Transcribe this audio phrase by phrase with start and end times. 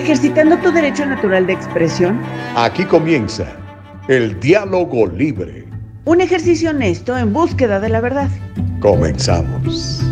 [0.00, 2.20] ejercitando tu derecho natural de expresión.
[2.56, 3.46] Aquí comienza
[4.08, 5.66] el diálogo libre.
[6.06, 8.28] Un ejercicio honesto en búsqueda de la verdad.
[8.80, 10.02] Comenzamos.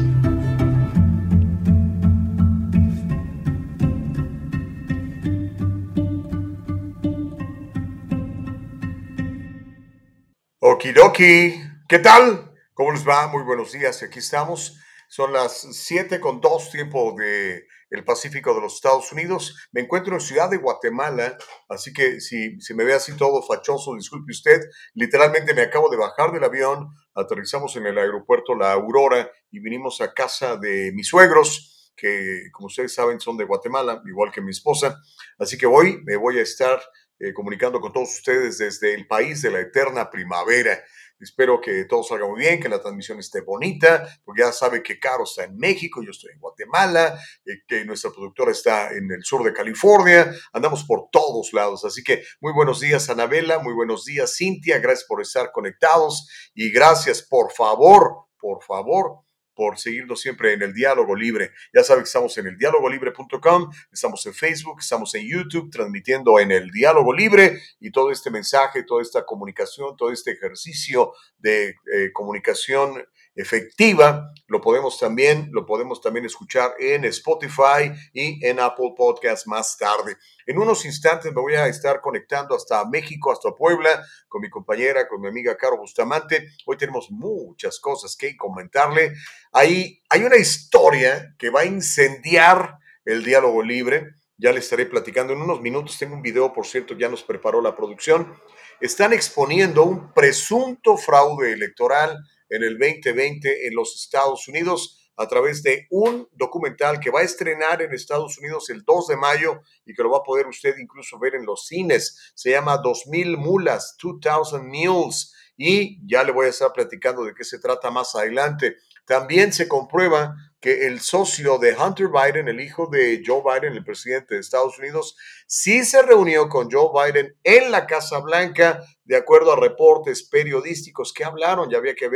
[10.60, 12.52] Okidoki, ¿qué tal?
[12.74, 13.26] ¿Cómo les va?
[13.28, 14.02] Muy buenos días.
[14.02, 14.78] Aquí estamos.
[15.08, 19.56] Son las 7 con 2 tiempo de el Pacífico de los Estados Unidos.
[19.72, 21.38] Me encuentro en Ciudad de Guatemala,
[21.70, 24.60] así que si, si me ve así todo fachoso, disculpe usted.
[24.92, 30.02] Literalmente me acabo de bajar del avión, aterrizamos en el aeropuerto La Aurora y vinimos
[30.02, 34.50] a casa de mis suegros, que como ustedes saben son de Guatemala, igual que mi
[34.50, 35.00] esposa.
[35.38, 36.78] Así que hoy me voy a estar
[37.20, 40.78] eh, comunicando con todos ustedes desde el país de la eterna primavera.
[41.20, 44.98] Espero que todo salga muy bien, que la transmisión esté bonita, porque ya sabe que
[44.98, 49.24] Caro está en México, yo estoy en Guatemala, eh, que nuestra productora está en el
[49.24, 51.84] sur de California, andamos por todos lados.
[51.84, 56.70] Así que muy buenos días, Anabela, muy buenos días, Cintia, gracias por estar conectados y
[56.70, 59.27] gracias, por favor, por favor,
[59.58, 61.50] por seguirnos siempre en el diálogo libre.
[61.74, 66.52] Ya saben que estamos en el dialogolibre.com, estamos en Facebook, estamos en YouTube, transmitiendo en
[66.52, 72.12] el diálogo libre y todo este mensaje, toda esta comunicación, todo este ejercicio de eh,
[72.12, 73.04] comunicación
[73.38, 79.78] efectiva, lo podemos también, lo podemos también escuchar en Spotify y en Apple Podcast más
[79.78, 80.16] tarde.
[80.44, 85.06] En unos instantes me voy a estar conectando hasta México, hasta Puebla, con mi compañera,
[85.06, 86.48] con mi amiga Caro Bustamante.
[86.66, 89.14] Hoy tenemos muchas cosas que comentarle.
[89.52, 94.16] Ahí hay una historia que va a incendiar el diálogo libre.
[94.36, 95.96] Ya le estaré platicando en unos minutos.
[95.96, 98.34] Tengo un video, por cierto, ya nos preparó la producción.
[98.80, 102.18] Están exponiendo un presunto fraude electoral
[102.48, 107.24] en el 2020 en los Estados Unidos a través de un documental que va a
[107.24, 110.76] estrenar en Estados Unidos el 2 de mayo y que lo va a poder usted
[110.78, 112.32] incluso ver en los cines.
[112.34, 117.42] Se llama 2000 mulas, 2000 mules y ya le voy a estar platicando de qué
[117.42, 118.76] se trata más adelante.
[119.04, 123.84] También se comprueba que el socio de Hunter Biden, el hijo de Joe Biden, el
[123.84, 129.16] presidente de Estados Unidos, sí se reunió con Joe Biden en la Casa Blanca, de
[129.16, 131.70] acuerdo a reportes periodísticos que hablaron.
[131.70, 132.10] Ya había que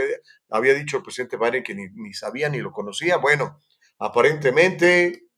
[0.50, 3.18] había, dicho el presidente Biden que ni, ni sabía ni lo conocía.
[3.18, 3.60] Bueno,
[3.98, 5.28] aparentemente,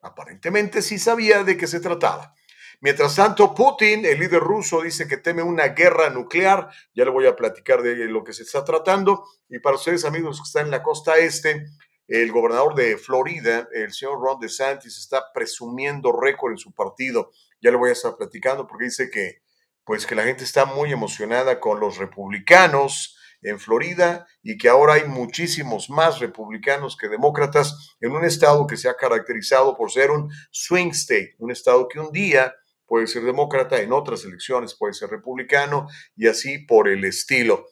[0.00, 2.34] aparentemente sí sabía de qué se trataba.
[2.82, 6.70] Mientras tanto, Putin, el líder ruso, dice que teme una guerra nuclear.
[6.94, 9.26] Ya le voy a platicar de lo que se está tratando.
[9.50, 11.66] Y para ustedes, amigos que están en la costa este,
[12.10, 17.30] el gobernador de Florida, el señor Ron DeSantis, está presumiendo récord en su partido.
[17.62, 19.42] Ya le voy a estar platicando porque dice que,
[19.84, 24.94] pues, que la gente está muy emocionada con los republicanos en Florida y que ahora
[24.94, 30.10] hay muchísimos más republicanos que demócratas en un estado que se ha caracterizado por ser
[30.10, 32.52] un swing state, un estado que un día
[32.86, 37.68] puede ser demócrata, en otras elecciones puede ser republicano y así por el estilo.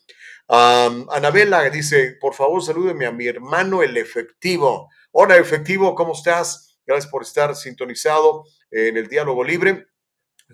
[0.48, 4.88] Anabela dice, por favor, salúdeme a mi hermano el efectivo.
[5.12, 6.78] Hola, efectivo, ¿cómo estás?
[6.86, 9.88] Gracias por estar sintonizado en el diálogo libre.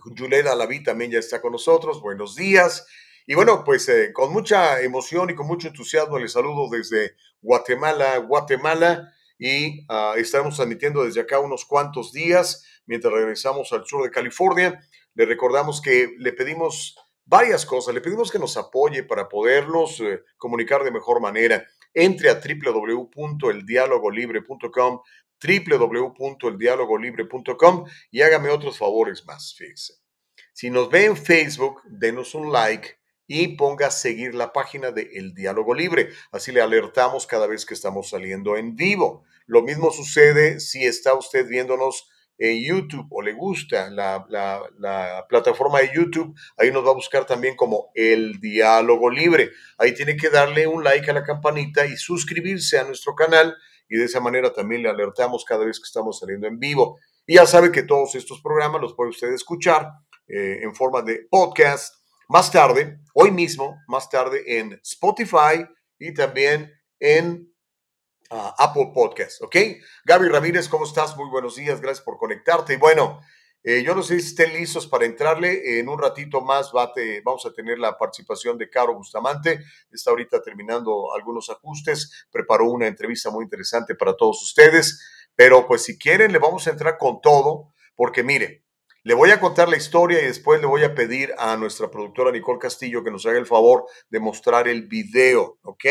[0.01, 2.01] Julieta Alaví también ya está con nosotros.
[2.01, 2.87] Buenos días.
[3.27, 8.19] Y bueno, pues eh, con mucha emoción y con mucho entusiasmo les saludo desde Guatemala,
[8.19, 9.13] Guatemala.
[9.39, 14.81] Y uh, transmitiendo desde acá unos cuantos días mientras regresamos al sur de California.
[15.15, 17.95] Le recordamos que le pedimos varias cosas.
[17.95, 21.67] Le pedimos que nos apoye para podernos eh, comunicar de mejor manera.
[21.93, 25.01] Entre a www.eldialogolibre.com
[25.45, 29.95] www.eldialogolibre.com y hágame otros favores más, fíjese.
[30.53, 32.97] Si nos ve en Facebook, denos un like
[33.27, 36.11] y ponga a seguir la página de El Diálogo Libre.
[36.31, 39.25] Así le alertamos cada vez que estamos saliendo en vivo.
[39.47, 42.09] Lo mismo sucede si está usted viéndonos
[42.39, 47.57] en YouTube o le gusta la, plataforma de YouTube, ahí nos va a buscar también
[47.57, 49.51] como El Diálogo Libre.
[49.79, 53.57] Ahí tiene que darle un like a la campanita y suscribirse a nuestro canal
[53.89, 56.99] y de esa manera también le alertamos cada vez que estamos saliendo en vivo.
[57.27, 59.91] Y ya sabe que todos estos programas los puede usted escuchar
[60.27, 61.95] eh, en forma de podcast
[62.29, 65.67] más tarde, hoy mismo, más tarde en Spotify
[65.99, 67.54] y también en
[68.31, 69.57] Apple Podcast, ¿ok?
[70.05, 71.17] Gaby Ramírez, ¿cómo estás?
[71.17, 72.75] Muy buenos días, gracias por conectarte.
[72.75, 73.21] Y bueno,
[73.67, 75.79] eh, yo no sé si estén listos para entrarle.
[75.79, 79.65] En un ratito más vamos a tener la participación de Caro Bustamante.
[79.91, 82.27] Está ahorita terminando algunos ajustes.
[82.31, 85.01] Preparó una entrevista muy interesante para todos ustedes.
[85.35, 88.65] Pero pues si quieren, le vamos a entrar con todo, porque mire,
[89.03, 92.33] le voy a contar la historia y después le voy a pedir a nuestra productora
[92.33, 95.85] Nicole Castillo que nos haga el favor de mostrar el video, ¿ok?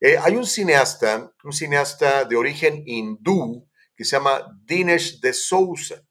[0.00, 6.02] Eh, hay un cineasta, un cineasta de origen hindú que se llama Dinesh de Souza.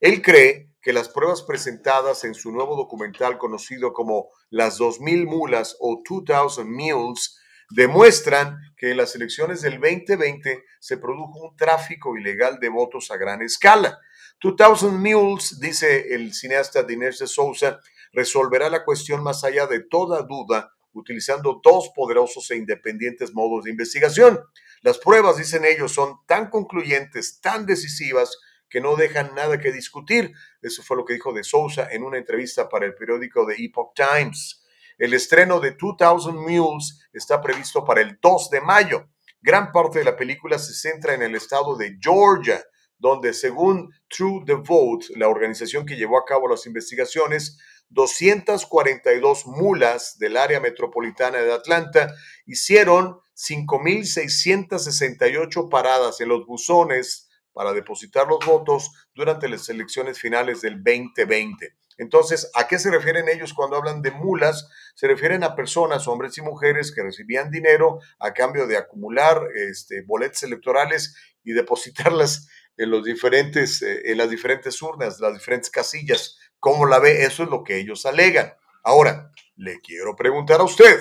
[0.00, 5.76] Él cree que las pruebas presentadas en su nuevo documental conocido como Las 2000 Mulas
[5.80, 7.40] o 2000 Mules
[7.70, 13.16] demuestran que en las elecciones del 2020 se produjo un tráfico ilegal de votos a
[13.16, 13.98] gran escala.
[14.42, 17.80] 2000 Mules, dice el cineasta Dinesh de Souza,
[18.12, 23.70] resolverá la cuestión más allá de toda duda utilizando dos poderosos e independientes modos de
[23.70, 24.40] investigación.
[24.80, 28.38] Las pruebas, dicen ellos, son tan concluyentes, tan decisivas,
[28.74, 30.32] que no dejan nada que discutir.
[30.60, 33.94] Eso fue lo que dijo de Sousa en una entrevista para el periódico The Epoch
[33.94, 34.64] Times.
[34.98, 39.08] El estreno de 2000 Mules está previsto para el 2 de mayo.
[39.40, 42.64] Gran parte de la película se centra en el estado de Georgia,
[42.98, 47.58] donde según True the Vote, la organización que llevó a cabo las investigaciones,
[47.88, 52.12] 242 mulas del área metropolitana de Atlanta
[52.46, 60.82] hicieron 5.668 paradas en los buzones para depositar los votos durante las elecciones finales del
[60.82, 61.76] 2020.
[61.96, 64.68] Entonces, ¿a qué se refieren ellos cuando hablan de mulas?
[64.94, 70.02] Se refieren a personas, hombres y mujeres, que recibían dinero a cambio de acumular este,
[70.02, 71.14] boletas electorales
[71.44, 76.38] y depositarlas en, los diferentes, eh, en las diferentes urnas, las diferentes casillas.
[76.64, 77.24] ¿Cómo la ve?
[77.26, 78.54] Eso es lo que ellos alegan.
[78.84, 80.98] Ahora, le quiero preguntar a usted,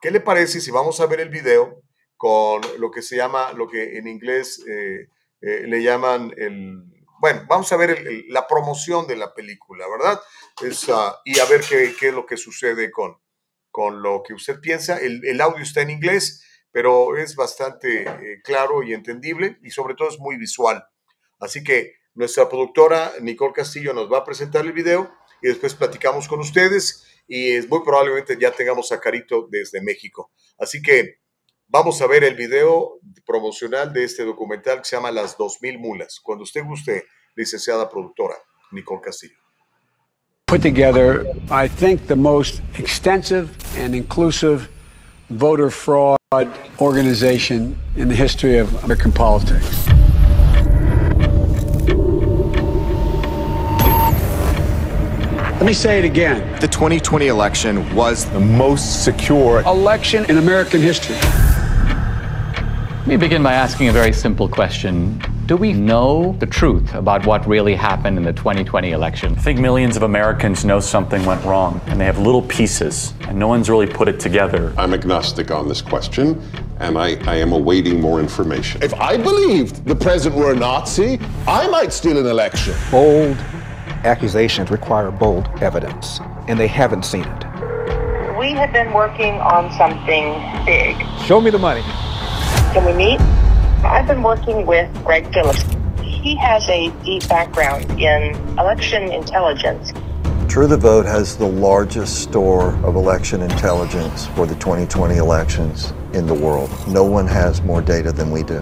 [0.00, 1.82] ¿qué le parece si vamos a ver el video
[2.16, 5.08] con lo que se llama, lo que en inglés eh,
[5.40, 6.84] eh, le llaman el,
[7.18, 10.20] bueno, vamos a ver la promoción de la película, ¿verdad?
[10.92, 13.18] Ah, y a ver qué, es lo que sucede con,
[13.72, 14.98] con lo que usted piensa.
[14.98, 20.10] El, audio está en inglés, pero es bastante eh, claro y entendible y sobre todo
[20.10, 20.86] es muy visual.
[21.40, 25.10] Así que nuestra productora Nicole Castillo nos va a presentar el video
[25.42, 29.00] y después platicamos con ustedes y es muy probablemente ya tengamos a
[29.50, 30.32] desde México.
[30.58, 31.24] Así que
[31.68, 36.20] Vamos a ver el video promocional de este documental que se llama Las 2000 Mulas.
[36.22, 38.34] Cuando usted guste, licenciada productora
[38.70, 39.34] Nicole Castillo.
[40.46, 44.68] Put together, I think, the most extensive and inclusive
[45.30, 46.18] voter fraud
[46.80, 49.93] organization in the history of American politics.
[55.64, 56.60] Let me say it again.
[56.60, 61.16] The 2020 election was the most secure election in American history.
[61.16, 65.22] Let me begin by asking a very simple question.
[65.46, 69.32] Do we know the truth about what really happened in the 2020 election?
[69.38, 73.38] I think millions of Americans know something went wrong, and they have little pieces, and
[73.38, 74.70] no one's really put it together.
[74.76, 76.42] I'm agnostic on this question,
[76.78, 78.82] and I, I am awaiting more information.
[78.82, 82.74] If I believed the president were a Nazi, I might steal an election.
[82.90, 83.38] Bold
[84.04, 87.44] accusations require bold evidence, and they haven't seen it.
[88.38, 90.34] We have been working on something
[90.66, 90.96] big.
[91.24, 91.82] Show me the money.
[92.72, 93.20] Can we meet?
[93.84, 95.64] I've been working with Greg Phillips.
[96.02, 99.92] He has a deep background in election intelligence.
[100.48, 106.26] True the Vote has the largest store of election intelligence for the 2020 elections in
[106.26, 106.70] the world.
[106.86, 108.60] No one has more data than we do.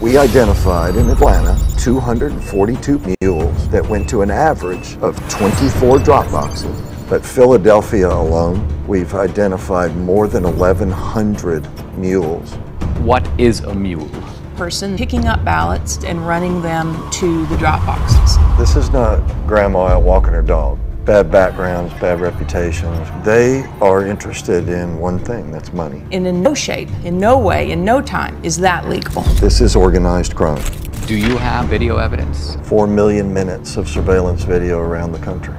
[0.00, 6.90] We identified in Atlanta 242 mules that went to an average of 24 drop boxes
[7.10, 12.52] but Philadelphia alone, we've identified more than 1,100 mules.
[13.00, 14.08] What is a mule?
[14.56, 18.38] Person picking up ballots and running them to the drop boxes.
[18.56, 20.78] This is not grandma walking her dog.
[21.06, 23.08] Bad backgrounds, bad reputations.
[23.24, 26.02] They are interested in one thing that's money.
[26.12, 29.22] And in no shape, in no way, in no time is that legal.
[29.40, 30.62] This is organized crime.
[31.06, 32.58] Do you have video evidence?
[32.64, 35.54] Four million minutes of surveillance video around the country.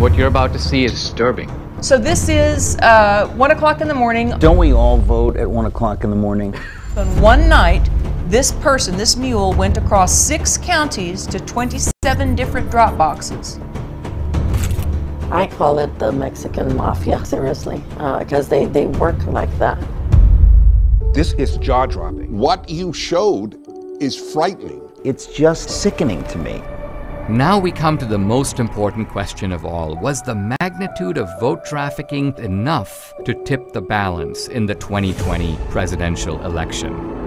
[0.00, 1.50] What you're about to see is disturbing.
[1.82, 4.30] So this is uh, one o'clock in the morning.
[4.38, 6.54] Don't we all vote at one o'clock in the morning?
[6.96, 7.90] On one night,
[8.28, 13.60] this person, this mule, went across six counties to 27 different drop boxes.
[15.30, 17.82] I call it the Mexican mafia, seriously,
[18.18, 19.78] because uh, they, they work like that.
[21.14, 22.36] This is jaw dropping.
[22.36, 23.58] What you showed
[24.00, 24.82] is frightening.
[25.04, 26.62] It's just sickening to me.
[27.28, 29.96] Now we come to the most important question of all.
[29.96, 36.44] Was the magnitude of vote trafficking enough to tip the balance in the 2020 presidential
[36.44, 37.25] election?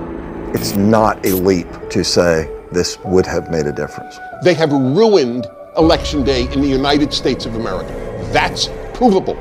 [0.52, 4.18] It's not a leap to say this would have made a difference.
[4.44, 5.46] They have ruined
[5.78, 7.94] Election Day in the United States of America.
[8.34, 9.38] That's provable.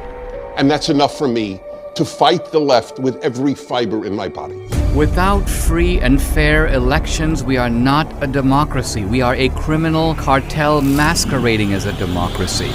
[0.59, 1.61] And that's enough for me
[1.95, 4.69] to fight the left with every fiber in my body.
[4.95, 9.07] Without free and fair elections, we are not a democracy.
[9.07, 12.71] We are a criminal cartel masquerading as a democracy.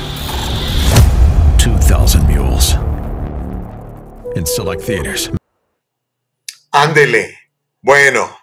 [1.60, 2.74] 2,000 Mules.
[4.36, 5.30] In select theaters.
[6.74, 7.43] Ándele.
[7.84, 8.38] Bueno,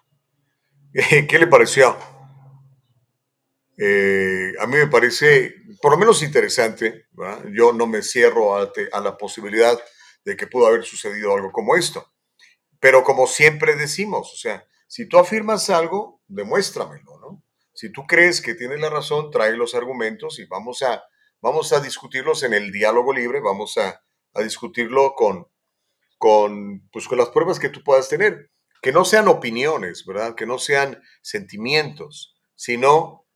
[1.28, 1.96] ¿Qué le pareció?
[3.78, 7.06] Eh, a mí me parece, por lo menos interesante,
[7.52, 9.78] yo no me cierro a, a, la posibilidad
[10.24, 12.12] de que pudo haber sucedido algo como esto.
[12.80, 17.42] Pero como siempre decimos, o sea, si tú afirmas algo, demuéstramelo, ¿no?
[17.72, 21.02] Si tú crees que tienes la razón, trae los argumentos y vamos a,
[21.40, 24.02] vamos a discutirlos en el diálogo libre, vamos a,
[24.34, 25.46] a discutirlo con,
[26.18, 28.50] con, pues, con las pruebas que tú puedas tener.
[28.82, 30.34] Que no sean opiniones, ¿verdad?
[30.34, 33.26] Que no sean sentimientos, sino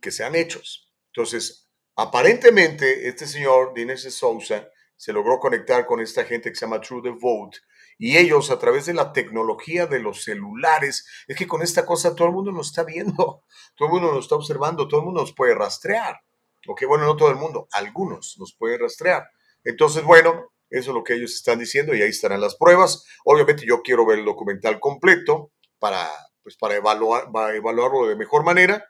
[0.00, 0.92] que sean hechos.
[1.08, 6.66] Entonces, aparentemente, este señor, Dines de Sousa, se logró conectar con esta gente que se
[6.66, 7.58] llama True the Vote,
[7.98, 12.14] y ellos a través de la tecnología de los celulares, es que con esta cosa
[12.14, 13.44] todo el mundo nos está viendo,
[13.76, 16.20] todo el mundo nos está observando, todo el mundo nos puede rastrear.
[16.68, 19.30] Ok, bueno, no todo el mundo, algunos nos pueden rastrear.
[19.64, 23.04] Entonces, bueno, eso es lo que ellos están diciendo y ahí estarán las pruebas.
[23.24, 26.08] Obviamente yo quiero ver el documental completo para,
[26.42, 28.84] pues, para evaluar, evaluarlo de mejor manera,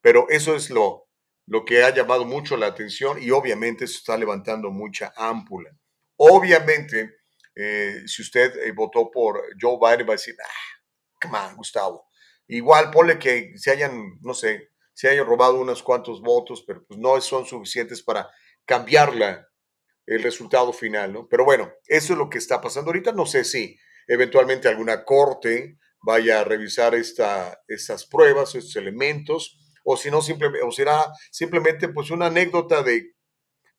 [0.00, 1.08] pero eso es lo,
[1.46, 5.70] lo que ha llamado mucho la atención y obviamente eso está levantando mucha ámpula.
[6.16, 7.16] Obviamente,
[7.54, 12.08] eh, si usted eh, votó por Joe Biden, va a decir, ah, come on, Gustavo.
[12.48, 16.98] Igual ponle que se hayan, no sé, se hayan robado unos cuantos votos, pero pues
[16.98, 18.28] no son suficientes para
[18.64, 19.48] cambiarla
[20.06, 21.28] el resultado final, ¿no?
[21.28, 23.12] Pero bueno, eso es lo que está pasando ahorita.
[23.12, 29.96] No sé si eventualmente alguna corte vaya a revisar esta, estas pruebas, estos elementos, o
[29.96, 33.14] si no, simplemente, o será simplemente pues una anécdota de,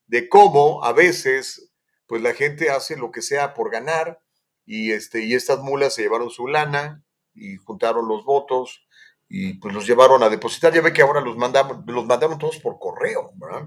[0.06, 1.70] de cómo a veces
[2.06, 4.20] pues la gente hace lo que sea por ganar
[4.66, 7.04] y, este, y estas mulas se llevaron su lana
[7.34, 8.86] y juntaron los votos
[9.28, 10.72] y pues los llevaron a depositar.
[10.72, 13.66] Ya ve que ahora los, mandamos, los mandaron todos por correo, ¿verdad?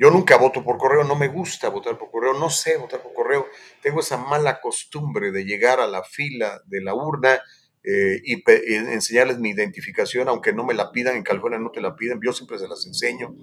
[0.00, 3.12] Yo nunca voto por correo, no me gusta votar por correo, no sé votar por
[3.12, 3.46] correo.
[3.82, 7.38] Tengo esa mala costumbre de llegar a la fila de la urna
[7.84, 11.96] eh, y enseñarles mi identificación, aunque no me la pidan, en California no te la
[11.96, 13.34] piden, yo siempre se las enseño.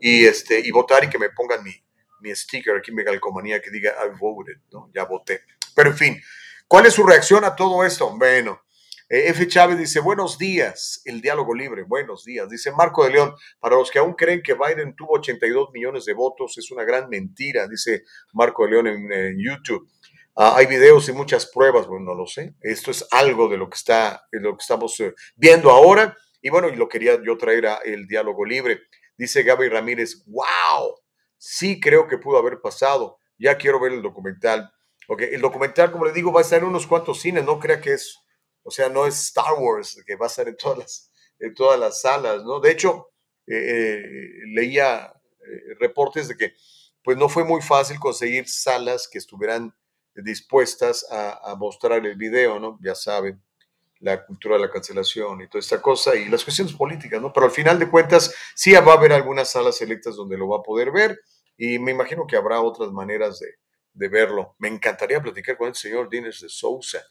[0.00, 1.72] Y, este, y votar y que me pongan mi,
[2.20, 4.88] mi sticker aquí en Megalcomanía que diga I voted, ¿no?
[4.94, 5.40] ya voté.
[5.74, 6.22] Pero en fin,
[6.68, 8.16] ¿cuál es su reacción a todo esto?
[8.16, 8.60] Bueno,
[9.08, 9.46] F.
[9.46, 12.48] Chávez dice, buenos días, el diálogo libre, buenos días.
[12.48, 16.12] Dice Marco de León, para los que aún creen que Biden tuvo 82 millones de
[16.12, 19.88] votos, es una gran mentira, dice Marco de León en, YouTube.
[20.34, 22.56] Ah, hay videos y muchas pruebas, bueno, no lo sé.
[22.60, 26.16] Esto es algo de lo que, está, de lo que estamos eh, viendo ahora.
[26.42, 28.80] Y bueno, y lo quería yo traer a el diálogo libre.
[29.16, 30.96] Dice Gaby Ramírez, wow,
[31.38, 33.20] sí creo que pudo haber pasado.
[33.38, 34.68] Ya quiero ver el documental.
[35.06, 37.80] Ok, el documental, como le digo, va a estar en unos cuantos cines, no crea
[37.80, 38.25] que es
[38.66, 41.78] o sea, no es Star Wars, que va a estar en todas las, en todas
[41.78, 42.58] las salas, ¿no?
[42.58, 43.12] De hecho,
[43.46, 46.54] eh, eh, leía eh, reportes de que
[47.04, 49.72] pues no fue muy fácil conseguir salas que estuvieran
[50.16, 52.78] dispuestas a, mostrar el video, ¿no?
[52.82, 53.40] Ya saben,
[54.00, 57.32] la cultura de la cancelación y toda esta cosa y las cuestiones políticas, ¿no?
[57.32, 60.58] Pero al final de cuentas sí va a haber algunas salas selectas donde lo va
[60.58, 61.20] a poder ver
[61.56, 63.54] y me imagino que habrá otras maneras de,
[63.92, 64.56] de verlo.
[64.58, 67.04] Me encantaría platicar con el señor Dines de Sousa.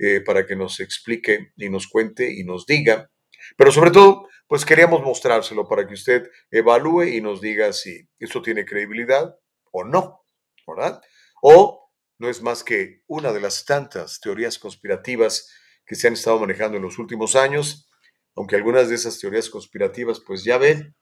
[0.00, 3.10] Eh, para que nos explique y nos cuente y nos diga.
[3.56, 8.40] Pero sobre todo, pues queríamos mostrárselo para que usted evalúe y nos diga si esto
[8.40, 9.34] tiene credibilidad
[9.72, 10.24] o no,
[10.68, 11.00] ¿verdad?
[11.42, 15.52] O no es más que una de las tantas teorías conspirativas
[15.84, 17.90] que se han estado manejando en los últimos años,
[18.36, 20.94] aunque algunas de esas teorías conspirativas, pues ya ven,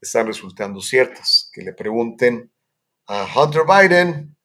[0.00, 1.50] están resultando ciertas.
[1.52, 2.52] Que le pregunten
[3.06, 4.36] a Hunter Biden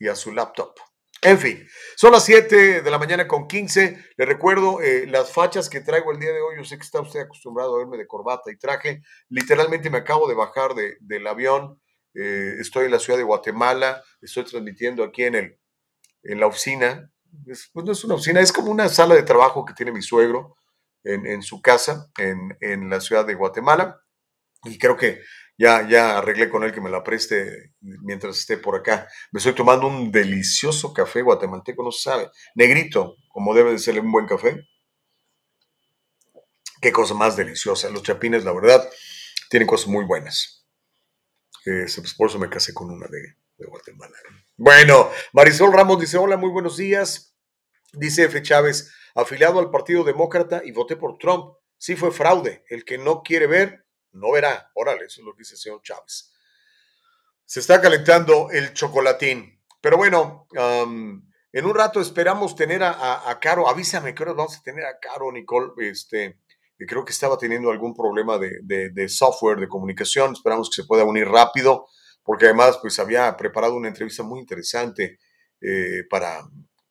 [0.00, 0.89] y a su laptop.
[1.22, 4.12] En fin, son las 7 de la mañana con 15.
[4.16, 6.56] Le recuerdo eh, las fachas que traigo el día de hoy.
[6.56, 9.02] Yo sé que está usted acostumbrado a verme de corbata y traje.
[9.28, 11.78] Literalmente me acabo de bajar del avión.
[12.14, 14.02] Eh, estoy en la ciudad de Guatemala.
[14.22, 15.58] Estoy transmitiendo aquí en, el,
[16.22, 17.12] en la oficina.
[17.74, 20.56] pues no es una oficina, es como una sala de trabajo que tiene mi suegro
[21.04, 24.00] en, en su casa en, en la ciudad de Guatemala.
[24.64, 25.20] Y creo que
[25.60, 29.06] ya, ya arreglé con él que me la preste mientras esté por acá.
[29.30, 32.30] Me estoy tomando un delicioso café guatemalteco, no sabe.
[32.54, 34.66] Negrito, como debe de ser un buen café.
[36.80, 37.90] Qué cosa más deliciosa.
[37.90, 38.88] Los chapines, la verdad,
[39.50, 40.66] tienen cosas muy buenas.
[41.66, 43.20] Eh, pues por eso me casé con una de,
[43.58, 44.16] de Guatemala.
[44.56, 47.36] Bueno, Marisol Ramos dice: Hola, muy buenos días.
[47.92, 48.40] Dice F.
[48.40, 51.52] Chávez, afiliado al Partido Demócrata y voté por Trump.
[51.76, 52.64] Sí fue fraude.
[52.70, 54.70] El que no quiere ver, no verá.
[54.74, 56.32] Órale, eso es lo que dice señor Chávez.
[57.44, 59.60] Se está calentando el chocolatín.
[59.80, 63.68] Pero bueno, en un rato esperamos tener a, Caro.
[63.68, 65.72] Avísame hora vamos a tener a Caro, Nicole.
[65.78, 66.38] Este,
[66.80, 70.32] que creo que estaba teniendo algún problema de, software, de comunicación.
[70.32, 71.86] Esperamos que se pueda unir rápido,
[72.22, 75.18] porque además pues había preparado una entrevista muy interesante
[75.60, 76.40] eh, para,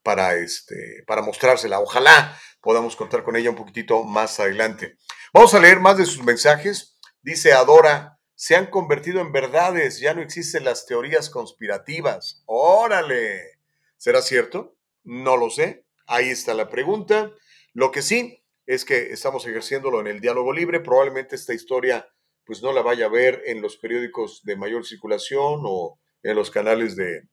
[0.03, 1.79] para, este, para mostrársela.
[1.79, 4.97] Ojalá podamos contar con ella un poquitito más adelante.
[5.33, 6.98] Vamos a leer más de sus mensajes.
[7.21, 12.41] Dice Adora, se han convertido en verdades, ya no existen las teorías conspirativas.
[12.45, 13.59] Órale,
[13.97, 14.77] ¿será cierto?
[15.03, 15.85] No lo sé.
[16.07, 17.31] Ahí está la pregunta.
[17.73, 20.79] Lo que sí es que estamos ejerciéndolo en el diálogo libre.
[20.79, 22.07] Probablemente esta historia
[22.45, 26.49] pues no la vaya a ver en los periódicos de mayor circulación o en los
[26.49, 27.27] canales de,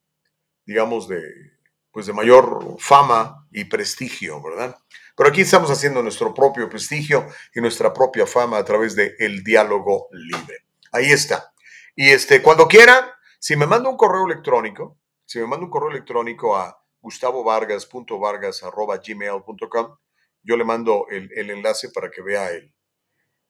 [0.67, 1.23] digamos, de,
[1.91, 4.77] pues de mayor fama y prestigio, ¿verdad?
[5.17, 9.43] Pero aquí estamos haciendo nuestro propio prestigio y nuestra propia fama a través de el
[9.43, 10.67] diálogo libre.
[10.93, 11.53] Ahí está.
[11.95, 15.91] Y este, cuando quiera, si me manda un correo electrónico, si me manda un correo
[15.91, 19.97] electrónico a gustavovargas.vargas.gmail.com,
[20.43, 22.75] yo le mando el, enlace para que vea el,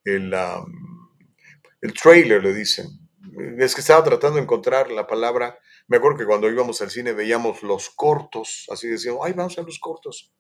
[0.05, 0.33] el,
[1.81, 2.87] el trailer, le dicen.
[3.59, 5.59] Es que estaba tratando de encontrar la palabra.
[5.89, 9.63] Me acuerdo que cuando íbamos al cine veíamos los cortos, así decíamos, ay, vamos a
[9.63, 10.33] los cortos.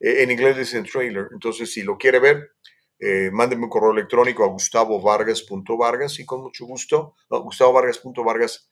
[0.00, 1.28] Eh, en inglés dicen trailer.
[1.32, 2.52] Entonces, si lo quiere ver,
[2.98, 8.70] eh, mándeme un correo electrónico a gustavovargas.vargas y con mucho gusto, no, gustavovargas.vargas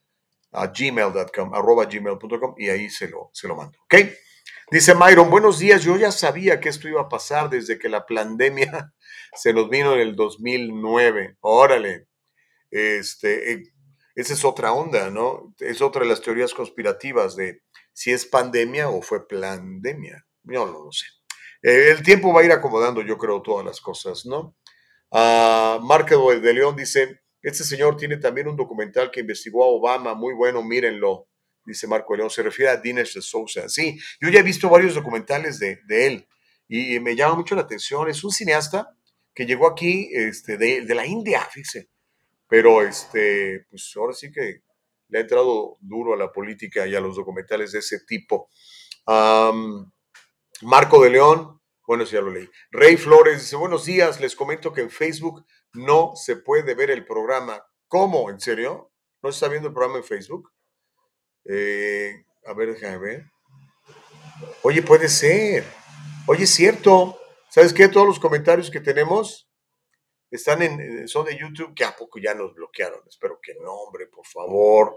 [0.51, 3.77] a gmail.com, arroba gmail.com y ahí se lo, se lo mando.
[3.85, 3.95] ¿Ok?
[4.71, 8.05] Dice Myron, buenos días, yo ya sabía que esto iba a pasar desde que la
[8.05, 8.93] pandemia
[9.35, 11.37] se nos vino en el 2009.
[11.41, 12.07] Órale,
[12.69, 13.63] este, eh,
[14.13, 15.55] esa es otra onda, ¿no?
[15.59, 20.25] Es otra de las teorías conspirativas de si es pandemia o fue pandemia.
[20.43, 21.18] Yo no lo sé.
[21.61, 24.55] Eh, el tiempo va a ir acomodando, yo creo, todas las cosas, ¿no?
[25.11, 30.13] Uh, Marco de León dice, este señor tiene también un documental que investigó a Obama,
[30.13, 31.27] muy bueno, mírenlo,
[31.65, 33.67] dice Marco de León, se refiere a Dinesh de Sousa.
[33.69, 36.27] Sí, yo ya he visto varios documentales de, él
[36.67, 38.95] y me llama mucho la atención, es un cineasta
[39.33, 41.89] que llegó aquí este, de, la India, fíjese,
[42.47, 44.61] pero este, pues ahora sí que
[45.07, 48.49] le ha entrado duro a la política y a los documentales de ese tipo.
[50.61, 52.49] Marco de León, bueno, ya lo leí.
[52.71, 57.05] Rey Flores dice, buenos días, les comento que en Facebook no se puede ver el
[57.05, 57.63] programa.
[57.87, 58.29] ¿Cómo?
[58.29, 58.91] ¿En serio?
[59.21, 60.51] ¿No se está viendo el programa en Facebook?
[61.45, 63.25] Eh, a ver, déjame ver.
[64.61, 65.63] Oye, puede ser.
[66.27, 67.17] Oye, es cierto.
[67.49, 67.87] ¿Sabes qué?
[67.87, 69.49] Todos los comentarios que tenemos
[70.29, 73.01] están en, son de YouTube, que a poco ya nos bloquearon.
[73.07, 74.95] Espero que no, hombre, por favor.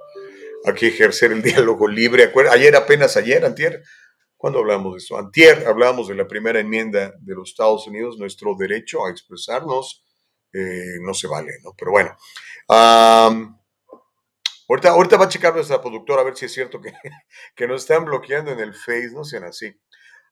[0.65, 2.31] Hay que ejercer el diálogo libre.
[2.51, 3.83] Ayer, apenas ayer, antier,
[4.43, 5.17] cuando hablamos de eso?
[5.17, 10.05] Antier hablábamos de la primera enmienda de los Estados Unidos, nuestro derecho a expresarnos
[10.53, 11.71] eh, no se vale, ¿no?
[11.79, 12.17] Pero bueno.
[14.67, 16.93] ahorita, ahorita va a checar nuestra productora a ver si es cierto que,
[17.55, 19.73] que nos están bloqueando en el Face, no sean así.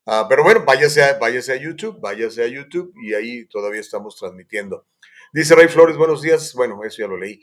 [0.06, 4.16] Ah, pero bueno, váyase a, váyase a YouTube, váyase a YouTube y ahí todavía estamos
[4.16, 4.88] transmitiendo.
[5.32, 6.52] Dice Rey Flores, buenos días.
[6.54, 7.40] Bueno, eso ya lo leí.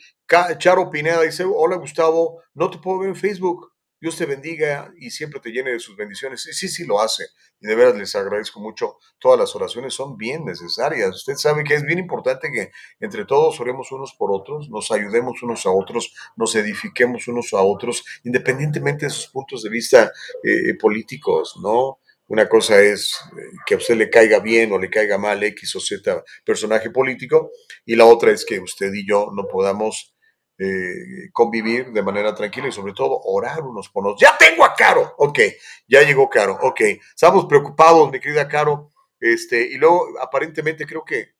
[0.58, 3.72] Charo Pineda dice, hola Gustavo, no te puedo ver en Facebook.
[4.00, 6.44] Dios te bendiga y siempre te llene de sus bendiciones.
[6.44, 7.26] Sí, sí, sí lo hace.
[7.60, 8.98] Y de veras les agradezco mucho.
[9.20, 11.16] Todas las oraciones son bien necesarias.
[11.16, 15.42] Usted sabe que es bien importante que entre todos oremos unos por otros, nos ayudemos
[15.42, 20.12] unos a otros, nos edifiquemos unos a otros, independientemente de sus puntos de vista
[20.44, 22.00] eh, políticos, ¿no?
[22.28, 25.76] Una cosa es eh, que a usted le caiga bien o le caiga mal X
[25.78, 27.52] o Z personaje político,
[27.86, 30.17] y la otra es que usted y yo no podamos
[30.60, 34.22] eh, convivir de manera tranquila y sobre todo orar unos por otros.
[34.22, 35.40] Ya tengo a Caro, ok,
[35.88, 36.82] ya llegó Caro, ok.
[37.14, 41.36] Estamos preocupados, mi querida Caro, este, y luego aparentemente creo que,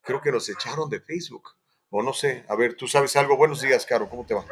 [0.00, 1.50] creo que nos echaron de Facebook.
[1.94, 3.36] O no sé, a ver, tú sabes algo.
[3.36, 4.46] Buenos días, Caro, ¿cómo te va?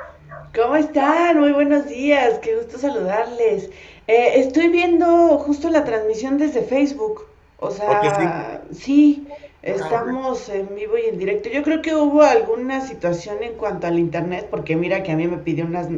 [0.54, 1.38] ¿Cómo están?
[1.38, 3.70] Muy buenos días, qué gusto saludarles.
[4.06, 7.26] Eh, estoy viendo justo la transmisión desde Facebook.
[7.56, 11.48] O sea, sí, ah, estamos en vivo y en directo.
[11.48, 15.26] Yo creo que hubo alguna situación en cuanto al internet, porque mira que a mí
[15.26, 15.88] me pidió unas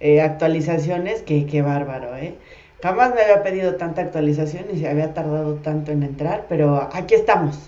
[0.00, 2.34] eh, actualizaciones, que qué bárbaro, ¿eh?
[2.82, 7.14] Jamás me había pedido tanta actualización y se había tardado tanto en entrar, pero aquí
[7.14, 7.58] estamos.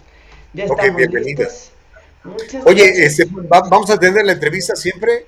[0.53, 1.49] Ya estamos bienvenida.
[2.65, 5.27] Oye, este, vamos a tener la entrevista siempre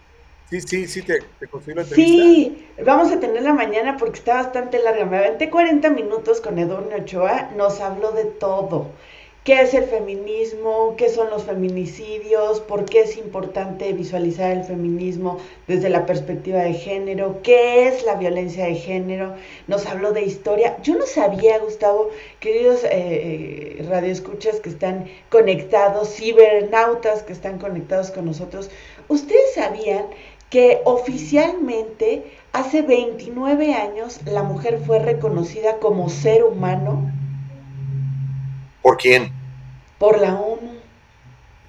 [0.53, 1.95] Sí, sí, sí, te, te la entrevista.
[1.95, 5.07] Sí, vamos a tenerla mañana porque está bastante larga.
[5.07, 8.91] Me aventé 40 minutos con Edurne Ochoa, nos habló de todo.
[9.45, 10.95] ¿Qué es el feminismo?
[10.97, 12.61] ¿Qué son los feminicidios?
[12.61, 17.41] ¿Por qué es importante visualizar el feminismo desde la perspectiva de género?
[17.43, 19.35] ¿Qué es la violencia de género?
[19.67, 20.77] Nos habló de historia.
[20.85, 28.13] Yo no sabía, Gustavo, queridos eh, eh radioescuchas que están conectados, cibernautas que están conectados
[28.13, 28.71] con nosotros,
[29.09, 30.07] ¿ustedes sabían
[30.51, 37.11] que oficialmente hace 29 años la mujer fue reconocida como ser humano.
[38.83, 39.33] ¿Por quién?
[39.99, 40.73] Por la ONU.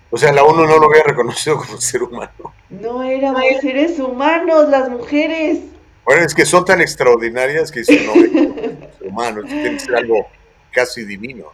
[0.10, 2.54] O sea, la ONU no lo había reconocido como ser humano.
[2.70, 5.60] No éramos seres humanos las mujeres.
[6.06, 10.28] Bueno, es que son tan extraordinarias que dicen, no, humano, esto tiene que ser algo
[10.72, 11.46] casi divino.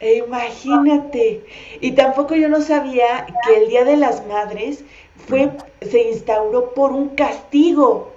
[0.00, 1.44] E imagínate.
[1.80, 4.84] Y tampoco yo no sabía que el Día de las Madres
[5.26, 5.50] fue,
[5.82, 8.14] se instauró por un castigo.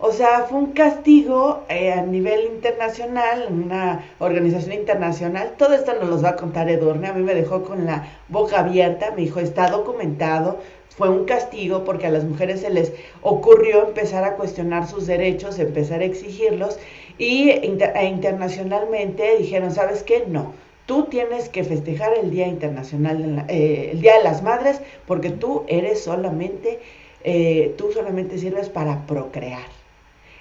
[0.00, 5.54] O sea, fue un castigo eh, a nivel internacional, una organización internacional.
[5.58, 7.08] Todo esto nos lo va a contar Edurne.
[7.08, 9.10] A mí me dejó con la boca abierta.
[9.10, 10.58] Me dijo, está documentado.
[10.90, 15.58] Fue un castigo porque a las mujeres se les ocurrió empezar a cuestionar sus derechos,
[15.58, 16.78] empezar a exigirlos.
[17.18, 20.24] Y e internacionalmente dijeron, ¿sabes qué?
[20.28, 20.52] No
[20.86, 25.64] tú tienes que festejar el Día Internacional, eh, el Día de las Madres, porque tú
[25.68, 26.80] eres solamente,
[27.24, 29.77] eh, tú solamente sirves para procrear.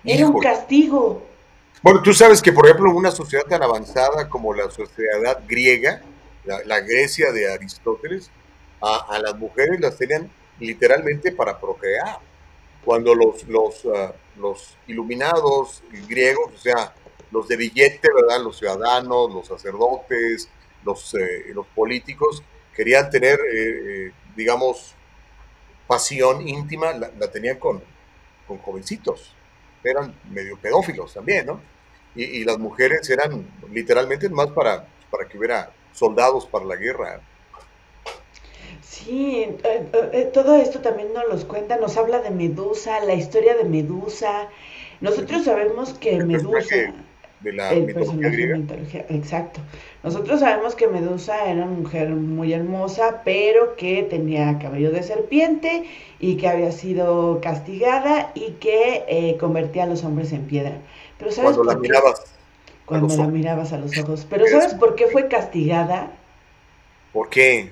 [0.04, 1.24] Era un castigo.
[1.82, 6.02] Bueno, tú sabes que, por ejemplo, una sociedad tan avanzada como la sociedad griega,
[6.44, 8.32] la, Grecia de Aristóteles,
[8.82, 12.20] a, las mujeres las tenían literalmente para procrear.
[12.84, 16.94] Cuando los, los, ah, los iluminados griegos, o sea,
[17.32, 18.42] los de billete, ¿verdad?
[18.42, 20.50] Los ciudadanos, los sacerdotes,
[20.84, 22.42] los, eh, los políticos,
[22.74, 24.96] querían tener, eh, eh, digamos,
[25.88, 27.84] pasión íntima, la, tenían con,
[28.48, 29.34] con jovencitos.
[29.90, 31.62] Eran medio pedófilos también, ¿no?
[32.16, 37.22] Y, las mujeres eran literalmente más para, para que hubiera soldados para la guerra.
[38.82, 39.48] Sí,
[40.34, 44.50] todo esto también nos los cuenta, nos habla de Medusa, la historia de Medusa.
[45.00, 46.94] Nosotros sabemos que Medusa
[47.42, 48.58] de la mitología griega.
[49.10, 49.60] exacto.
[50.04, 55.86] Nosotros sabemos que Medusa era una mujer muy hermosa, pero que tenía cabello de serpiente
[56.20, 60.78] y que había sido castigada y que eh, convertía a los hombres en piedra.
[61.20, 62.24] Pero ¿sabes Cuando la mirabas.
[62.86, 64.26] Cuando la mirabas a los ojos.
[64.30, 66.12] Pero ¿sabes por qué fue castigada?
[67.14, 67.72] ¿Por qué?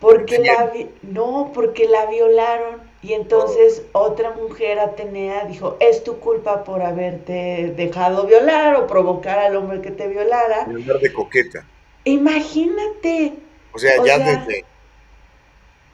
[0.00, 6.64] Porque la no, porque la violaron y entonces otra mujer, Atenea, dijo, es tu culpa
[6.64, 10.64] por haberte dejado violar o provocar al hombre que te violara.
[10.64, 11.66] Violar de coqueta.
[12.04, 13.34] Imagínate.
[13.74, 14.64] O sea, ya desde,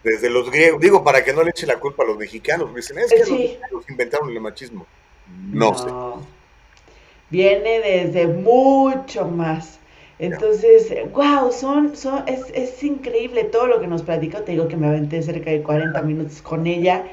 [0.05, 3.01] desde los griegos, digo, para que no le eche la culpa a los mexicanos, dicen,
[3.01, 4.87] es que los, inventaron el machismo.
[5.51, 6.27] no, sé.
[7.29, 9.80] Viene desde mucho más.
[10.21, 14.39] Entonces, wow, son, son, es, es increíble todo lo que nos platicó.
[14.43, 17.05] Te digo que me aventé cerca de 40 minutos con ella.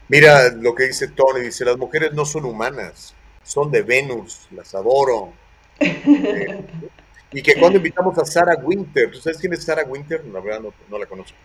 [0.09, 4.75] Mira lo que dice Tony, dice, las mujeres no son humanas, son de Venus, las
[4.75, 5.33] adoro.
[7.33, 10.25] y que cuando invitamos a Sarah Winter, ¿tú sabes quién es Sarah Winter?
[10.27, 11.37] La verdad no la conozco.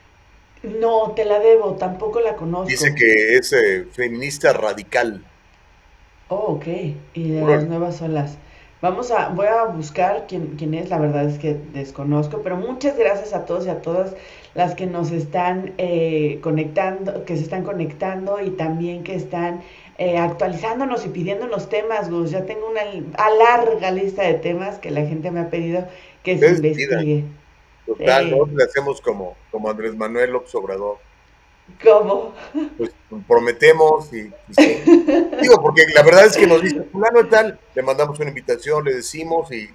[0.63, 2.67] No, te la debo, tampoco la conozco.
[2.67, 5.23] Dice que es eh, feminista radical.
[6.29, 6.67] Oh, ok.
[7.13, 8.37] Y de las nuevas olas.
[8.81, 12.95] Vamos a, voy a buscar quién, quién es, la verdad es que desconozco, pero muchas
[12.95, 14.15] gracias a todos y a todas
[14.53, 19.61] las que nos están eh, conectando, que se están conectando y también que están
[19.97, 22.31] eh, actualizándonos y pidiéndonos temas, Gus.
[22.31, 22.83] Ya tengo una
[23.29, 25.87] larga lista de temas que la gente me ha pedido
[26.23, 27.23] que se investigue.
[27.85, 28.45] Total, ¿no?
[28.45, 30.97] Le hacemos como, como Andrés Manuel López Obrador.
[31.83, 32.33] ¿Cómo?
[32.77, 32.91] Pues
[33.27, 34.21] prometemos y,
[35.41, 38.93] digo, porque la verdad es que nos dice fulano tal, le mandamos una invitación, le
[38.93, 39.69] decimos y,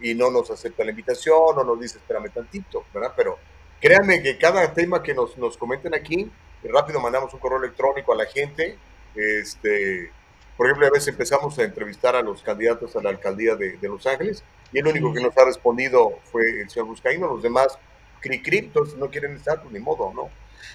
[0.00, 3.12] y no nos acepta la invitación o nos dice espérame tantito, ¿verdad?
[3.16, 3.38] Pero
[3.80, 6.30] créanme que cada tema que nos, nos comenten aquí,
[6.62, 8.76] rápido mandamos un correo electrónico a la gente,
[9.14, 10.10] este,
[10.56, 13.88] por ejemplo, a veces empezamos a entrevistar a los candidatos a la alcaldía de, de
[13.88, 17.78] Los Ángeles y el único que nos ha respondido fue el señor Buscaíno, los demás
[18.20, 20.28] cri cri, entonces no quieren estar, pues ni modo, ¿no?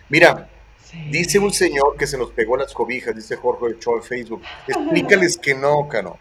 [0.10, 0.50] Mira,
[1.10, 5.38] dice un señor que se nos pegó las cobijas, dice Jorge Ochoa en Facebook, explícales
[5.38, 6.18] que no, Cano.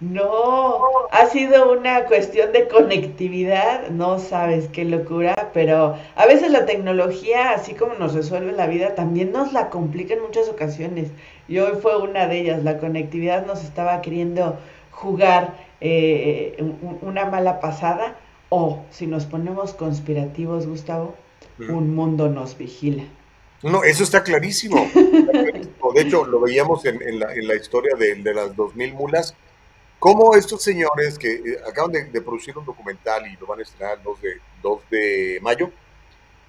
[0.00, 0.80] No,
[1.12, 7.52] ha sido una cuestión de conectividad, no sabes qué locura, pero a veces la tecnología,
[7.52, 11.10] así como nos resuelve la vida, también nos la complica en muchas ocasiones.
[11.48, 14.58] Y hoy fue una de ellas, la conectividad nos estaba queriendo
[14.90, 16.56] jugar eh,
[17.02, 18.16] una mala pasada
[18.48, 21.14] o si nos ponemos conspirativos, Gustavo,
[21.58, 23.04] un mundo nos vigila.
[23.62, 24.76] No, eso está clarísimo.
[25.94, 29.34] De hecho, lo veíamos en, la, en la, historia de, de, las 2000 mulas,
[29.98, 33.98] cómo estos señores que eh, acaban de, producir un documental y lo van a estrenar
[33.98, 35.70] el 2 de, 2 de mayo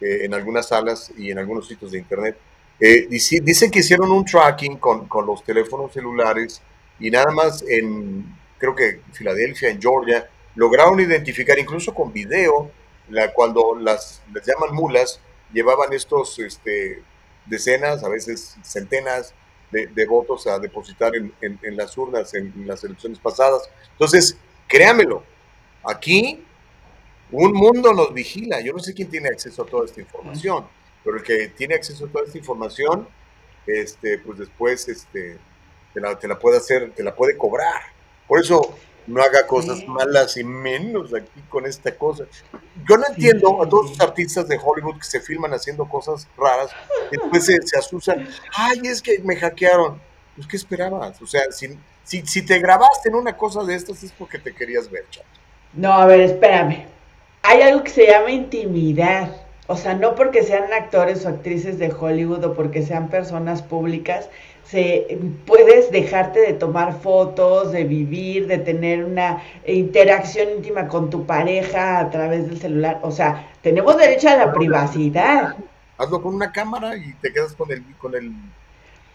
[0.01, 2.38] eh, en algunas salas y en algunos sitios de internet,
[2.79, 6.61] Eh, dice- dicen que hicieron un tracking con, con los teléfonos celulares
[6.99, 8.25] y nada más en,
[8.57, 12.71] creo que Filadelfia, en Georgia, lograron identificar, incluso con video,
[13.09, 15.19] la, cuando las, les llaman mulas,
[15.53, 17.01] llevaban estos este,
[17.45, 19.33] decenas, a veces centenas
[19.71, 23.69] de, de votos a depositar en, en- las urnas en, en las elecciones pasadas.
[23.91, 25.23] Entonces, créamelo,
[25.83, 26.43] aquí
[27.31, 28.61] un mundo nos vigila.
[28.61, 30.65] Yo no sé quién tiene acceso a toda esta información,
[31.05, 33.07] pero el que tiene acceso a toda esta información,
[33.67, 35.37] este, pues después este,
[35.93, 37.81] te, la, te la puede hacer, te la puede cobrar.
[38.27, 42.25] Por eso no haga cosas malas y menos aquí con esta cosa.
[42.89, 46.71] Yo no entiendo a todos los artistas de Hollywood que se filman haciendo cosas raras,
[47.11, 48.27] y después se, se asustan.
[48.55, 50.01] Ay, es que me hackearon.
[50.35, 51.21] Pues, ¿qué esperabas?
[51.21, 54.53] O sea, si, si, si te grabaste en una cosa de estas es porque te
[54.55, 55.27] querías ver, chato.
[55.73, 56.87] No, a ver, espérame.
[57.43, 59.44] Hay algo que se llama intimidad.
[59.67, 64.30] O sea, no porque sean actores o actrices de Hollywood o porque sean personas públicas,
[64.63, 71.25] se, puedes dejarte de tomar fotos, de vivir, de tener una interacción íntima con tu
[71.25, 72.99] pareja a través del celular.
[73.04, 75.56] O sea, tenemos derecho a la privacidad.
[75.97, 78.32] Hazlo con una cámara y te quedas con el, con el,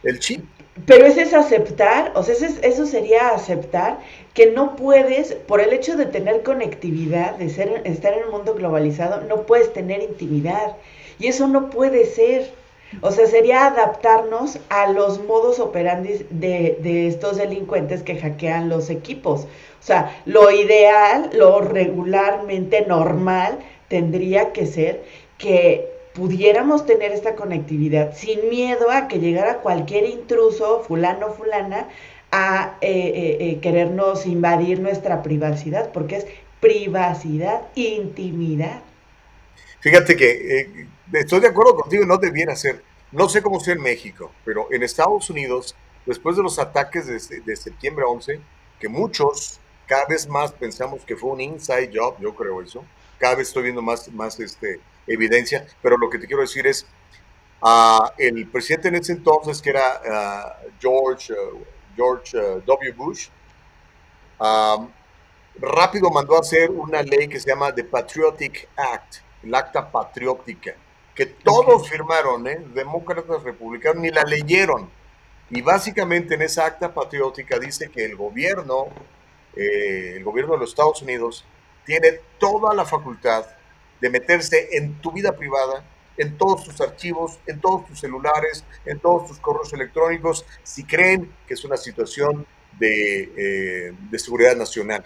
[0.03, 0.45] el chip.
[0.87, 3.99] Pero ese es aceptar, o sea, ese es- eso sería aceptar
[4.35, 8.55] que no puedes, por el hecho de tener conectividad, de ser, estar en un mundo
[8.55, 10.77] globalizado, no puedes tener intimidad.
[11.19, 12.53] Y eso no puede ser.
[13.03, 18.91] O sea, sería adaptarnos a los modos operandi de, de estos delincuentes que hackean los
[18.91, 19.43] equipos.
[19.43, 23.59] O sea, lo ideal, lo regularmente normal,
[23.89, 25.05] tendría que ser
[25.39, 31.88] que pudiéramos tener esta conectividad sin miedo a que llegara cualquier intruso, fulano, fulana,
[32.33, 36.27] a eh, eh, eh, querernos invadir nuestra privacidad, porque es
[36.61, 38.83] privacidad, intimidad.
[39.81, 42.83] Fíjate que estoy de acuerdo contigo, no debiera ser.
[43.12, 45.75] No sé cómo sea en México, pero en Estados Unidos,
[46.07, 48.40] después de los ataques de, de septiembre 11,
[48.79, 52.85] que muchos cada vez más pensamos que fue un inside job, yo creo eso.
[53.18, 54.79] Cada vez estoy viendo más, más este,
[55.12, 56.87] evidencia, pero lo que te quiero decir es,
[57.62, 61.59] ah, el presidente en ese entonces, que era ah, George, ah,
[61.96, 62.92] George W.
[62.92, 63.29] Bush,
[65.59, 70.75] rápido mandó a hacer una ley que se llama The Patriotic Act, el acta patriótica,
[71.14, 72.64] que todos firmaron, ¿eh?
[72.73, 74.88] demócratas, republicanos, ni la leyeron.
[75.51, 78.87] Y básicamente en esa acta patriótica dice que el gobierno,
[79.57, 81.44] eh, el gobierno de los Estados Unidos,
[81.85, 83.44] tiene toda la facultad
[84.01, 85.85] de meterse en tu vida privada,
[86.17, 91.33] en todos tus archivos, en todos tus celulares, en todos tus correos electrónicos, si creen
[91.47, 92.47] que es una situación
[92.79, 95.05] de, eh, de seguridad nacional.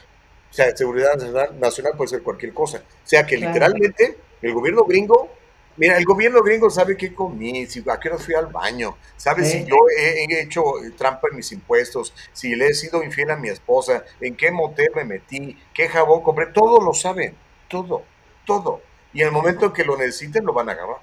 [0.51, 2.79] O sea, seguridad nacional, nacional puede ser cualquier cosa.
[2.79, 5.29] O sea, que literalmente el gobierno gringo,
[5.77, 9.45] mira, el gobierno gringo sabe qué comí, si, a qué hora fui al baño, sabe
[9.45, 9.59] Sí.
[9.59, 10.63] si yo he, he hecho
[10.97, 14.91] trampa en mis impuestos, si le he sido infiel a mi esposa, en qué motel
[14.95, 17.35] me metí, qué jabón compré, todo lo saben,
[17.69, 18.05] todo,
[18.45, 18.81] todo.
[19.13, 20.99] Y en el momento que lo necesiten, lo van a agarrar.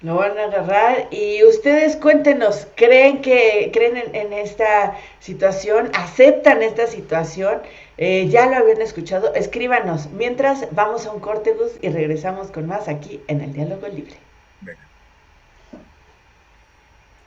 [0.00, 5.90] Lo van a agarrar y ustedes cuéntenos, ¿creen que creen en, en esta situación?
[5.92, 7.62] ¿Aceptan esta situación?
[7.96, 10.08] Eh, ya lo habían escuchado, escríbanos.
[10.10, 14.14] Mientras vamos a un corte Gus, y regresamos con más aquí en el Diálogo Libre.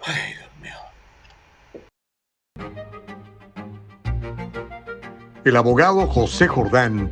[0.04, 0.78] Ay, Dios mío.
[5.44, 7.12] El abogado José Jordán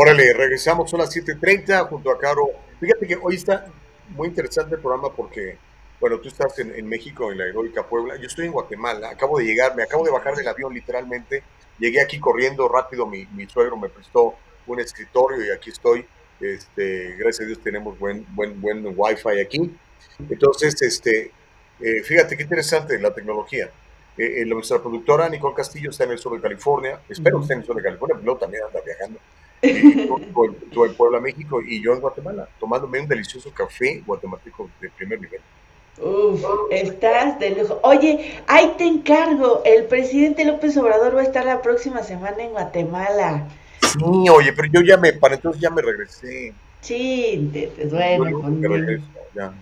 [0.00, 2.50] Órale, regresamos, son las 7.30 junto a Caro.
[2.78, 3.66] Fíjate que hoy está
[4.10, 5.58] muy interesante el programa porque,
[5.98, 8.14] bueno, tú estás en, en México, en la heroica Puebla.
[8.14, 11.42] Yo estoy en Guatemala, acabo de llegar, me acabo de bajar del avión literalmente.
[11.80, 14.36] Llegué aquí corriendo rápido, mi, mi suegro me prestó
[14.68, 16.06] un escritorio y aquí estoy.
[16.40, 19.76] Este, gracias a Dios tenemos buen, buen, buen wifi aquí.
[20.30, 21.32] Entonces, este,
[21.80, 23.68] eh, fíjate qué interesante la tecnología.
[24.16, 27.54] Eh, eh, nuestra productora Nicole Castillo está en el sur de California, espero que esté
[27.54, 29.18] en el sur de California, pero también anda viajando.
[29.62, 30.08] En-
[30.96, 35.40] Puebla, México, y yo en Guatemala, tomándome un delicioso café guatemalteco de primer nivel.
[36.00, 37.80] Uf, estás de lujo.
[37.82, 39.62] Oye, ahí te encargo.
[39.64, 43.48] El presidente López Obrador va a estar la próxima semana en Guatemala.
[43.82, 46.54] Sí, oye, pero yo ya me, para entonces ya me regresé.
[46.80, 49.52] Sí, te- te- Yo bueno, digo con- que me regreso, ya.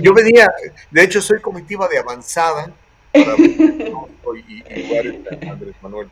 [0.00, 0.48] Yo venía,
[0.90, 2.72] de hecho soy comitiva de avanzada
[3.12, 6.08] para y, y Andrés Manuel.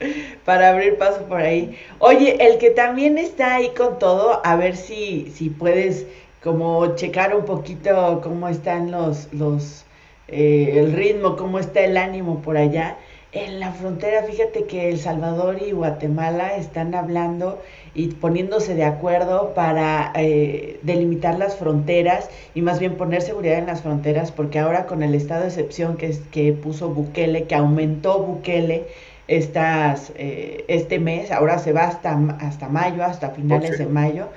[0.44, 1.76] Para abrir paso por ahí.
[1.98, 6.06] Oye, el que también está ahí con todo, a ver si, si puedes
[6.42, 9.84] como checar un poquito cómo están los, los,
[10.28, 12.96] eh, el ritmo, cómo está el ánimo por allá.
[13.32, 17.60] En la frontera, fíjate que El Salvador y Guatemala están hablando
[17.94, 23.66] y poniéndose de acuerdo para eh, delimitar las fronteras y más bien poner seguridad en
[23.66, 27.54] las fronteras, porque ahora con el estado de excepción que, es, que puso Bukele, que
[27.54, 28.86] aumentó Bukele
[29.28, 34.28] estas, eh, este mes, ahora se va hasta, hasta mayo, hasta finales de mayo,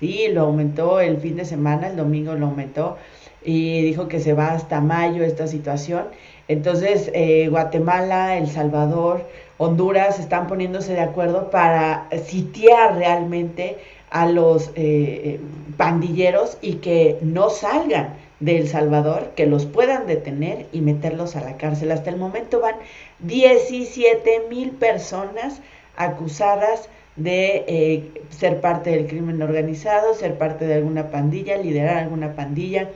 [0.00, 2.96] sí, lo aumentó el fin de semana, el domingo lo aumentó
[3.44, 6.06] y dijo que se va hasta mayo esta situación.
[6.48, 13.76] Entonces, eh, Guatemala, El Salvador, Honduras están poniéndose de acuerdo para sitiar realmente
[14.10, 15.40] a los eh,
[15.76, 21.40] pandilleros y que no salgan de El Salvador, que los puedan detener y meterlos a
[21.40, 21.90] la cárcel.
[21.90, 22.76] Hasta el momento van
[23.20, 25.60] 17 mil personas
[25.96, 32.34] acusadas de eh, ser parte del crimen organizado, ser parte de alguna pandilla, liderar alguna
[32.34, 32.88] pandilla,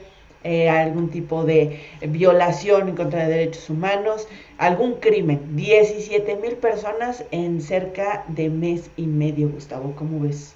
[0.45, 4.27] eh, algún tipo de violación en contra de derechos humanos,
[4.57, 5.55] algún crimen.
[5.55, 10.55] 17 mil personas en cerca de mes y medio, Gustavo, ¿cómo ves?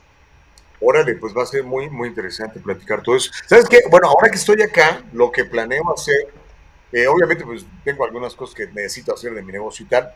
[0.79, 3.31] Órale, pues va a ser muy, muy interesante platicar todo eso.
[3.47, 3.79] ¿Sabes qué?
[3.89, 6.27] Bueno, ahora que estoy acá, lo que planeo hacer,
[6.91, 10.13] eh, obviamente pues tengo algunas cosas que necesito hacer de mi negocio y tal,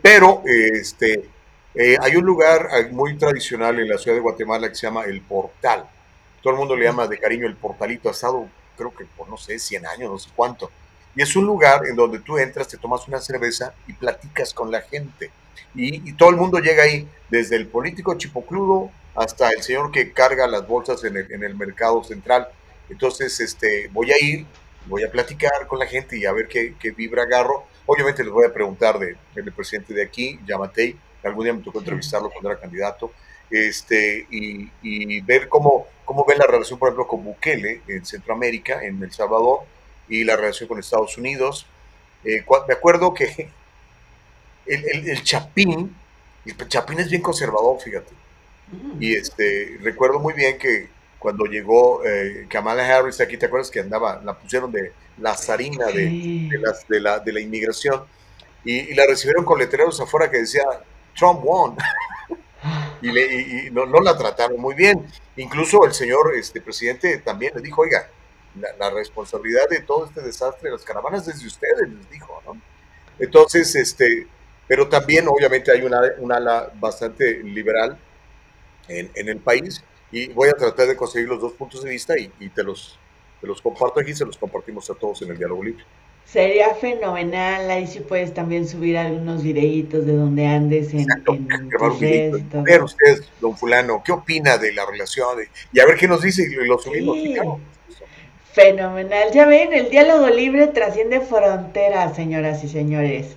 [0.00, 1.28] pero este,
[1.74, 5.20] eh, hay un lugar muy tradicional en la ciudad de Guatemala que se llama El
[5.20, 5.84] Portal.
[6.42, 8.08] Todo el mundo le llama de cariño El Portalito.
[8.08, 8.46] Ha estado,
[8.76, 10.70] creo que por, no sé, 100 años, no sé cuánto.
[11.16, 14.70] Y es un lugar en donde tú entras, te tomas una cerveza y platicas con
[14.70, 15.32] la gente.
[15.74, 20.12] Y, y todo el mundo llega ahí, desde el político chipocludo hasta el señor que
[20.12, 22.48] carga las bolsas en el, en el mercado central.
[22.88, 24.46] Entonces, este, voy a ir,
[24.86, 27.64] voy a platicar con la gente y a ver qué, qué vibra agarro.
[27.86, 31.78] Obviamente les voy a preguntar de, del presidente de aquí, Yamatei, algún día me tocó
[31.78, 33.12] entrevistarlo cuando era candidato,
[33.50, 38.84] este, y, y, ver cómo, cómo ve la relación, por ejemplo, con Bukele en Centroamérica,
[38.84, 39.60] en El Salvador,
[40.08, 41.66] y la relación con Estados Unidos.
[42.24, 43.24] Eh, me acuerdo que
[44.66, 45.94] el, el, el, Chapín,
[46.44, 48.12] el Chapín es bien conservador, fíjate.
[48.98, 53.80] Y este, recuerdo muy bien que cuando llegó eh, Kamala Harris aquí, ¿te acuerdas que
[53.80, 58.04] andaba, la pusieron de la zarina de, de, las, de, la, de la inmigración?
[58.64, 60.64] Y, y, la recibieron con letreros afuera que decía
[61.16, 61.76] Trump won.
[63.02, 65.06] y, le, y, y no, no, la trataron muy bien.
[65.36, 68.08] Incluso el señor este, presidente también le dijo, oiga,
[68.58, 72.42] la, la, responsabilidad de todo este desastre de las caravanas es de ustedes, les dijo,
[72.46, 72.60] ¿no?
[73.18, 74.26] Entonces, este,
[74.66, 77.98] pero también obviamente hay una, una ala bastante liberal
[78.88, 82.18] en, en, el país y voy a tratar de conseguir los dos puntos de vista
[82.18, 82.98] y, y te, los,
[83.40, 85.84] te los comparto aquí, se los compartimos a todos en el diálogo libre.
[86.24, 91.68] Sería fenomenal, ahí sí puedes también subir algunos videitos de donde andes en, Exacto, en
[91.68, 92.62] tus.
[92.64, 95.38] Ver usted, don fulano, ¿qué opina de la relación?
[95.72, 97.16] Y a ver qué nos dice y lo subimos.
[97.18, 97.36] Sí.
[98.52, 103.36] Fenomenal, ya ven, el diálogo libre trasciende fronteras, señoras y señores.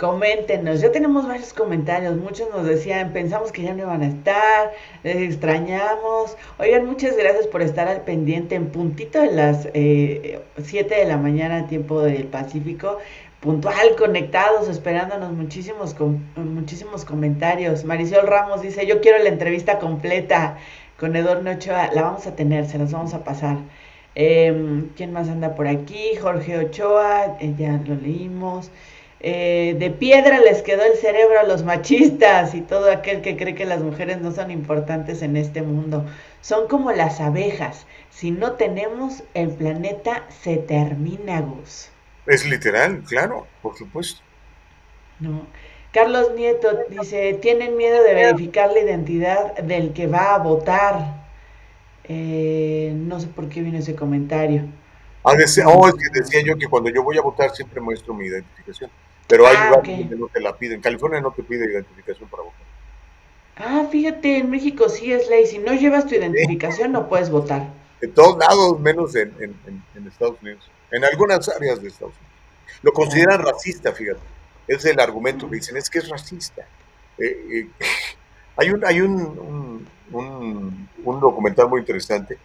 [0.00, 4.72] Coméntenos, ya tenemos varios comentarios, muchos nos decían, pensamos que ya no iban a estar,
[5.02, 6.38] les extrañamos.
[6.58, 11.18] Oigan, muchas gracias por estar al pendiente en puntito de las eh, 7 de la
[11.18, 12.96] mañana, tiempo del Pacífico,
[13.40, 17.84] puntual, conectados, esperándonos muchísimos, com muchísimos comentarios.
[17.84, 20.56] Marisol Ramos dice, yo quiero la entrevista completa
[20.98, 23.58] con Edorno Ochoa, la vamos a tener, se las vamos a pasar.
[24.14, 26.16] Eh, ¿Quién más anda por aquí?
[26.18, 28.70] Jorge Ochoa, eh, ya lo leímos.
[29.22, 33.54] Eh, de piedra les quedó el cerebro a los machistas y todo aquel que cree
[33.54, 36.06] que las mujeres no son importantes en este mundo.
[36.40, 37.86] Son como las abejas.
[38.08, 41.90] Si no tenemos, el planeta se termina, Gus.
[42.26, 44.22] Es literal, claro, por supuesto.
[45.18, 45.46] No.
[45.92, 51.20] Carlos Nieto dice, tienen miedo de verificar la identidad del que va a votar.
[52.04, 54.62] Eh, no sé por qué vino ese comentario.
[55.24, 58.26] Ah, oh, es que decía yo que cuando yo voy a votar siempre muestro mi
[58.26, 58.90] identificación.
[59.30, 59.98] Pero hay ah, lugares okay.
[60.00, 60.76] donde no te la piden.
[60.76, 62.60] En California no te pide identificación para votar.
[63.56, 65.46] Ah, fíjate, en México sí es ley.
[65.46, 66.92] Si no llevas tu identificación, sí.
[66.92, 67.72] no puedes votar.
[68.00, 70.70] En todos lados, menos en, en, en, en, Estados Unidos.
[70.90, 72.80] En algunas áreas de Estados Unidos.
[72.82, 73.52] Lo consideran ah.
[73.52, 74.20] racista, fíjate.
[74.66, 76.66] Es el argumento que dicen, es que es racista.
[77.16, 77.68] Eh, eh,
[78.56, 82.36] hay un, hay un, un, un documental muy interesante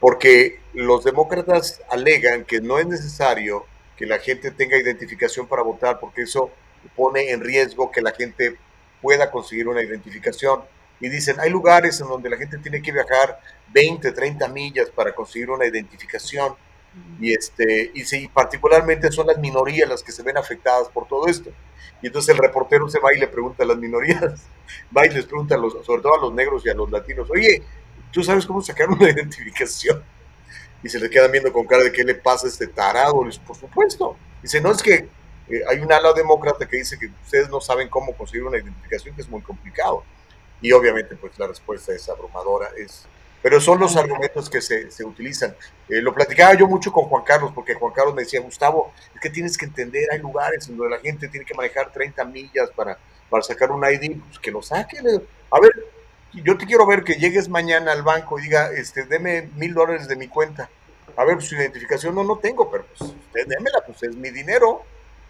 [0.00, 3.64] porque los demócratas alegan que no es necesario
[3.98, 6.52] que la gente tenga identificación para votar, porque eso
[6.96, 8.56] pone en riesgo que la gente
[9.02, 10.62] pueda conseguir una identificación.
[11.00, 13.40] Y dicen, hay lugares en donde la gente tiene que viajar
[13.72, 16.54] 20, 30 millas para conseguir una identificación.
[17.20, 21.26] Y, este, y sí, particularmente son las minorías las que se ven afectadas por todo
[21.26, 21.50] esto.
[22.00, 24.46] Y entonces el reportero se va y le pregunta a las minorías,
[24.96, 27.28] va y les pregunta, a los, sobre todo a los negros y a los latinos,
[27.30, 27.62] oye,
[28.12, 30.02] ¿tú sabes cómo sacar una identificación?
[30.82, 33.24] Y se le quedan viendo con cara de qué le pasa a este tarado.
[33.24, 34.16] Les, por supuesto.
[34.42, 35.08] Dice, no, es que
[35.48, 39.14] eh, hay un ala demócrata que dice que ustedes no saben cómo conseguir una identificación,
[39.14, 40.04] que es muy complicado.
[40.60, 43.06] Y obviamente, pues la respuesta es abrumadora, es
[43.42, 45.54] pero son los argumentos que se, se utilizan.
[45.88, 49.20] Eh, lo platicaba yo mucho con Juan Carlos, porque Juan Carlos me decía, Gustavo, es
[49.20, 52.70] que tienes que entender, hay lugares en donde la gente tiene que manejar 30 millas
[52.74, 52.98] para,
[53.30, 55.06] para sacar un ID, pues que lo saquen.
[55.50, 55.70] A ver,
[56.32, 60.08] yo te quiero ver que llegues mañana al banco y diga, este, deme mil dólares
[60.08, 60.68] de mi cuenta.
[61.16, 64.82] A ver, su identificación no, no tengo, pero pues usted démela, pues es mi dinero.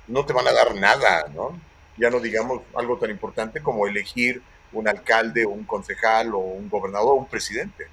[0.06, 1.58] No te van a dar nada, ¿no?
[1.96, 4.42] Ya no digamos algo tan importante como elegir
[4.72, 7.86] un alcalde un concejal o un gobernador un presidente.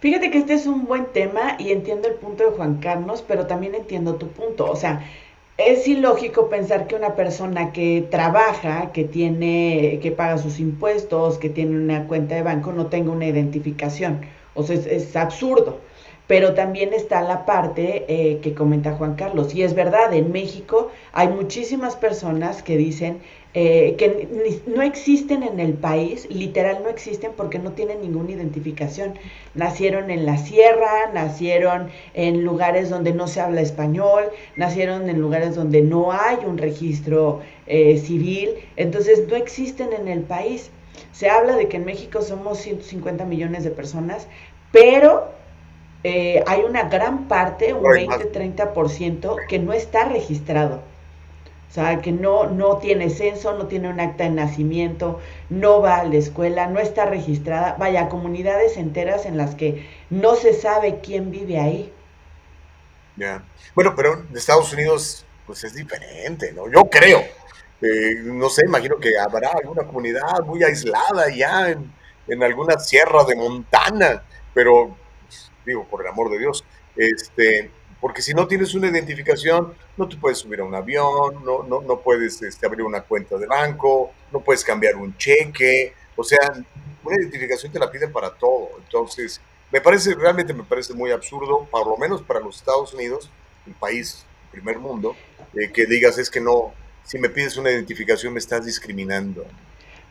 [0.00, 3.46] Fíjate que este es un buen tema y entiendo el punto de Juan Carlos, pero
[3.46, 4.70] también entiendo tu punto.
[4.70, 5.04] O sea,
[5.56, 11.48] es ilógico pensar que una persona que trabaja, que tiene, que paga sus impuestos, que
[11.48, 14.22] tiene una cuenta de banco, no tenga una identificación.
[14.54, 15.80] O sea, es, absurdo.
[16.26, 19.54] Pero también está la parte eh, que comenta Juan Carlos.
[19.54, 23.20] Y es verdad, en México hay muchísimas personas que dicen,
[23.56, 29.14] eh, que no existen en el país, literal no existen porque no tienen ninguna identificación.
[29.54, 34.24] Nacieron en la sierra, nacieron en lugares donde no se habla español,
[34.56, 40.22] nacieron en lugares donde no hay un registro eh, civil, entonces no existen en el
[40.22, 40.70] país.
[41.12, 44.26] Se habla de que en México somos 150 millones de personas,
[44.72, 45.33] pero
[46.04, 50.82] eh, hay una gran parte, un 20-30%, que no está registrado.
[51.70, 55.18] O sea, que no, no tiene censo, no tiene un acta de nacimiento,
[55.50, 57.74] no va a la escuela, no está registrada.
[57.78, 61.92] Vaya, comunidades enteras en las que no se sabe quién vive ahí.
[63.16, 63.42] Ya.
[63.74, 66.70] Bueno, pero en Estados Unidos, pues es diferente, ¿no?
[66.70, 67.20] Yo creo.
[67.80, 71.92] Eh, no sé, imagino que habrá alguna comunidad muy aislada ya en,
[72.28, 74.96] en alguna sierra de Montana, pero,
[75.66, 76.64] digo, por el amor de Dios,
[76.96, 81.62] este, porque si no tienes una identificación, no te puedes subir a un avión, no,
[81.62, 86.22] no, no puedes este, abrir una cuenta de banco, no puedes cambiar un cheque, o
[86.22, 86.52] sea,
[87.02, 88.70] una identificación te la piden para todo.
[88.78, 89.40] Entonces,
[89.72, 93.30] me parece, realmente me parece muy absurdo, por lo menos para los Estados Unidos,
[93.66, 95.16] un país, primer mundo,
[95.54, 99.44] eh, que digas es que no, si me pides una identificación me estás discriminando.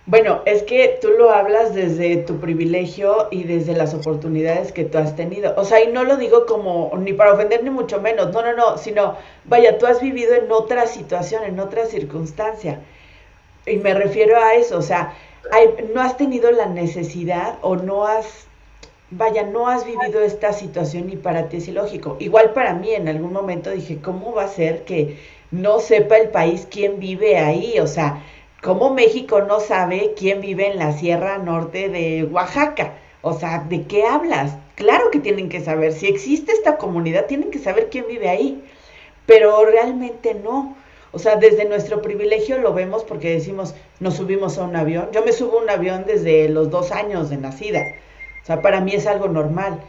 [0.05, 4.97] Bueno, es que tú lo hablas desde tu privilegio y desde las oportunidades que tú
[4.97, 5.53] has tenido.
[5.55, 8.53] O sea, y no lo digo como ni para ofender ni mucho menos, no, no,
[8.53, 12.81] no, sino, vaya, tú has vivido en otra situación, en otra circunstancia.
[13.65, 15.13] Y me refiero a eso, o sea,
[15.93, 18.47] no has tenido la necesidad o no has,
[19.09, 22.17] vaya, no has vivido esta situación y para ti es ilógico.
[22.19, 25.17] Igual para mí en algún momento dije, ¿cómo va a ser que
[25.51, 27.79] no sepa el país quién vive ahí?
[27.79, 28.21] O sea,
[28.63, 32.93] ¿Cómo México no sabe quién vive en la Sierra Norte de Oaxaca?
[33.21, 34.55] O sea, ¿de qué hablas?
[34.75, 35.91] Claro que tienen que saber.
[35.91, 38.63] Si existe esta comunidad, tienen que saber quién vive ahí.
[39.25, 40.77] Pero realmente no.
[41.11, 45.09] O sea, desde nuestro privilegio lo vemos porque decimos, nos subimos a un avión.
[45.11, 47.81] Yo me subo a un avión desde los dos años de nacida.
[48.43, 49.81] O sea, para mí es algo normal.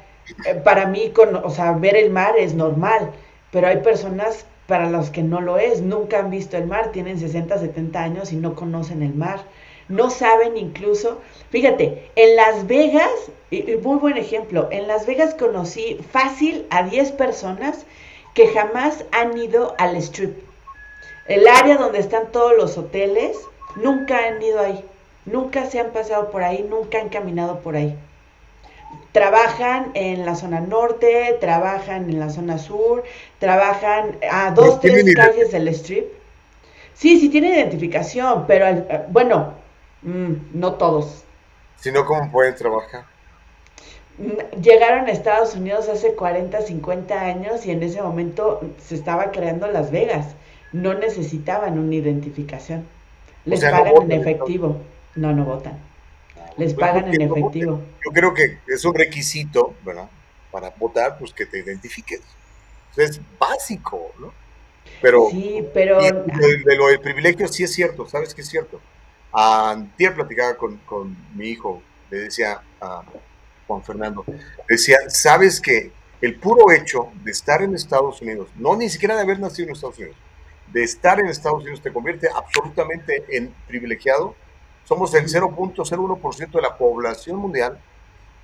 [0.46, 3.12] Eh, para mí, con, o sea, ver el mar es normal.
[3.52, 7.18] Pero hay personas para los que no lo es, nunca han visto el mar, tienen
[7.18, 9.40] 60, 70 años y no conocen el mar.
[9.88, 13.10] No saben incluso, fíjate, en Las Vegas,
[13.50, 17.84] y muy buen ejemplo, en Las Vegas conocí fácil a 10 personas
[18.32, 20.36] que jamás han ido al strip.
[21.28, 23.36] El área donde están todos los hoteles,
[23.76, 24.82] nunca han ido ahí,
[25.26, 27.96] nunca se han pasado por ahí, nunca han caminado por ahí
[29.12, 33.04] trabajan en la zona norte, trabajan en la zona sur,
[33.38, 36.06] trabajan a dos, tres calles del strip.
[36.94, 39.54] Sí, sí tiene identificación, pero eh, bueno,
[40.02, 41.24] mm, no todos.
[41.76, 43.04] Si no, ¿cómo pueden trabajar?
[44.18, 49.32] Mm, llegaron a Estados Unidos hace 40, 50 años y en ese momento se estaba
[49.32, 50.34] creando Las Vegas.
[50.72, 52.86] No necesitaban una identificación.
[53.44, 54.76] Les pagan en efectivo.
[55.14, 55.78] No, no votan.
[56.56, 57.80] Les pagan en efectivo.
[58.04, 60.08] Yo creo que es un requisito, ¿verdad?
[60.50, 62.20] Para votar, pues que te identifiques.
[62.96, 64.32] Es básico, ¿no?
[65.00, 66.00] Pero, sí, pero...
[66.00, 68.80] De, lo del privilegio sí es cierto, ¿sabes qué es cierto?
[69.32, 73.02] Antier platicaba con, con mi hijo, le decía a
[73.66, 74.24] Juan Fernando,
[74.68, 75.90] decía, ¿sabes que
[76.20, 79.74] el puro hecho de estar en Estados Unidos, no ni siquiera de haber nacido en
[79.74, 80.16] Estados Unidos,
[80.72, 84.34] de estar en Estados Unidos te convierte absolutamente en privilegiado
[84.84, 87.78] somos el 0.01% de la población mundial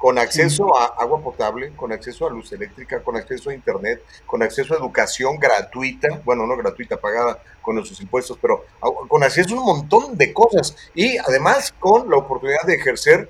[0.01, 4.43] con acceso a agua potable, con acceso a luz eléctrica, con acceso a internet, con
[4.43, 9.59] acceso a educación gratuita, bueno, no gratuita, pagada con nuestros impuestos, pero con acceso a
[9.59, 10.75] un montón de cosas.
[10.95, 13.29] Y además con la oportunidad de ejercer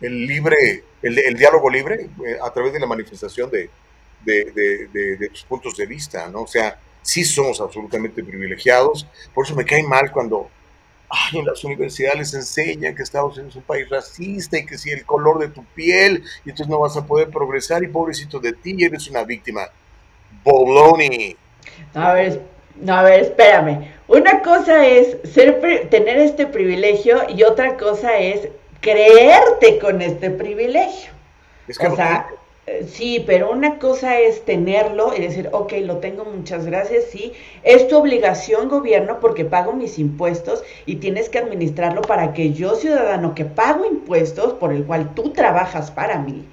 [0.00, 3.70] el libre, el, diálogo libre eh, a través de la manifestación de,
[4.24, 6.42] de, de, tus puntos de vista, ¿no?
[6.42, 10.50] O sea, sí somos absolutamente privilegiados, por eso me cae mal cuando
[11.12, 14.78] ay, en las universidades les enseñan que Estados Unidos es un país racista y que
[14.78, 18.40] si el color de tu piel, y entonces no vas a poder progresar y pobrecito
[18.40, 19.68] de ti, eres una víctima.
[20.42, 21.04] Bologna.
[21.94, 22.40] A ver,
[22.76, 23.92] no, a ver, espérame.
[24.08, 25.60] Una cosa es ser,
[25.90, 28.48] tener este privilegio y otra cosa es
[28.80, 31.12] creerte con este privilegio.
[31.68, 32.26] Es que o sea,
[32.86, 37.32] sí, pero una cosa es tenerlo y decir, ok, lo tengo, muchas gracias, sí.
[37.62, 42.74] Es tu obligación, gobierno, porque pago mis impuestos y tienes que administrarlo para que yo,
[42.76, 46.44] ciudadano que pago impuestos, por el cual tú trabajas para mí,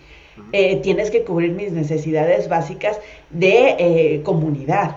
[0.54, 3.00] eh, tienes que cubrir mis necesidades básicas
[3.30, 4.96] de eh, comunidad.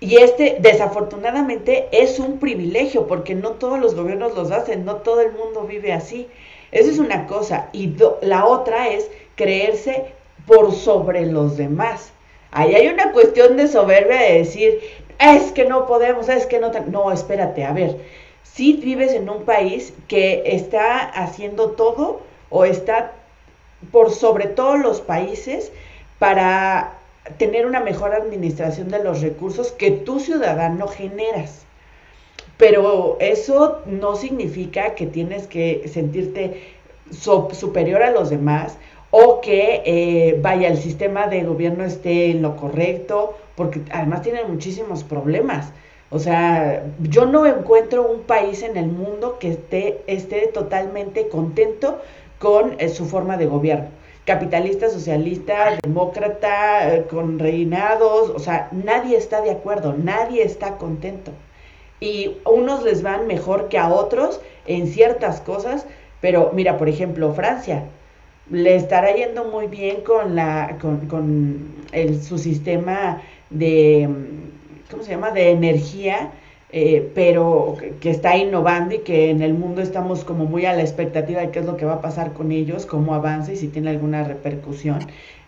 [0.00, 5.20] Y este, desafortunadamente, es un privilegio, porque no todos los gobiernos los hacen, no todo
[5.20, 6.28] el mundo vive así.
[6.70, 7.68] Esa es una cosa.
[7.72, 10.12] Y la otra es creerse
[10.46, 12.12] por sobre los demás.
[12.50, 14.80] Ahí hay una cuestión de soberbia de decir,
[15.18, 16.70] es que no podemos, es que no...
[16.90, 17.96] No, espérate, a ver,
[18.42, 22.20] si vives en un país que está haciendo todo
[22.50, 23.12] o está
[23.92, 25.70] por sobre todos los países
[26.18, 26.94] para
[27.36, 31.64] tener una mejor administración de los recursos que tu ciudadano generas.
[32.56, 36.74] Pero eso no significa que tienes que sentirte
[37.10, 38.76] superior a los demás
[39.10, 44.50] o que eh, vaya el sistema de gobierno esté en lo correcto, porque además tienen
[44.50, 45.72] muchísimos problemas.
[46.10, 52.00] O sea, yo no encuentro un país en el mundo que esté, esté totalmente contento
[52.38, 53.88] con eh, su forma de gobierno.
[54.24, 61.32] Capitalista, socialista, demócrata, eh, con reinados, o sea, nadie está de acuerdo, nadie está contento.
[62.00, 65.86] Y unos les van mejor que a otros en ciertas cosas,
[66.20, 67.84] pero mira, por ejemplo, Francia,
[68.50, 74.08] le estará yendo muy bien con la con, con el, su sistema de
[74.90, 75.30] ¿cómo se llama?
[75.30, 76.32] de energía
[76.70, 80.82] eh, pero que está innovando y que en el mundo estamos como muy a la
[80.82, 83.68] expectativa de qué es lo que va a pasar con ellos, cómo avanza y si
[83.68, 84.98] tiene alguna repercusión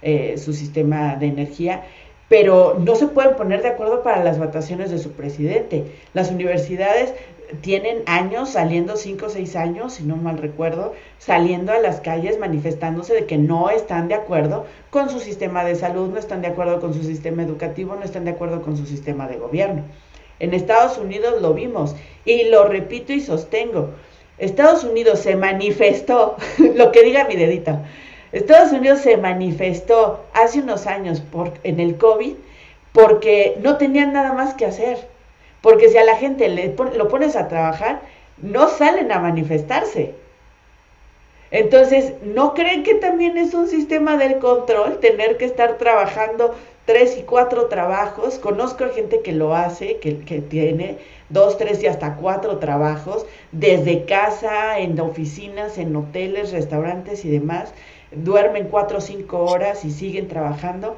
[0.01, 1.83] eh, su sistema de energía
[2.31, 5.85] pero no se pueden poner de acuerdo para las votaciones de su presidente.
[6.15, 7.13] Las universidades
[7.61, 12.39] tienen años, saliendo cinco o seis años, si no mal recuerdo, saliendo a las calles
[12.39, 16.49] manifestándose de que no están de acuerdo con su sistema de salud, no están de
[16.49, 19.83] acuerdo con su sistema educativo, no están de acuerdo con su sistema de gobierno.
[20.39, 21.95] En Estados Unidos lo vimos
[22.25, 23.91] y lo repito y sostengo.
[24.39, 26.37] Estados Unidos se manifestó,
[26.75, 27.79] lo que diga mi dedito,
[28.33, 32.35] Estados Unidos se manifestó hace unos años por, en el COVID
[32.93, 35.10] porque no tenían nada más que hacer
[35.63, 38.01] porque si a la gente le lo pones a trabajar,
[38.39, 40.15] no salen a manifestarse.
[41.51, 46.55] Entonces, ¿no creen que también es un sistema del control tener que estar trabajando
[46.85, 48.39] tres y cuatro trabajos?
[48.39, 50.99] Conozco a gente que lo hace, que, que tiene
[51.29, 57.75] dos, tres y hasta cuatro trabajos, desde casa, en oficinas, en hoteles, restaurantes y demás.
[58.13, 60.97] Duermen cuatro o cinco horas y siguen trabajando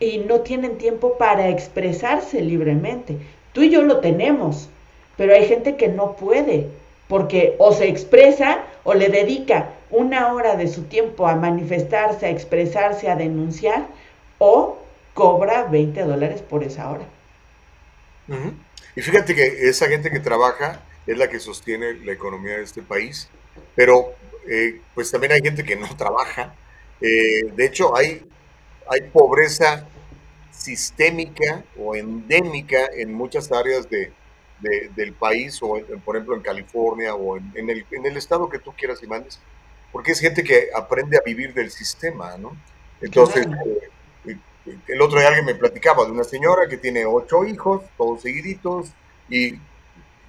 [0.00, 3.18] y no tienen tiempo para expresarse libremente.
[3.52, 4.68] Tú y yo lo tenemos,
[5.16, 6.68] pero hay gente que no puede,
[7.08, 12.30] porque o se expresa o le dedica una hora de su tiempo a manifestarse, a
[12.30, 13.86] expresarse, a denunciar,
[14.38, 14.78] o
[15.14, 17.04] cobra 20 dólares por esa hora.
[18.96, 22.82] Y fíjate que esa gente que trabaja es la que sostiene la economía de este
[22.82, 23.28] país,
[23.74, 24.14] pero
[24.48, 26.54] eh, pues también hay gente que no trabaja.
[27.00, 28.24] Eh, de hecho, hay,
[28.88, 29.86] hay pobreza
[30.52, 34.12] sistémica o endémica en muchas áreas de,
[34.94, 38.72] del país, o por ejemplo en California o en, el, en, el, estado que tú
[38.76, 39.40] quieras y mandes,
[39.90, 42.56] porque es gente que aprende a vivir del sistema, ¿no?
[43.00, 43.44] Entonces,
[44.24, 44.38] eh,
[44.86, 48.92] el otro día alguien me platicaba de una señora que tiene ocho hijos, todos seguiditos,
[49.28, 49.54] y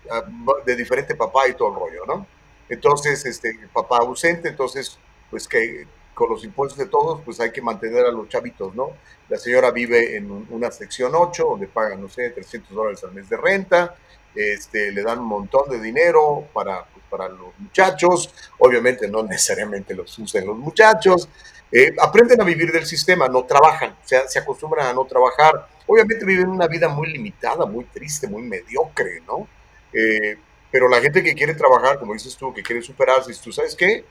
[0.09, 0.23] ah,
[0.65, 2.25] de diferente papá y todo el rollo, ¿no?
[2.69, 4.97] Entonces, este, papá ausente, entonces,
[5.29, 8.91] pues que con los impuestos de todos, pues hay que mantener a los chavitos, ¿no?
[9.29, 13.29] La señora vive en una sección 8, donde pagan, no sé, 300 dólares al mes
[13.29, 13.95] de renta,
[14.35, 19.93] este, le dan un montón de dinero para, pues, para los muchachos, obviamente no necesariamente
[19.93, 21.29] los usan los muchachos,
[21.71, 25.67] eh, aprenden a vivir del sistema, no trabajan, o sea, se acostumbran a no trabajar,
[25.87, 29.47] obviamente viven una vida muy limitada, muy triste, muy mediocre, ¿no?
[29.91, 30.37] Eh,
[30.71, 34.05] pero la gente que quiere trabajar, como dices tú, que quiere superarse, ¿tú sabes qué?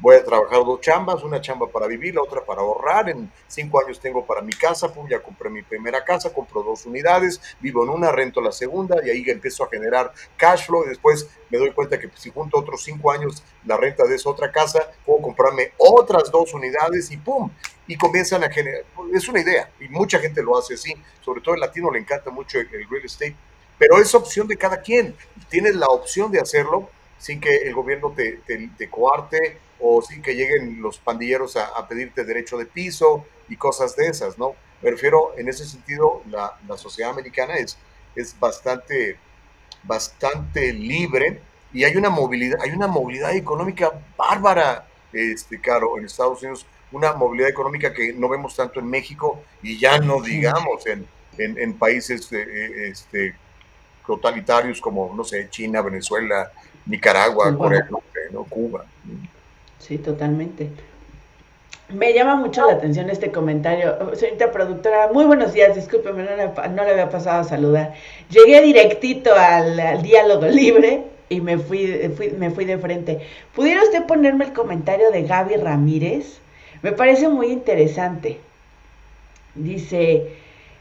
[0.00, 3.80] Voy a trabajar dos chambas, una chamba para vivir, la otra para ahorrar, en cinco
[3.84, 7.82] años tengo para mi casa, pum, ya compré mi primera casa, compro dos unidades, vivo
[7.82, 10.84] en una, rento la segunda y ahí empiezo a generar cash flow.
[10.84, 14.30] Y después me doy cuenta que si junto otros cinco años la renta de esa
[14.30, 17.50] otra casa, puedo comprarme otras dos unidades y pum,
[17.86, 18.84] y comienzan a generar,
[19.14, 20.94] es una idea y mucha gente lo hace así,
[21.24, 23.34] sobre todo el latino le encanta mucho el, real estate,
[23.78, 25.16] pero es opción de cada quien,
[25.48, 30.22] tienes la opción de hacerlo sin que el gobierno te, te, te coarte o sin
[30.22, 34.54] que lleguen los pandilleros a, a, pedirte derecho de piso y cosas de esas, ¿no?
[34.82, 37.76] Me refiero, en ese sentido, la, la sociedad americana es,
[38.14, 39.18] es bastante,
[39.82, 41.40] bastante libre
[41.72, 47.12] y hay una movilidad, hay una movilidad económica bárbara, este, Caro, en Estados Unidos, una
[47.12, 51.06] movilidad económica que no vemos tanto en México y ya no digamos en,
[51.36, 53.34] en, en países eh, este,
[54.06, 56.50] totalitarios como, no sé, China, Venezuela,
[56.86, 57.58] Nicaragua, Cuba.
[57.58, 57.88] Corea,
[58.32, 58.44] ¿no?
[58.44, 58.86] Cuba.
[59.78, 60.70] Sí, totalmente.
[61.88, 64.14] Me llama mucho la atención este comentario.
[64.14, 67.94] Señorita productora, muy buenos días, discúlpeme, no le, no le había pasado a saludar.
[68.28, 73.20] Llegué directito al, diálogo libre y me fui, fui, me fui de frente.
[73.54, 76.40] ¿Pudiera usted ponerme el comentario de Gaby Ramírez?
[76.82, 78.38] Me parece muy interesante.
[79.54, 80.28] Dice,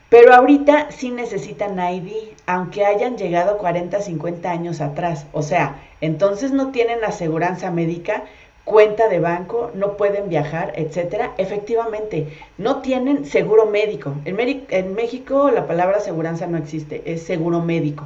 [0.10, 5.26] pero ahorita sí necesitan ID, aunque hayan llegado 40, 50 años atrás.
[5.34, 8.24] O sea, entonces no tienen aseguranza médica,
[8.68, 11.32] cuenta de banco, no pueden viajar, etcétera.
[11.38, 14.14] Efectivamente, no tienen seguro médico.
[14.26, 14.38] En,
[14.70, 18.04] en México la palabra aseguranza no existe, es seguro médico.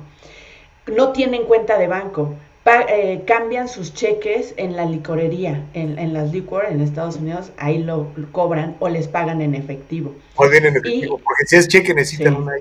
[0.86, 2.36] No tienen cuenta de banco.
[2.64, 7.52] Pa eh, cambian sus cheques en la licorería, en, en, las liquor en Estados Unidos,
[7.58, 10.14] ahí lo, lo cobran o les pagan en efectivo.
[10.36, 12.40] Pueden en efectivo, y, porque si es cheque necesitan sí.
[12.40, 12.54] una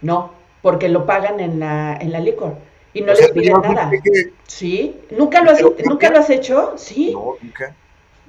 [0.00, 0.30] No,
[0.62, 3.90] porque lo pagan en la, en la licor y no o les sea, piden nada.
[3.90, 4.32] Que...
[4.46, 6.74] Sí, ¿nunca lo, has, ¿nunca lo has hecho?
[6.76, 7.12] Sí.
[7.12, 7.74] No, nunca.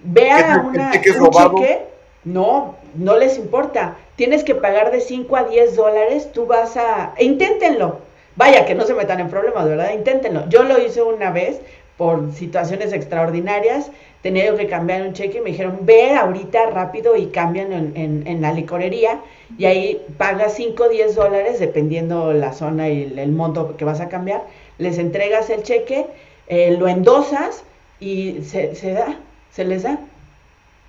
[0.04, 1.80] Vea una, un cheque,
[2.24, 3.96] no, no les importa.
[4.16, 7.14] Tienes que pagar de 5 a 10 dólares, tú vas a...
[7.20, 8.00] Inténtenlo
[8.36, 9.92] Vaya, que no se metan en problemas, ¿verdad?
[9.94, 10.48] Inténtenlo.
[10.50, 11.60] Yo lo hice una vez
[11.98, 13.92] por situaciones extraordinarias,
[14.22, 17.94] tenía yo que cambiar un cheque y me dijeron, ve ahorita rápido y cambian en,
[17.96, 19.22] en, en la licorería
[19.58, 23.86] y ahí pagas 5 o 10 dólares, dependiendo la zona y el, el, monto que
[23.86, 24.44] vas a cambiar,
[24.78, 26.08] les entregas el cheque,
[26.48, 27.64] eh, lo endosas
[28.00, 29.20] y se, se da,
[29.52, 30.00] se les da.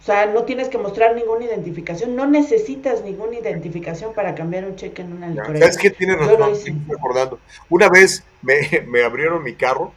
[0.01, 4.74] O sea, no tienes que mostrar ninguna identificación, no necesitas ninguna identificación para cambiar un
[4.74, 5.61] cheque en una licorería.
[5.61, 5.91] ¿Sabes qué?
[5.91, 7.39] Tienes razón, estoy recordando.
[7.70, 8.57] Una vez me,
[8.89, 9.93] me, abrieron mi carro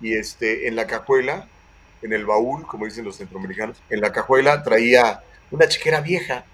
[0.00, 1.48] y este, en la cajuela,
[2.02, 6.44] en el baúl, como dicen los centroamericanos, en la cajuela traía una chequera vieja,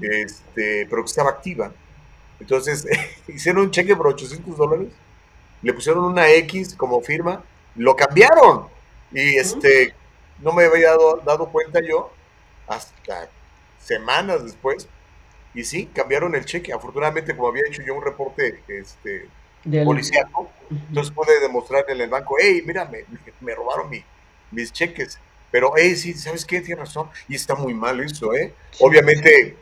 [0.00, 1.72] este, pero que estaba activa.
[2.38, 2.86] Entonces,
[3.28, 4.88] hicieron un cheque por 800 dólares,
[5.62, 7.42] le pusieron una X como firma,
[7.76, 8.66] lo cambiaron.
[9.12, 9.94] Y este,
[10.40, 12.12] no me había dado, dado, cuenta yo
[12.68, 13.28] hasta
[13.78, 14.88] semanas después.
[15.52, 16.72] Y sí, cambiaron el cheque.
[16.72, 19.28] Afortunadamente, como había hecho yo un reporte este,
[19.84, 23.04] policiaco, entonces pude demostrarle en el banco, hey, mira, me,
[23.40, 24.02] me robaron mi,
[24.50, 25.18] mis cheques.
[25.50, 26.60] Pero, hey, sí, ¿sabes qué?
[26.60, 27.08] Tienes razón.
[27.28, 28.54] Y está muy mal eso, ¿eh?
[28.70, 29.56] Sí, Obviamente,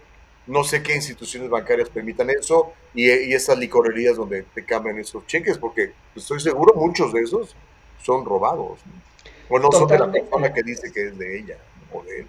[0.46, 5.26] no sé qué instituciones bancarias permitan eso y, y esas licorerías donde te cambian esos
[5.26, 7.56] cheques, porque estoy seguro muchos de esos
[8.02, 8.80] son robados.
[8.86, 9.08] ¿no?
[9.48, 11.56] O no son de la persona que dice que es de ella.
[11.92, 12.28] O de él.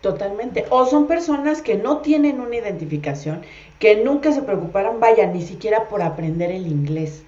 [0.00, 0.66] Totalmente.
[0.70, 3.42] O son personas que no tienen una identificación,
[3.78, 7.22] que nunca se preocuparon, vaya, ni siquiera por aprender el inglés.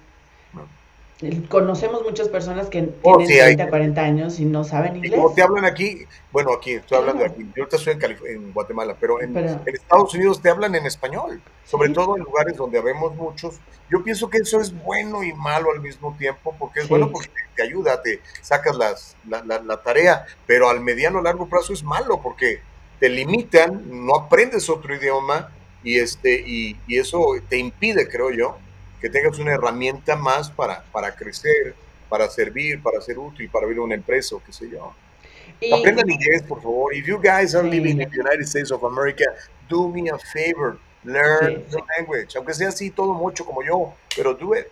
[1.21, 1.47] No.
[1.47, 3.69] Conocemos muchas personas que oh, tienen sí, 30, hay...
[3.69, 5.13] 40 años y no saben inglés.
[5.15, 7.33] Como te hablan aquí, bueno, aquí, estoy hablando claro.
[7.33, 10.49] aquí, yo ahorita estoy en, Calif en Guatemala, pero en, pero en, Estados Unidos te
[10.49, 11.93] hablan en español, sobre ¿sí?
[11.93, 13.61] todo en lugares donde habemos muchos.
[13.89, 16.89] Yo pienso que eso es bueno y malo al mismo tiempo, porque es sí.
[16.89, 21.47] bueno porque te ayuda, te sacas las, la, la, la, tarea, pero al mediano largo
[21.47, 22.59] plazo es malo porque
[22.99, 25.49] te limitan, no aprendes otro idioma
[25.81, 28.57] y, este, y, y eso te impide, creo yo,
[29.01, 31.75] que tengas una herramienta más para, para crecer,
[32.09, 34.93] para servir, para ser útil, para abrir una empresa o qué sé yo.
[35.59, 36.93] Y, Aprendan inglés, por favor.
[36.93, 37.71] If you guys are sí.
[37.71, 39.25] living in the United States of America,
[39.69, 43.93] do me a favor, learn sí, the language, aunque sea así todo mucho como yo,
[44.15, 44.67] pero do it.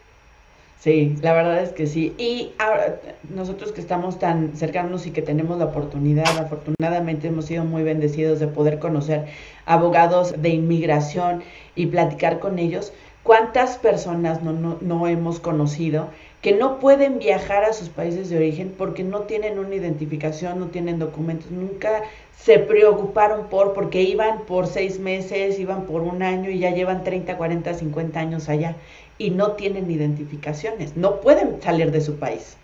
[0.84, 2.14] Sí, la verdad es que sí.
[2.18, 3.00] Y ahora,
[3.30, 8.42] nosotros que estamos tan cercanos y que tenemos la oportunidad, afortunadamente hemos sido muy bendecidos
[8.42, 9.28] de poder conocer
[9.66, 11.42] abogados de inmigración
[11.76, 12.92] y platicar con ellos.
[13.24, 16.10] ¿Cuántas personas no, no, no, hemos conocido
[16.42, 20.68] que no pueden viajar a sus países de origen porque no tienen una identificación, no
[20.68, 22.04] tienen documentos, nunca
[22.38, 27.06] se preocuparon por, porque iban por seis meses, iban por un año y ya llevan
[27.06, 28.76] 30, 40, 50 años allá
[29.18, 32.58] y no tienen identificaciones, no pueden salir de su país.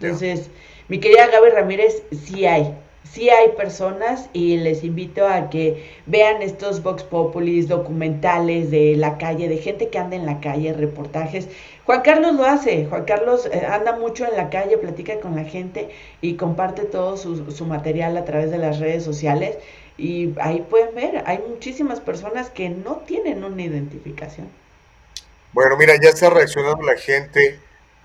[0.00, 0.50] Entonces,
[0.88, 2.74] Mi querida Gaby Ramírez, sí hay,
[3.04, 9.18] sí hay personas y les invito a que vean estos Vox Populis, documentales de la
[9.18, 11.48] calle, de gente que anda en la calle, reportajes.
[11.84, 15.44] Juan Carlos lo hace, Juan Carlos eh, anda mucho en la calle, platica con la
[15.44, 15.88] gente
[16.20, 19.56] y comparte todo su, su material a través de las redes sociales.
[19.96, 24.48] Y ahí pueden ver, hay muchísimas personas que no tienen una identificación.
[25.52, 27.58] Bueno, mira, ya está reaccionando la gente.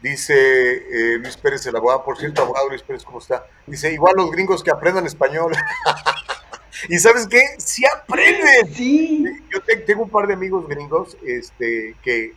[0.03, 3.47] Dice eh, Luis Pérez, el abogado, por cierto, abogado Luis Pérez, ¿cómo está?
[3.65, 5.53] Dice, igual los gringos que aprendan español.
[6.89, 8.73] y sabes qué, sí aprenden.
[8.73, 9.25] Sí.
[9.49, 12.33] Yo tengo un par de amigos gringos este, que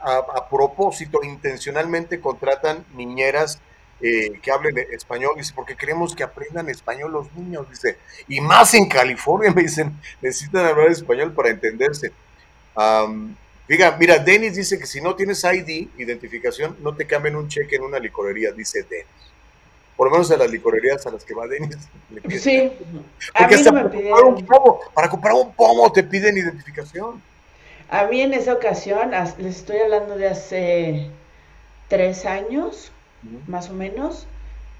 [0.00, 3.60] a, propósito, intencionalmente contratan niñeras
[4.00, 8.72] eh, que hablen español, dice, porque queremos que aprendan español los niños, dice, y más
[8.72, 12.12] en California, me dicen, necesitan hablar español para entenderse.
[13.68, 17.76] Diga, mira, Denis dice que si no tienes ID, identificación, no te cambien un cheque
[17.76, 19.06] en una licorería, dice Denis.
[19.96, 21.76] Por lo menos a las licorerías a las que va Denis.
[22.40, 22.72] sí.
[23.36, 27.22] Porque hasta para, comprar un pomo, para comprar un pomo te piden identificación.
[27.90, 31.10] A mí en esa ocasión, les estoy hablando de hace
[31.88, 32.92] tres años,
[33.46, 34.26] más o menos.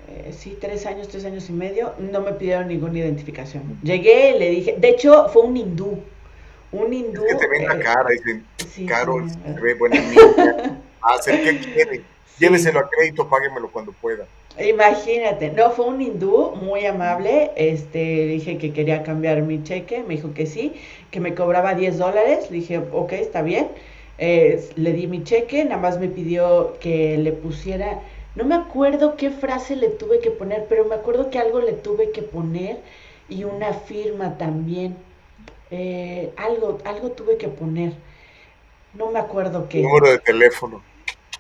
[0.09, 3.79] Eh, sí, tres años, tres años y medio, no me pidieron ninguna identificación.
[3.83, 6.03] Llegué le dije, de hecho fue un hindú,
[6.73, 7.25] un hindú.
[7.25, 8.45] Es que te ven la cara, dicen,
[8.87, 10.81] caro, se ve buena niña.
[11.03, 12.03] hacer qué quiere.
[12.39, 14.27] Lléveselo a crédito, páguemelo cuando pueda.
[14.59, 20.17] Imagínate, no, fue un hindú muy amable, este, dije que quería cambiar mi cheque, me
[20.17, 20.75] dijo que sí,
[21.13, 23.69] que me cobraba 10 dólares, le dije, ok, está bien,
[24.19, 28.01] eh, le di mi cheque, nada más me pidió que le pusiera,
[28.35, 31.75] no me acuerdo qué frase le tuve que poner, pero me acuerdo que algo le
[31.75, 32.79] tuve que poner
[33.29, 34.97] y una firma también.
[35.71, 37.93] Eh, algo, algo tuve que poner.
[38.95, 39.83] No me acuerdo qué.
[39.83, 40.83] Número de teléfono.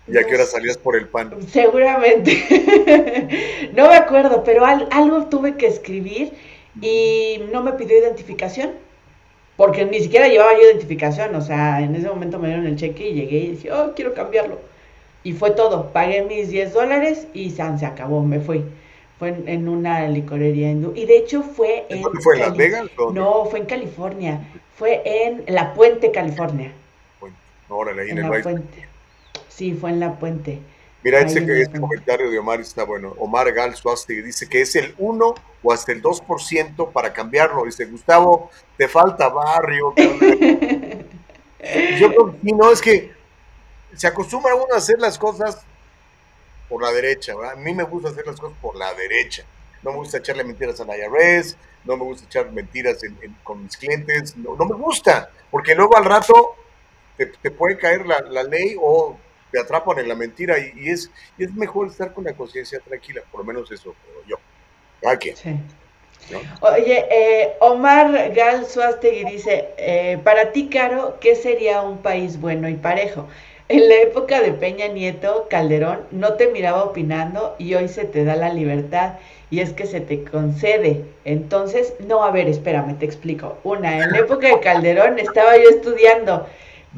[0.07, 1.37] ¿Y a qué hora salías por el pan?
[1.49, 3.71] Seguramente.
[3.75, 6.33] no me acuerdo, pero algo tuve que escribir
[6.81, 8.73] y no me pidió identificación.
[9.57, 11.35] Porque ni siquiera llevaba yo identificación.
[11.35, 14.15] O sea, en ese momento me dieron el cheque y llegué y dije, oh, quiero
[14.15, 14.59] cambiarlo.
[15.25, 15.93] Y fue todo.
[15.93, 18.65] Pagué mis 10 dólares y se acabó, me fui.
[19.19, 20.93] Fue en, una licorería hindú.
[20.95, 22.03] Y de hecho fue en.
[22.23, 22.85] fue en Las Vegas?
[23.13, 24.49] No, fue en California.
[24.77, 26.73] Fue en La Puente, California.
[27.69, 28.87] Órale, ahí en, el La Puente.
[29.49, 30.61] Sí, fue en La Puente.
[31.03, 33.15] Mira, ese, este comentario de Omar está bueno.
[33.19, 37.65] Omar Gal Suaste dice que es el 1 o hasta el 2% para cambiarlo.
[37.65, 39.95] Dice, Gustavo, te falta barrio.
[41.99, 43.13] Yo creo que no, es que
[43.95, 45.65] se acostumbra uno a hacer las cosas
[46.69, 47.53] por la derecha, ¿verdad?
[47.55, 49.45] A mí me gusta hacer las cosas por la derecha.
[49.83, 53.01] No me gusta echarle mentiras a la IRS, no me gusta echar mentiras
[53.43, 56.57] con mis clientes, no, me gusta, porque luego al rato
[57.17, 59.17] te, puede caer la, ley o
[59.51, 63.41] te atrapan en la mentira y, es, es mejor estar con la conciencia tranquila, por
[63.41, 65.09] lo menos eso creo yo.
[65.09, 65.33] Aquí.
[65.37, 65.57] Sí.
[66.61, 72.69] Oye, eh, Omar Gal Suastegui dice, eh, para ti, Caro, ¿qué sería un país bueno
[72.69, 73.29] y parejo?
[73.71, 78.25] En la época de Peña Nieto, Calderón no te miraba opinando y hoy se te
[78.25, 79.17] da la libertad
[79.51, 81.05] y es que se te concede.
[81.27, 83.59] Entonces, no, a ver, espérame, te explico.
[83.65, 86.47] Una, en la época de Calderón estaba yo estudiando.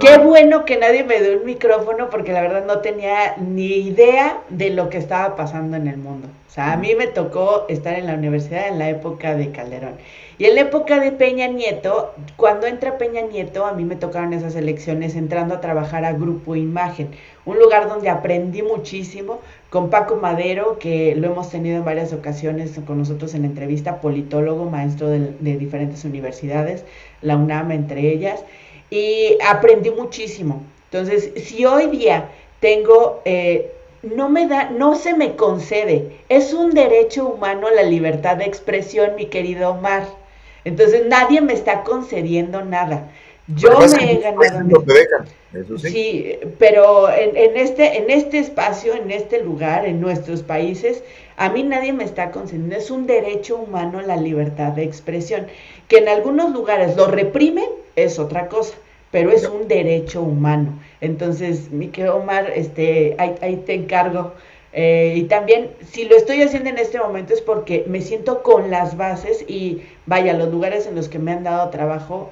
[0.01, 4.43] Qué bueno que nadie me dio un micrófono porque la verdad no tenía ni idea
[4.49, 6.27] de lo que estaba pasando en el mundo.
[6.49, 9.97] O sea, a mí me tocó estar en la universidad en la época de Calderón.
[10.39, 14.33] Y en la época de Peña Nieto, cuando entra Peña Nieto, a mí me tocaron
[14.33, 17.11] esas elecciones entrando a trabajar a Grupo Imagen,
[17.45, 22.81] un lugar donde aprendí muchísimo con Paco Madero, que lo hemos tenido en varias ocasiones
[22.87, 26.87] con nosotros en entrevista, politólogo, maestro de, diferentes universidades,
[27.21, 28.43] la UNAM entre ellas,
[28.91, 30.63] y aprendí muchísimo.
[30.91, 32.29] Entonces, si hoy día
[32.61, 33.23] tengo...
[33.25, 33.73] Eh,
[34.03, 36.21] no me da, no se me concede.
[36.29, 40.05] Es un derecho humano la libertad de expresión, mi querido Omar.
[40.65, 43.11] Entonces nadie me está concediendo nada.
[43.57, 44.85] Yo me he ganado.
[45.79, 46.39] sí.
[46.59, 51.03] pero en, en, este, en este espacio, en este lugar, en nuestros países,
[51.41, 52.77] a mí nadie me está concediendo.
[52.77, 55.47] Es un derecho humano la libertad de expresión.
[55.89, 58.75] Que en algunos lugares lo reprimen, es otra cosa
[59.11, 60.79] pero es un derecho humano.
[61.01, 64.33] Entonces, mi querido Omar, este, ahí, te encargo.
[64.73, 68.71] Eh, y también, si lo estoy haciendo en este momento es porque me siento con
[68.71, 72.31] las bases y vaya, los lugares en los que me han dado trabajo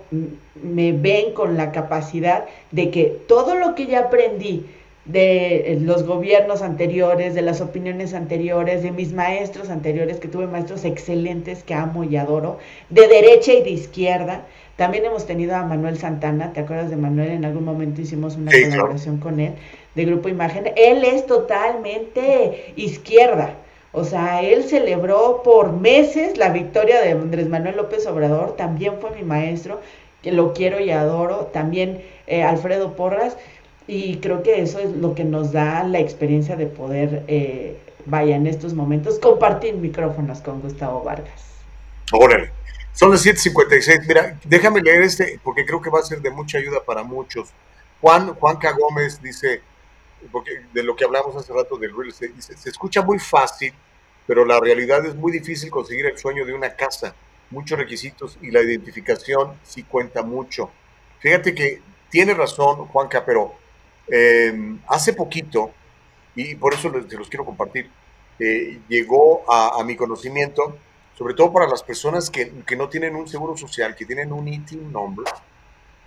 [0.55, 4.67] me ven con la capacidad de que todo lo que ya aprendí
[5.09, 10.85] de los gobiernos anteriores, de las opiniones anteriores, de mis maestros anteriores, que tuve maestros
[10.85, 12.59] excelentes que amo y adoro,
[12.91, 14.45] de derecha y de izquierda,
[14.79, 17.33] también hemos tenido a Manuel Santana, ¿te acuerdas de Manuel?
[17.33, 19.55] En algún momento hicimos una colaboración con él
[19.97, 20.71] de Grupo Imagen.
[20.77, 23.55] Él es totalmente izquierda.
[23.91, 29.11] O sea, él celebró por meses la victoria de Andrés Manuel López Obrador, también fue
[29.11, 29.81] mi maestro,
[30.23, 33.37] que lo quiero y adoro, también eh, Alfredo Porras,
[33.89, 38.37] y creo que eso es lo que nos da la experiencia de poder, eh, vaya,
[38.37, 41.43] en estos momentos, compartir micrófonos con Gustavo Vargas.
[42.13, 42.53] Órale.
[42.93, 44.07] Son las 7:56.
[44.07, 47.49] Mira, déjame leer este porque creo que va a ser de mucha ayuda para muchos.
[48.03, 49.63] Juan, Juanca Gómez dice,
[50.31, 53.73] porque de lo que hablamos hace rato del real se escucha muy fácil,
[54.27, 57.15] pero la realidad es muy difícil conseguir el sueño de una casa.
[57.51, 60.71] Muchos requisitos y la identificación sí cuenta mucho.
[61.21, 61.81] Fíjate que
[62.11, 63.55] tiene razón, Juanca, pero
[64.11, 65.73] eh, hace poquito,
[66.35, 67.91] y por eso se los quiero compartir,
[68.39, 70.79] eh, llegó a, mi conocimiento
[71.17, 74.47] sobre todo para las personas que, que, no tienen un seguro social, que tienen un
[74.47, 75.27] ITIN number,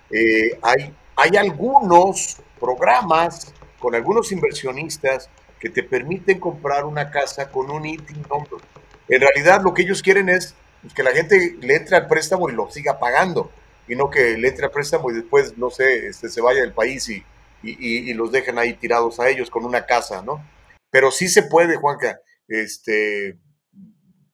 [0.10, 5.30] eh, hay, hay algunos programas con algunos inversionistas
[5.60, 8.62] que te permiten comprar una casa con un ITIN number.
[9.10, 10.56] En realidad lo que ellos quieren es
[10.96, 13.52] que la gente le entre al préstamo y lo siga pagando,
[13.90, 16.72] y no que le entre al préstamo y después, no sé, este, se vaya del
[16.72, 17.24] país y,
[17.64, 20.44] y, y los dejen ahí tirados a ellos con una casa, ¿no?
[20.90, 23.40] Pero sí se puede, Juanca, este,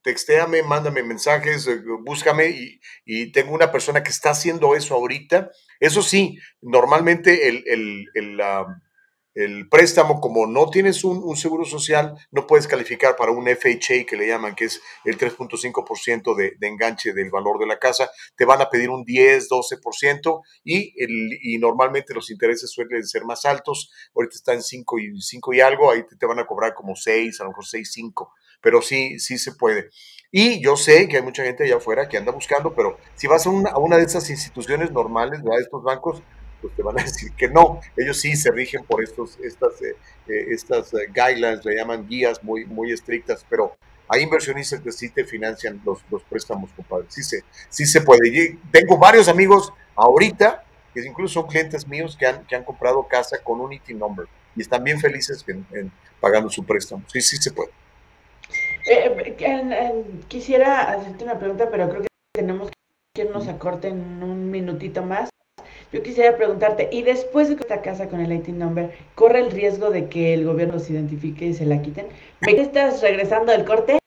[0.08, 5.52] textéame, mándame mensajes, eh, búscame y, tengo una persona que está haciendo eso ahorita.
[5.82, 8.42] Eso sí, normalmente el, el, el,
[9.38, 14.18] el préstamo, como no tienes un, seguro social, no puedes calificar para un FHA que
[14.18, 18.10] le llaman, que es el 3.5% de, de enganche del valor de la casa.
[18.36, 23.26] Te van a pedir un 10, 12% y, el, y normalmente los intereses suelen ser
[23.26, 23.92] más altos.
[24.16, 27.40] Ahorita está en 5 y, 5 y algo, ahí te, van a cobrar como 6,
[27.40, 29.92] a lo mejor 6, 5 pero sí, sí se puede.
[30.32, 33.46] Y yo sé que hay mucha gente allá afuera que anda buscando, pero si vas
[33.46, 35.62] a una, a una de esas instituciones normales, ¿verdad?
[35.62, 36.24] estos bancos,
[36.62, 37.80] pues te van a decir que no.
[37.96, 39.96] Ellos sí se rigen por estos, estas, eh,
[40.28, 43.78] eh, estas eh, guidelines, le llaman guías muy, muy estrictas, pero
[44.08, 47.06] hay inversionistas que sí te financian los, los préstamos, compadre.
[47.10, 48.58] Sí se, sí se puede.
[48.72, 53.38] Tengo varios amigos ahorita que incluso son clientes míos que han, que han comprado casa
[53.44, 55.46] con un IT number y están bien felices
[56.20, 57.04] pagando su préstamo.
[57.08, 57.72] Sí, sí se puede.
[58.90, 62.72] Eh, quisiera hacerte una pregunta, pero creo que tenemos
[63.14, 65.30] que irnos a corte un minutito más.
[65.94, 69.52] Yo quisiera preguntarte, y después de que esta casa con el IT number, ¿corre el
[69.52, 72.08] riesgo de que el gobierno se identifique y se la quiten?
[72.42, 73.98] ¿Me estás regresando del corte?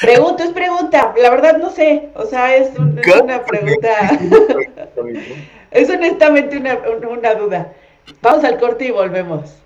[0.00, 4.18] Pregunto, es pregunta, la verdad no sé, o sea, es, un, es una pregunta,
[5.70, 6.78] es honestamente una,
[7.08, 7.72] una duda.
[8.20, 9.63] Vamos al corte y volvemos.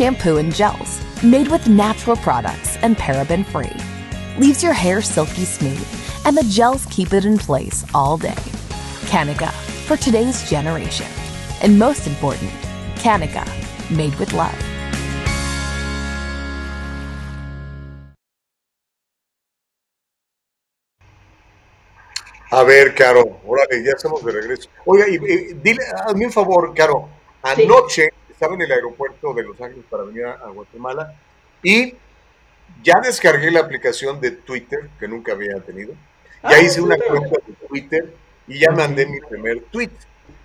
[0.00, 3.76] Shampoo and gels, made with natural products and paraben free,
[4.38, 5.86] leaves your hair silky smooth
[6.24, 8.40] and the gels keep it in place all day.
[9.12, 9.50] Kanika,
[9.86, 11.06] for today's generation.
[11.60, 12.50] And most important,
[12.96, 13.44] Kanika,
[13.94, 14.56] made with love.
[22.52, 24.70] A ver, Caro, órale, ya estamos de regreso.
[24.86, 27.08] Oiga, y, y dile, hazme un favor, Caro.
[27.42, 28.19] Anoche sí.
[28.40, 31.14] Estaba en el aeropuerto de Los Ángeles para venir a, Guatemala
[31.62, 31.92] y
[32.82, 35.92] ya descargué la aplicación de Twitter, que nunca había tenido.
[36.42, 38.14] Ya ah, hice una cuenta de Twitter
[38.48, 39.90] y ya mandé mi primer tweet.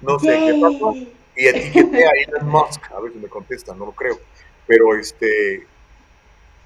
[0.01, 0.45] No sé Yay.
[0.45, 0.93] qué pasó.
[1.37, 2.91] Y etiqueté a Elon Musk.
[2.91, 4.19] A ver si me contesta, no lo creo.
[4.67, 5.65] Pero este.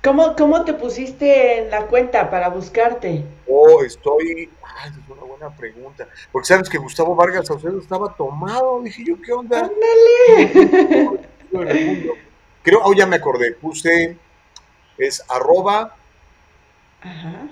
[0.04, 3.24] ¿Cómo, ¿Cómo te pusiste en la cuenta para buscarte?
[3.48, 4.50] Oh, estoy.
[4.82, 6.08] Ay, es una buena pregunta.
[6.32, 8.82] Porque sabes que Gustavo Vargas Saucedo estaba tomado.
[8.82, 9.60] Dije yo, ¿qué onda?
[9.60, 11.28] ¡Ándale!
[12.64, 13.54] Creo, oh, ya me acordé.
[13.54, 14.18] Puse.
[14.98, 15.96] Es arroba.
[17.02, 17.50] Ajá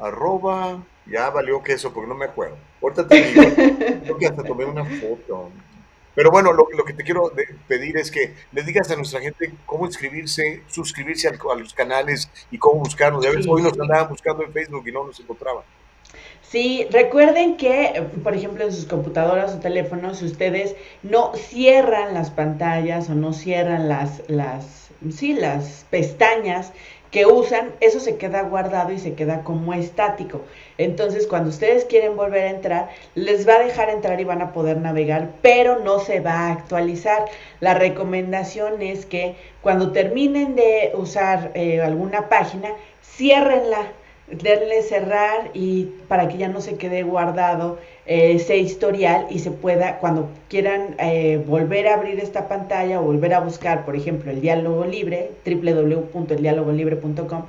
[0.00, 2.56] arroba, ya valió que eso, porque no me acuerdo.
[2.82, 3.42] Ahorita te digo,
[4.04, 5.50] creo que hasta tomé una foto.
[6.14, 7.32] Pero bueno, lo, lo que te quiero
[7.68, 12.28] pedir es que le digas a nuestra gente cómo inscribirse, suscribirse al, a los canales
[12.50, 13.24] y cómo buscarnos.
[13.24, 13.50] Ya ves, sí.
[13.50, 15.62] hoy nos andaban buscando en Facebook y no nos encontraban.
[16.42, 22.30] Sí, recuerden que, por ejemplo, en sus computadoras o teléfonos, si ustedes no cierran las
[22.30, 26.72] pantallas o no cierran las, las, sí, las pestañas
[27.10, 30.42] que usan, eso se queda guardado y se queda como estático.
[30.78, 34.52] Entonces, cuando ustedes quieren volver a entrar, les va a dejar entrar y van a
[34.52, 37.26] poder navegar, pero no se va a actualizar.
[37.60, 42.70] La recomendación es que cuando terminen de usar eh, alguna página,
[43.02, 43.92] ciérrenla,
[44.30, 49.50] denle cerrar y para que ya no se quede guardado eh, ese historial y se
[49.50, 54.30] pueda, cuando quieran eh, volver a abrir esta pantalla o volver a buscar, por ejemplo,
[54.30, 57.46] el diálogo libre, www.eldialogolibre.com,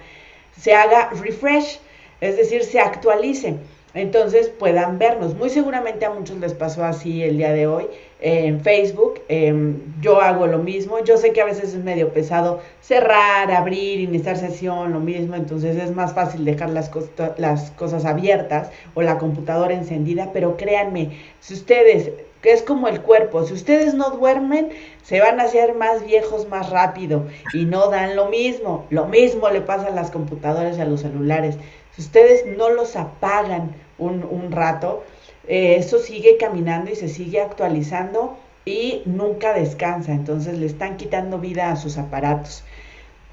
[0.58, 1.80] se haga refresh,
[2.20, 3.58] es decir, se actualice
[3.94, 5.36] entonces puedan vernos.
[5.36, 7.88] Muy seguramente a muchos les pasó así el día de hoy
[8.22, 9.22] en Facebook.
[9.28, 11.04] Em, yo hago lo mismo.
[11.04, 15.36] Yo sé que a veces es medio pesado cerrar, abrir, iniciar sesión, lo mismo.
[15.36, 16.90] Entonces es más fácil dejar las,
[17.38, 20.32] las cosas abiertas o la computadora encendida.
[20.32, 22.12] Pero créanme, si ustedes,
[22.42, 24.70] que es como el cuerpo, si ustedes no duermen,
[25.04, 28.86] se van a hacer más viejos más rápido y no dan lo mismo.
[28.90, 31.58] Lo mismo le pasa a las computadoras y a los celulares.
[31.96, 35.04] Si ustedes no los apagan un, rato,
[35.48, 40.12] eh, eso sigue caminando y se sigue actualizando y nunca descansa.
[40.12, 42.64] Entonces le están quitando vida a sus aparatos.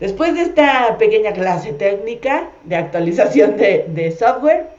[0.00, 4.77] Después de esta pequeña clase técnica de actualización de, de software,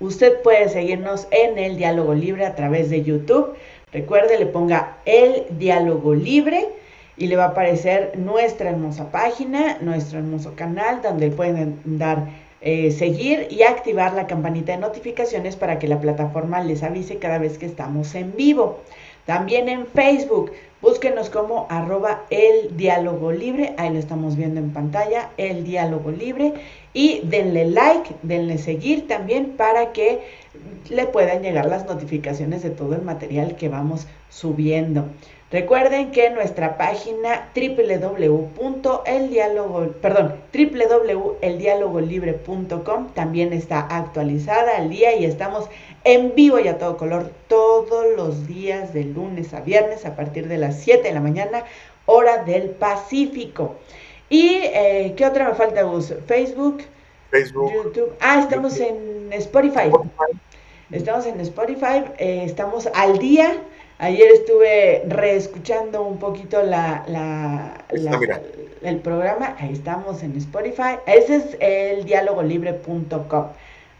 [0.00, 3.54] usted puede seguirnos en el diálogo libre a través de YouTube.
[3.92, 6.68] Recuerde, le ponga el diálogo libre
[7.16, 12.28] y le va a aparecer nuestra hermosa página, nuestro hermoso canal, donde pueden dar
[12.60, 17.38] eh, seguir y activar la campanita de notificaciones para que la plataforma les avise cada
[17.38, 18.80] vez que estamos en vivo.
[19.28, 25.28] También en Facebook, búsquenos como arroba el diálogo libre, ahí lo estamos viendo en pantalla,
[25.36, 26.54] el diálogo libre,
[26.94, 30.20] y denle like, denle seguir también para que
[30.88, 35.04] le puedan llegar las notificaciones de todo el material que vamos subiendo.
[35.50, 45.70] Recuerden que nuestra página www.eldiálogo, perdón, www.eldialogolibre.com también está actualizada al día y estamos
[46.04, 50.48] en vivo y a todo color todos los días de lunes a viernes a partir
[50.48, 51.64] de las 7 de la mañana,
[52.04, 53.76] hora del Pacífico.
[54.28, 56.12] ¿Y eh, qué otra me falta, Gus?
[56.26, 56.82] Facebook,
[57.30, 58.12] Facebook, YouTube.
[58.20, 59.90] Ah, estamos en Spotify.
[60.90, 63.62] Estamos en Spotify, eh, estamos al día
[64.00, 67.84] Ayer estuve reescuchando un poquito la,
[68.82, 69.56] el programa.
[69.58, 70.98] Ahí estamos en Spotify.
[71.06, 73.46] Ese es el dialogolibre.com.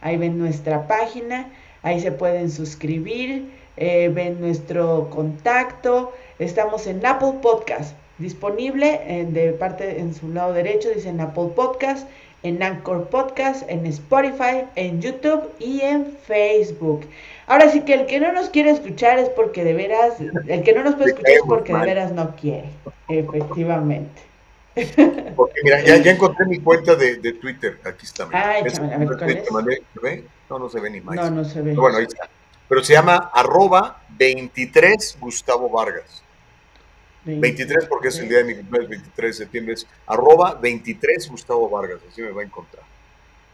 [0.00, 1.50] Ahí ven nuestra página.
[1.82, 3.50] Ahí se pueden suscribir.
[3.76, 6.12] Eh, ven nuestro contacto.
[6.38, 7.96] Estamos en Apple Podcast.
[8.18, 10.90] Disponible en, de parte en su lado derecho.
[10.90, 12.06] Dice en Apple Podcast
[12.42, 17.04] en Anchor Podcast, en Spotify, en YouTube y en Facebook.
[17.48, 20.14] Ahora sí que el que no nos quiere escuchar es porque de veras,
[20.46, 22.68] el que no nos puede escuchar es porque de veras no quiere,
[23.08, 24.22] efectivamente.
[25.34, 28.28] Porque mira, ya, ya encontré mi cuenta de, de Twitter, aquí está.
[28.30, 29.82] Ay, es, a ver, ¿cuál es?
[29.92, 30.24] ¿Se ve?
[30.48, 31.16] No, no se ve ni más.
[31.16, 31.74] No, no se ve.
[31.74, 32.28] Bueno, ahí está.
[32.68, 36.22] Pero se llama arroba 23 Gustavo Vargas.
[37.24, 41.68] 23 porque es el día de mi cumpleaños, 23 de septiembre, es arroba 23 Gustavo
[41.68, 42.84] Vargas, así me va a encontrar.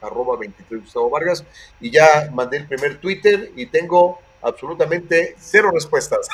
[0.04, 1.44] Arroba 23 Gustavo Vargas.
[1.80, 6.28] Y ya mandé el primer Twitter y tengo absolutamente cero respuestas.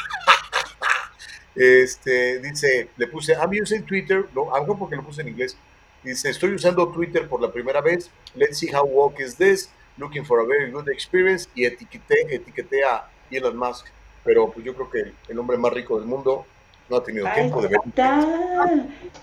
[1.54, 5.56] este, dice, le puse, I'm using Twitter, no, algo porque lo puse en inglés.
[6.02, 8.10] Dice, estoy usando Twitter por la primera vez.
[8.34, 9.70] Let's see how woke is this.
[9.98, 11.48] Looking for a very good experience.
[11.54, 13.86] Y etiqueté, etiqueté a Elon Musk.
[14.24, 16.46] Pero pues yo creo que el hombre más rico del mundo
[16.88, 17.80] no ha tenido tiempo de ver.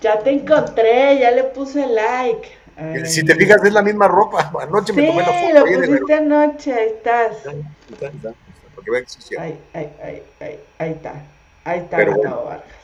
[0.00, 2.48] Ya te encontré, ya le puse like.
[3.04, 4.50] Si te fijas, es la misma ropa.
[4.60, 5.54] Anoche me tomé la foto.
[5.54, 7.46] lo pusiste anoche, ahí estás.
[7.46, 8.34] Ahí está, ahí está,
[8.74, 11.14] porque vean que sí, ahí, ahí, ahí, ahí, ahí está.
[11.64, 12.78] Ahí está Gustavo Vargas.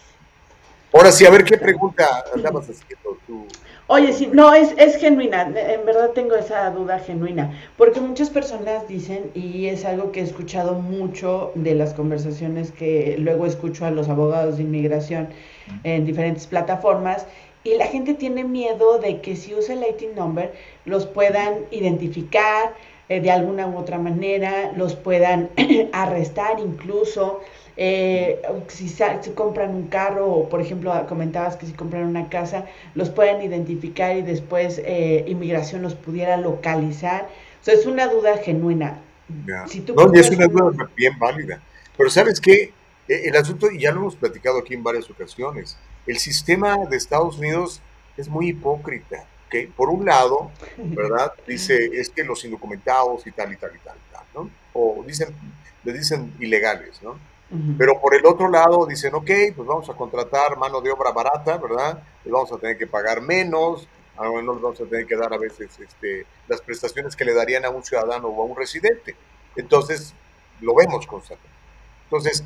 [0.93, 3.47] Ahora sí, a ver qué pregunta andabas haciendo tú.
[3.87, 8.89] Oye, sí, no, es, es genuina, en verdad tengo esa duda genuina, porque muchas personas
[8.89, 13.91] dicen, y es algo que he escuchado mucho de las conversaciones que luego escucho a
[13.91, 15.29] los abogados de inmigración
[15.83, 17.27] en diferentes plataformas,
[17.65, 20.53] y la gente tiene miedo de que si usa el IT number
[20.85, 22.75] los puedan identificar
[23.09, 25.51] eh, de alguna u otra manera, los puedan
[25.93, 27.41] arrestar incluso.
[27.77, 32.67] Eh, si, si, compran un carro o por ejemplo comentabas que si compran una casa
[32.95, 37.29] los pueden identificar y después eh, inmigración los pudiera localizar.
[37.61, 39.01] O sea, es una duda genuina.
[39.67, 41.61] Si no, es una duda bien válida.
[41.97, 42.73] Pero sabes qué,
[43.09, 46.97] e, el asunto, y ya lo hemos platicado aquí en varias ocasiones, el sistema de
[46.97, 47.81] Estados Unidos
[48.17, 49.75] es muy hipócrita ¿ok?
[49.75, 51.33] Por un lado, ¿verdad?
[51.47, 54.51] Dice, es que los indocumentados y tal y tal y tal y tal, ¿no?
[54.73, 55.35] O dicen,
[55.85, 57.19] le dicen ilegales, ¿no?
[57.79, 61.57] Pero por el otro lado dicen, ok, pues vamos a contratar mano de obra barata,
[61.57, 62.03] ¿verdad?
[62.25, 63.87] Les vamos a tener que pagar menos,
[64.17, 67.33] a lo menos vamos a tener que dar a veces este, las prestaciones que le
[67.33, 69.15] darían a un ciudadano o a un residente.
[69.55, 70.15] Entonces,
[70.61, 71.57] lo vemos constantemente.
[72.05, 72.43] Entonces,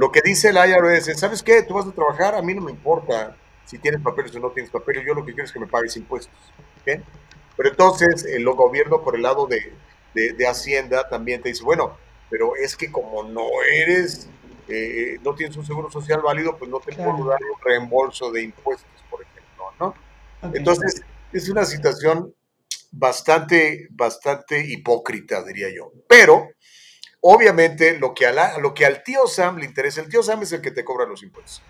[0.00, 1.62] lo que dice el IRS es, ¿sabes qué?
[1.62, 3.36] Tú vas a trabajar, a mí no me importa
[3.66, 5.94] si tienes papeles o no tienes papeles, yo lo que quiero es que me pagues
[5.98, 6.34] impuestos.
[6.80, 7.02] ¿ok?
[7.54, 9.74] Pero entonces, el gobierno por el lado de,
[10.14, 11.98] de, de Hacienda también te dice, bueno,
[12.30, 14.30] pero es que como no eres
[14.68, 18.44] eh, no tienes un seguro social válido, pues no te puedo dar un reembolso de
[18.44, 19.94] impuestos, por ejemplo, ¿no?
[20.54, 22.34] Entonces, es una situación
[22.90, 25.92] bastante, bastante hipócrita, diría yo.
[26.08, 26.48] Pero,
[27.20, 30.42] obviamente, lo que, a la- lo que al tío Sam le interesa, el tío Sam
[30.42, 31.62] es el que te cobra los impuestos.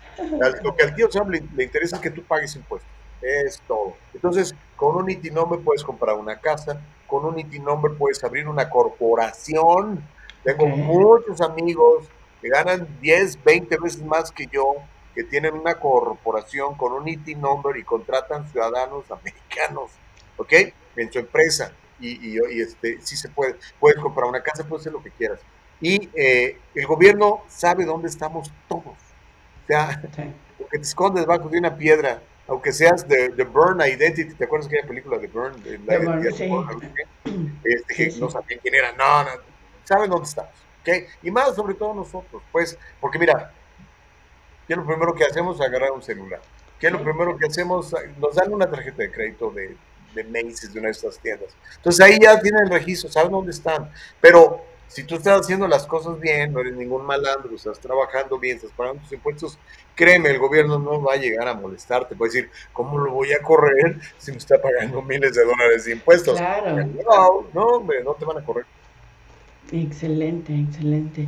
[0.63, 2.89] Lo que al tío Sam le, le interesa es que tú pagues impuestos.
[3.21, 3.95] Es todo.
[4.13, 8.47] Entonces, con un IT number puedes comprar una casa, con un IT number puedes abrir
[8.47, 10.03] una corporación.
[10.43, 12.07] Tengo muchos amigos
[12.41, 14.75] que ganan 10, 20 veces más que yo,
[15.13, 19.91] que tienen una corporación con un IT number y contratan ciudadanos americanos,
[20.37, 20.53] ¿ok?
[20.95, 21.73] En su empresa.
[22.01, 23.55] Y, y, y, este, sí se puede.
[23.79, 25.39] Puedes comprar una casa, puedes hacer lo que quieras.
[25.79, 28.85] Y eh, el gobierno sabe dónde estamos todos.
[28.85, 30.01] O sea,
[30.59, 34.67] aunque te escondes debajo de una piedra, aunque seas de, de Burn Identity, ¿te acuerdas
[34.67, 35.63] que hay película de Burn?
[35.63, 36.47] De la Burn, de sí.
[36.47, 39.29] Burn, este, que no sabían quién era, no, no,
[39.85, 40.89] saben dónde estamos, ¿ok?
[41.23, 43.53] Y más sobre todo nosotros, pues, porque mira,
[44.67, 45.61] ¿qué es lo primero que hacemos?
[45.61, 46.41] Agarrar un celular.
[46.79, 47.95] ¿Qué es lo primero que hacemos?
[48.17, 49.77] Nos dan una tarjeta de crédito de,
[50.13, 51.49] de Macy's, de una de estas tiendas.
[51.77, 53.89] Entonces ahí ya tienen el registro, saben dónde están.
[54.19, 58.57] Pero si tú estás haciendo las cosas bien, no eres ningún malandro, estás trabajando bien,
[58.57, 59.57] estás pagando tus impuestos,
[59.95, 62.15] créeme, el gobierno no va a llegar a molestarte.
[62.15, 65.93] Puede decir, ¿cómo lo voy a correr si me está pagando miles de dólares de
[65.93, 66.37] impuestos?
[66.37, 66.75] Claro.
[66.75, 68.65] No, no, hombre, no te van a correr.
[69.71, 71.27] Excelente, excelente.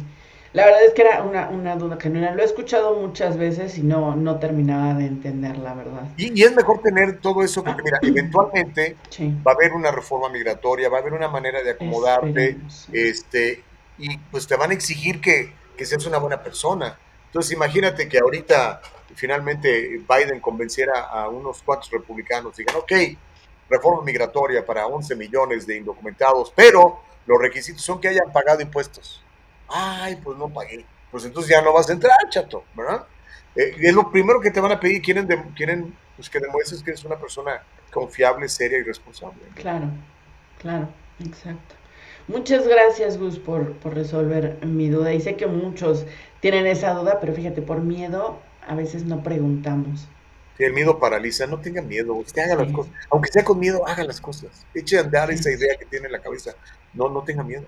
[0.54, 2.32] La verdad es que era una, una duda genuina.
[2.32, 6.04] Lo he escuchado muchas veces y no, no terminaba de entender, la verdad.
[6.16, 9.36] Y, y es mejor tener todo eso porque, mira, eventualmente Sí.
[9.45, 12.58] va a haber una reforma migratoria, va a haber una manera de acomodarte,
[12.91, 13.64] este,
[13.97, 16.97] y pues te van a exigir que, que seas una buena persona.
[17.26, 18.80] Entonces, imagínate que ahorita
[19.16, 22.91] finalmente Biden convenciera a unos cuantos republicanos, digan, ok,
[23.70, 29.22] reforma migratoria para 11 millones de indocumentados, pero los requisitos son que hayan pagado impuestos.
[29.74, 30.86] Ay, pues no pagué.
[31.11, 33.05] Pues entonces ya no vas a entrar, chato, ¿verdad?
[33.55, 36.82] Eh, es lo primero que te van a pedir, quieren, de- quieren pues, que demuestres
[36.84, 39.39] que eres una persona confiable, seria y responsable.
[39.55, 39.88] Claro,
[40.59, 41.76] claro, exacto.
[42.28, 45.13] Muchas gracias, Gus, por, por resolver mi duda.
[45.13, 46.05] Y sé que muchos
[46.39, 50.07] tienen esa duda, pero fíjate, por miedo a veces no preguntamos.
[50.57, 52.93] El miedo paraliza, no tengan miedo, usted haga las cosas.
[53.09, 54.65] Aunque sea con miedo, haga las cosas.
[54.74, 56.53] Eche a andar esa idea que tiene en la cabeza.
[56.93, 57.65] No, no tenga miedo.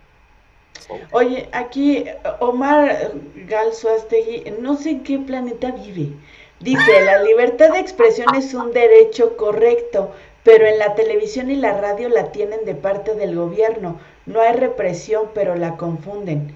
[0.80, 1.02] Favor.
[1.12, 2.06] Oye, aquí
[2.40, 3.12] Omar
[3.48, 6.14] Galzuastegui, no sé en qué planeta vive.
[6.60, 10.12] Dice, la libertad de expresión es un derecho correcto,
[10.44, 14.00] pero en la televisión y la radio la tienen de parte del gobierno.
[14.26, 16.56] No hay represión, pero la confunden.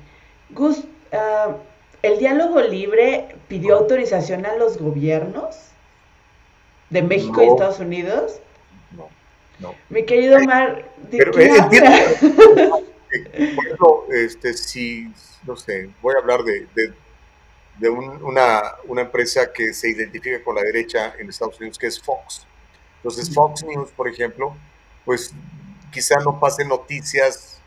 [0.51, 1.57] Gus, ah,
[2.01, 5.57] ¿el diálogo libre pidió autorización a los gobiernos
[6.89, 7.53] de México y No.
[7.53, 8.39] Estados Unidos?
[9.59, 9.75] No.
[9.89, 12.71] Mi querido Omar, ¿de Pero qué eh,
[13.55, 15.11] Por ejemplo, este, si,
[15.45, 16.93] no sé, voy a hablar de, de,
[17.79, 21.87] de un- una, una empresa que se identifica con la derecha en Estados Unidos, que
[21.87, 22.47] es Fox.
[22.97, 24.55] Entonces, Fox News, por ejemplo,
[25.05, 25.33] pues
[25.91, 27.61] quizá no pase noticias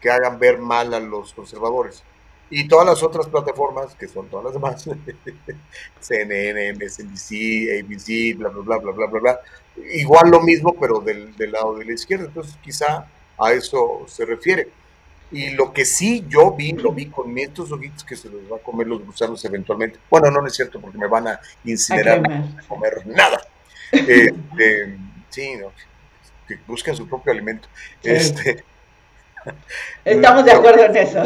[0.00, 2.04] que hagan ver mal a los conservadores.
[2.50, 4.84] Y todas las otras plataformas, que son todas las demás,
[6.00, 9.40] CNN, MSNBC, ABC, bla, bla, bla, bla, bla, bla, bla,
[9.92, 12.26] igual lo mismo, pero del, del lado de la izquierda.
[12.26, 13.06] Entonces, quizá
[13.38, 14.68] a eso se refiere.
[15.30, 18.56] Y lo que sí yo vi, lo vi con estos ojitos que se los va
[18.56, 19.98] a comer los gusanos eventualmente.
[20.08, 23.06] Bueno, no, no es cierto, porque me van a incinerar, no quemar, van a comer
[23.06, 23.40] nada.
[23.90, 24.98] Este,
[25.30, 25.72] sí, no,
[26.46, 27.68] que busquen su propio alimento.
[28.02, 28.10] Sí.
[28.10, 28.64] Este,
[30.04, 31.22] Estamos de acuerdo en eso.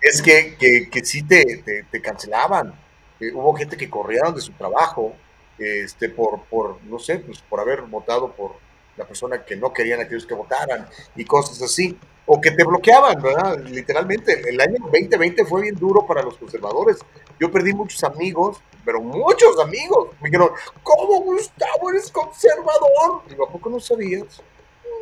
[0.00, 2.74] es que, que, que sí te, te, te cancelaban.
[3.20, 5.14] Eh, hubo gente que corrieron de su trabajo
[5.58, 8.56] este, por, por, no sé, pues por haber votado por
[8.96, 11.98] la persona que no querían aquellos que votaran y cosas así.
[12.24, 13.58] O que te bloqueaban, ¿verdad?
[13.64, 16.98] Literalmente, el año 2020 fue bien duro para los conservadores.
[17.40, 20.10] Yo perdí muchos amigos, pero muchos amigos.
[20.20, 20.50] Me dijeron,
[20.84, 23.22] ¿cómo Gustavo eres conservador?
[23.28, 24.40] Digo, ¿a poco no sabías?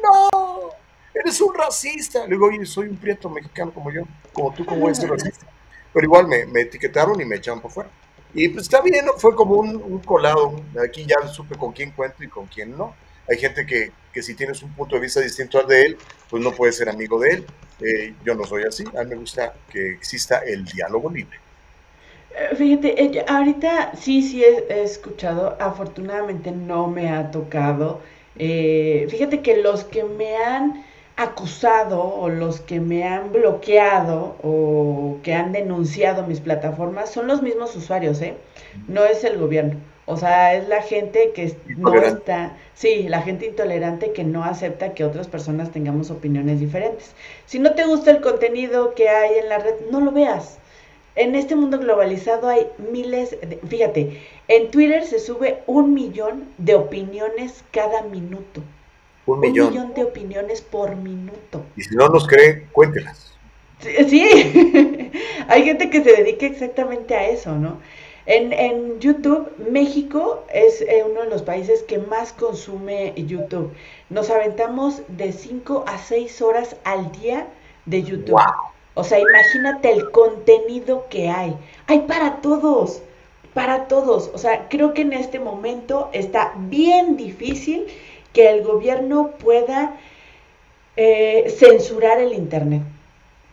[0.02, 0.70] No,
[1.12, 2.20] eres un racista.
[2.24, 5.46] Le digo, oye, soy un prieto mexicano como yo, como tú, como ese racista.
[5.92, 7.90] Pero igual me, me etiquetaron y me echaron por fuera.
[8.32, 10.54] Y pues está bien, fue como un, un colado.
[10.82, 12.94] Aquí ya supe con quién cuento y con quién no.
[13.30, 15.98] Hay gente que, que si tienes un punto de vista distinto al de él,
[16.28, 17.46] pues no puedes ser amigo de él.
[17.80, 21.38] Eh, yo no soy así, a mí me gusta que exista el diálogo libre.
[22.30, 28.02] Eh, Fíjate, eh, ahorita sí, sí he, he escuchado, afortunadamente no me ha tocado.
[28.36, 30.84] Eh, fíjate que los que me han
[31.16, 37.42] acusado o los que me han bloqueado o que han denunciado mis plataformas son los
[37.42, 38.38] mismos usuarios, ¿eh?
[38.86, 39.80] No es el gobierno.
[40.06, 44.92] O sea, es la gente que no está, sí, la gente intolerante que no acepta
[44.94, 47.12] que otras personas tengamos opiniones diferentes.
[47.46, 50.58] Si no te gusta el contenido que hay en la red, no lo veas.
[51.16, 56.74] En este mundo globalizado hay miles, de- fíjate, en Twitter se sube un millón de
[56.74, 58.62] opiniones cada minuto.
[59.26, 59.70] Un Un millón.
[59.70, 61.62] millón de opiniones por minuto.
[61.76, 63.36] Y si no nos cree, cuéntelas.
[63.80, 65.10] Sí, sí.
[65.48, 67.78] hay gente que se dedica exactamente a eso, ¿no?
[68.26, 73.72] En, en YouTube, México es eh, uno de los países que más consume YouTube.
[74.10, 77.48] Nos aventamos de 5 a 6 horas al día
[77.86, 78.40] de YouTube.
[78.94, 81.56] O sea, imagínate el contenido que hay.
[81.86, 83.02] Hay para todos,
[83.54, 84.30] para todos.
[84.34, 87.86] O sea, creo que en este momento está bien difícil
[88.32, 89.96] que el gobierno pueda
[90.96, 92.82] eh, censurar el Internet.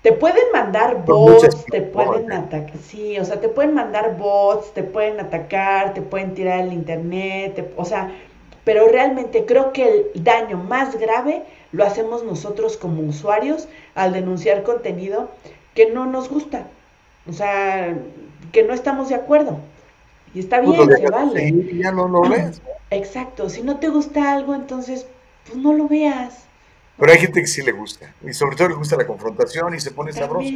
[0.02, 4.84] Te pueden mandar bots, te pueden atacar, sí, o sea, te pueden mandar bots, te
[4.84, 8.12] pueden atacar, te pueden tirar el internet, te- o sea,
[8.64, 14.64] pero realmente creo que el daño más grave lo hacemos nosotros como usuarios al denunciar
[14.64, 15.30] contenido
[15.74, 16.68] que no nos gusta,
[17.28, 17.98] o sea,
[18.52, 19.60] que no estamos de acuerdo.
[20.34, 21.32] Y está bien, se vale.
[21.32, 22.62] seguir ya no lo ves.
[22.92, 25.08] Exacto, si no te gusta algo, entonces,
[25.46, 26.47] pues no lo veas.
[26.98, 28.12] Pero hay gente que sí le gusta.
[28.26, 30.50] Y sobre todo le gusta la confrontación y se pone sabroso.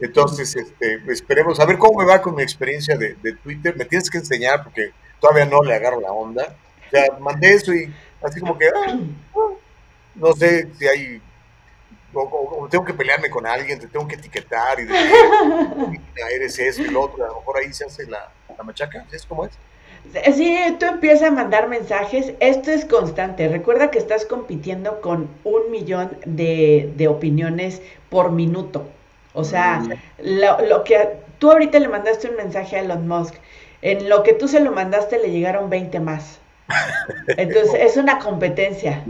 [0.00, 3.76] Entonces, este, esperemos a ver cómo me va con mi experiencia de, de Twitter.
[3.76, 6.56] Me tienes que enseñar porque todavía no le agarro la onda.
[6.86, 7.92] O sea, mandé eso y
[8.22, 8.98] así como que, ah,
[10.14, 11.22] no sé si hay,
[12.12, 15.10] o, o- o tengo que pelearme con alguien, te tengo que etiquetar y decir,
[15.88, 17.24] "Mira, eres eso lo otro.
[17.24, 19.06] A lo mejor ahí se hace la, la machaca.
[19.12, 19.52] ¿Es como es?
[20.34, 23.48] Sí, tú empiezas a mandar mensajes, esto es constante.
[23.48, 27.80] Recuerda que estás compitiendo con un millón de, de opiniones
[28.10, 28.86] por minuto.
[29.32, 29.82] O sea,
[30.18, 33.34] lo, lo que tú ahorita le mandaste un mensaje a Elon Musk,
[33.80, 36.38] en lo que tú se lo mandaste le llegaron 20 más.
[37.36, 39.02] Entonces, es una competencia.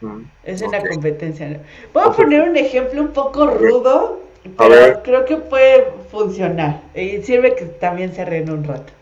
[0.00, 0.22] Mm.
[0.44, 1.60] Es una competencia.
[1.92, 4.20] Voy a poner un ejemplo un poco rudo,
[4.58, 6.80] pero creo que puede funcionar.
[6.94, 8.92] Y sirve que también se ríen un rato.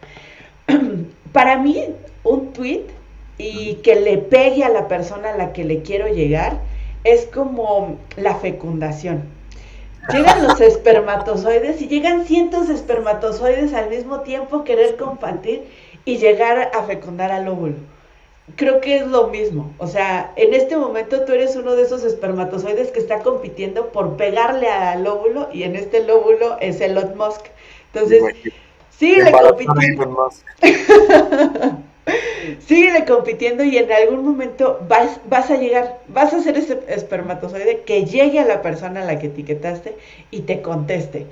[1.32, 1.84] Para mí,
[2.24, 2.86] un tweet
[3.38, 6.58] y que le pegue a la persona a la que le quiero llegar
[7.04, 9.24] es como la fecundación.
[10.12, 15.64] Llegan los espermatozoides y llegan cientos de espermatozoides al mismo tiempo querer compartir
[16.04, 17.76] y llegar a fecundar al óvulo.
[18.56, 19.74] Creo que es lo mismo.
[19.76, 24.16] O sea, en este momento tú eres uno de esos espermatozoides que está compitiendo por
[24.16, 27.46] pegarle al óvulo y en este óvulo es Elon Musk.
[27.92, 28.22] Entonces,
[28.98, 30.08] síguele compitiendo.
[32.60, 37.82] Síguele compitiendo y en algún momento vas, vas a llegar, vas a ser ese espermatozoide
[37.84, 39.96] que llegue a la persona a la que etiquetaste
[40.30, 41.26] y te conteste.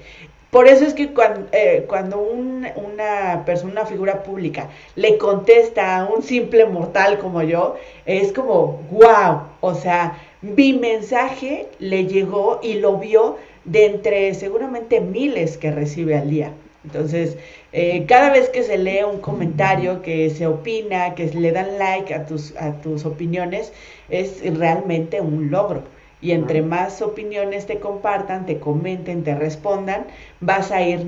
[0.51, 1.49] Por eso es que cuando,
[1.89, 7.77] cuando un- una persona, una figura pública, le contesta a un simple mortal como yo,
[8.07, 15.01] es como, wow, o sea, mi mensaje le llegó y lo vio de entre seguramente
[15.01, 16.53] miles que recibe al día.
[16.87, 17.37] Entonces,
[17.73, 22.15] eh, cada vez que se lee un comentario, que se opina, que le dan like
[22.15, 23.73] a tus, a tus opiniones,
[24.09, 25.85] es realmente un logro.
[26.21, 30.07] Y entre más opiniones te compartan, te comenten, te respondan,
[30.41, 31.01] vas a ir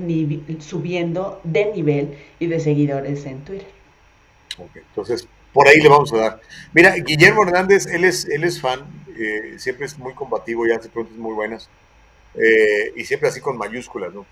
[0.59, 3.67] subiendo de nivel y de seguidores en Twitter.
[4.57, 6.41] Ok, Entonces, por ahí le vamos a dar.
[6.73, 10.89] Mira, Guillermo Hernández, él es, él es fan, eh, siempre es muy combativo y hace
[10.89, 11.71] preguntas muy buenas.
[12.35, 14.27] eh, y siempre así con mayúsculas, ¿no?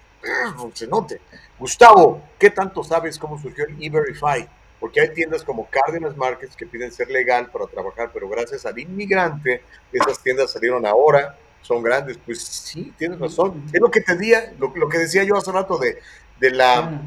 [0.74, 1.22] Se note.
[1.60, 4.48] Gustavo, ¿qué tanto sabes cómo surgió el E-Verify?
[4.80, 8.78] Porque hay tiendas como Cárdenas Markets que piden ser legal para trabajar, pero gracias al
[8.78, 12.18] inmigrante, esas tiendas salieron ahora, son grandes.
[12.24, 13.64] Pues sí, tienes razón.
[13.74, 16.00] Es lo que te decía, lo, lo que decía yo hace rato de,
[16.40, 17.02] de la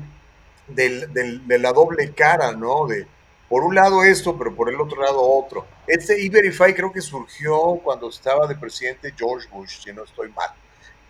[0.68, 2.86] del- del- de la doble cara, ¿no?
[2.86, 3.06] De
[3.48, 5.66] por un lado esto, pero por el otro lado otro.
[5.86, 10.50] Este E-Verify creo que surgió cuando estaba de presidente George Bush, si no estoy mal,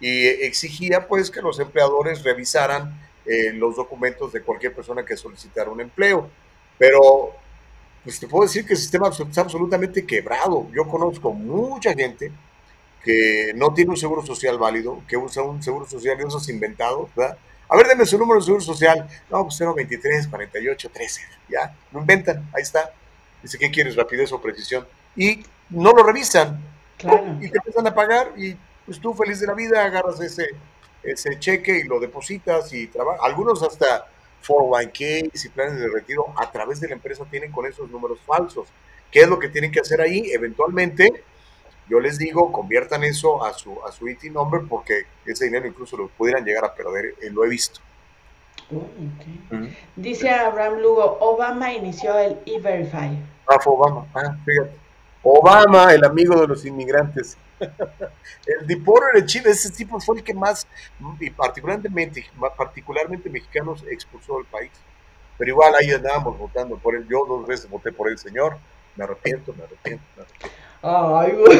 [0.00, 5.70] y exigía pues que los empleadores revisaran eh, los documentos de cualquier persona que solicitara
[5.70, 6.28] un empleo.
[6.78, 7.34] Pero
[8.02, 10.66] pues te puedo decir que el sistema está absolutamente quebrado.
[10.74, 12.32] Yo conozco mucha gente
[13.04, 17.10] que no tiene un seguro social válido, que usa un seguro social de esos inventados,
[17.14, 17.36] ¿verdad?
[17.68, 19.06] A ver, denme su número de seguro social.
[19.30, 21.20] No, pues 023 48 13.
[21.48, 22.92] Ya, lo inventan, ahí está.
[23.42, 23.96] Dice, ¿qué quieres?
[23.96, 24.86] Rapidez o precisión.
[25.16, 26.60] y no lo revisan.
[26.98, 27.36] Claro.
[27.40, 28.56] Y te empiezan a pagar y
[28.90, 30.48] pues tú feliz de la vida agarras ese,
[31.04, 33.20] ese cheque y lo depositas y trabajas.
[33.22, 34.08] Algunos hasta
[34.44, 38.66] 401k y planes de retiro a través de la empresa tienen con esos números falsos.
[39.12, 40.32] ¿Qué es lo que tienen que hacer ahí?
[40.32, 41.22] Eventualmente,
[41.88, 45.96] yo les digo, conviertan eso a su, a su IT number porque ese dinero incluso
[45.96, 47.78] lo pudieran llegar a perder, eh, lo he visto.
[49.94, 53.16] Dice Abraham Lugo, Obama inició el E-Verify.
[53.46, 54.76] Ah, Obama, ah, fíjate.
[55.22, 57.38] Obama, el amigo de los inmigrantes.
[57.60, 60.66] El deporter de Chile, ese tipo fue el que más,
[61.18, 62.24] y particularmente,
[62.56, 64.70] particularmente mexicanos, expulsó del país.
[65.38, 67.06] Pero igual ahí andábamos votando por él.
[67.08, 68.58] Yo dos veces voté por el señor.
[68.94, 70.56] Me arrepiento, me arrepiento, me arrepiento.
[70.82, 71.58] Ay, güey.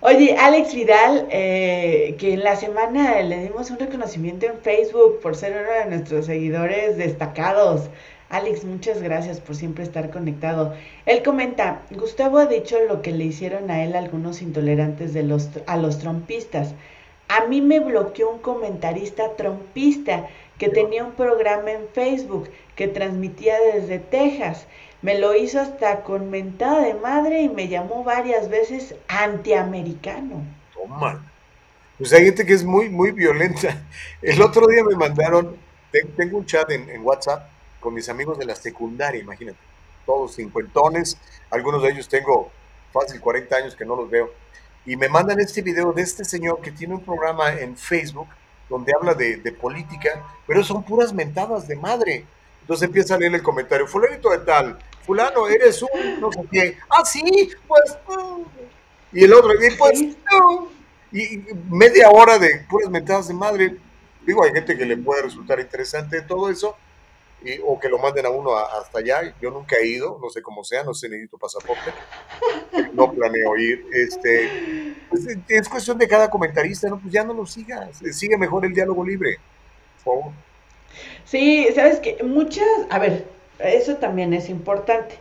[0.00, 5.34] Oye, Alex Vidal, eh, que en la semana le dimos un reconocimiento en Facebook por
[5.34, 7.88] ser uno de nuestros seguidores destacados.
[8.30, 10.74] Alex, muchas gracias por siempre estar conectado.
[11.06, 15.48] Él comenta, Gustavo ha dicho lo que le hicieron a él algunos intolerantes de los,
[15.66, 16.74] a los trompistas.
[17.28, 20.28] A mí me bloqueó un comentarista trompista
[20.58, 24.66] que tenía un programa en Facebook que transmitía desde Texas.
[25.00, 30.42] Me lo hizo hasta con mentada de madre y me llamó varias veces antiamericano.
[30.74, 31.32] Toma.
[31.96, 33.82] Pues hay gente que es muy, muy violenta.
[34.22, 35.56] El otro día me mandaron,
[36.16, 39.58] tengo un chat en, en WhatsApp con mis amigos de la secundaria, imagínate.
[40.06, 41.18] Todos cincuentones,
[41.50, 42.50] algunos de ellos tengo
[42.92, 44.32] fácil 40 años que no los veo.
[44.86, 48.28] Y me mandan este video de este señor que tiene un programa en Facebook
[48.68, 52.24] donde habla de, de política, pero son puras mentadas de madre.
[52.62, 54.78] Entonces empieza a leer el comentario, fulanito de tal,
[55.08, 56.76] fulano, eres un no sé qué.
[56.90, 57.96] Ah, sí, pues
[59.12, 60.04] Y el otro, y pues
[61.10, 63.76] Y media hora de puras mentadas de madre.
[64.26, 66.76] Digo, hay gente que le puede resultar interesante todo eso,
[67.64, 69.34] o que lo manden a uno hasta allá.
[69.40, 71.92] Yo nunca he ido, no sé cómo sea, no sé, necesito pasaporte.
[72.92, 73.86] No planeo ir.
[73.92, 76.98] Este, pues, es cuestión de cada comentarista, ¿no?
[76.98, 78.00] Pues ya no lo sigas.
[78.12, 79.38] Sigue mejor el diálogo libre,
[79.96, 80.32] por favor.
[81.24, 83.26] Sí, sabes que muchas, a ver,
[83.58, 85.16] eso también es importante.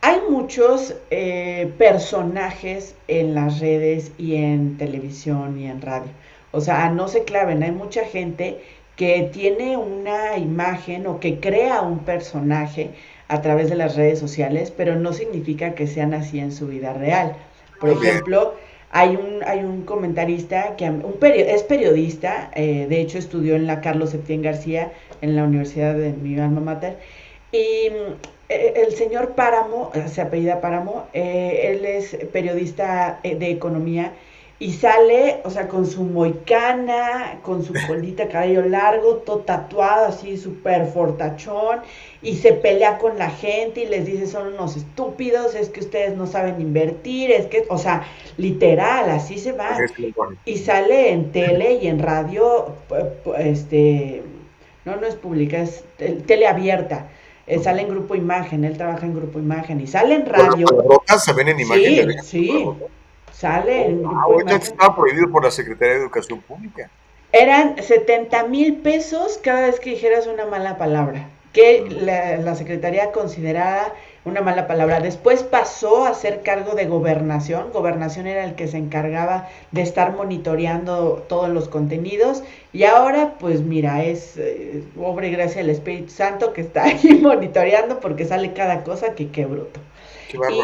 [0.00, 6.10] Hay muchos eh, personajes en las redes y en televisión y en radio.
[6.52, 8.62] O sea, no se claven, hay mucha gente
[8.98, 12.90] que tiene una imagen o que crea un personaje
[13.28, 16.92] a través de las redes sociales, pero no significa que sean así en su vida
[16.94, 17.36] real.
[17.80, 18.54] Por ejemplo,
[18.90, 23.80] hay un, hay un comentarista que un es periodista, eh, de hecho estudió en la
[23.80, 26.98] Carlos Septién García, en la Universidad de mi alma mater,
[27.52, 27.90] y
[28.48, 34.12] eh, el señor Páramo, eh, se apellida Páramo, él es periodista de economía
[34.60, 40.36] y sale, o sea, con su moicana, con su colita, cabello largo, todo tatuado, así
[40.36, 41.80] súper fortachón,
[42.22, 46.16] y se pelea con la gente y les dice, son unos estúpidos, es que ustedes
[46.16, 48.04] no saben invertir, es que, o sea,
[48.36, 49.78] literal, así se va.
[50.44, 52.72] Y sale en tele y en radio,
[53.38, 54.24] este,
[54.84, 55.84] no, no es pública, es
[56.26, 57.08] tele abierta.
[57.46, 60.66] Eh, sale en Grupo Imagen, él trabaja en Grupo Imagen y sale en radio.
[61.16, 62.12] se ven en imagen.
[62.24, 62.66] Sí, sí
[63.38, 66.90] sale en ah, ahorita estaba prohibido por la Secretaría de Educación Pública.
[67.30, 72.04] Eran 70 mil pesos cada vez que dijeras una mala palabra, que mm.
[72.04, 73.92] la, la, Secretaría consideraba
[74.24, 75.00] una mala palabra.
[75.00, 77.70] Después pasó a ser cargo de gobernación.
[77.72, 82.42] Gobernación era el que se encargaba de estar monitoreando todos los contenidos.
[82.72, 87.20] Y ahora, pues mira, es eh, obra y gracia del Espíritu Santo que está ahí
[87.22, 89.80] monitoreando porque sale cada cosa que qué bruto.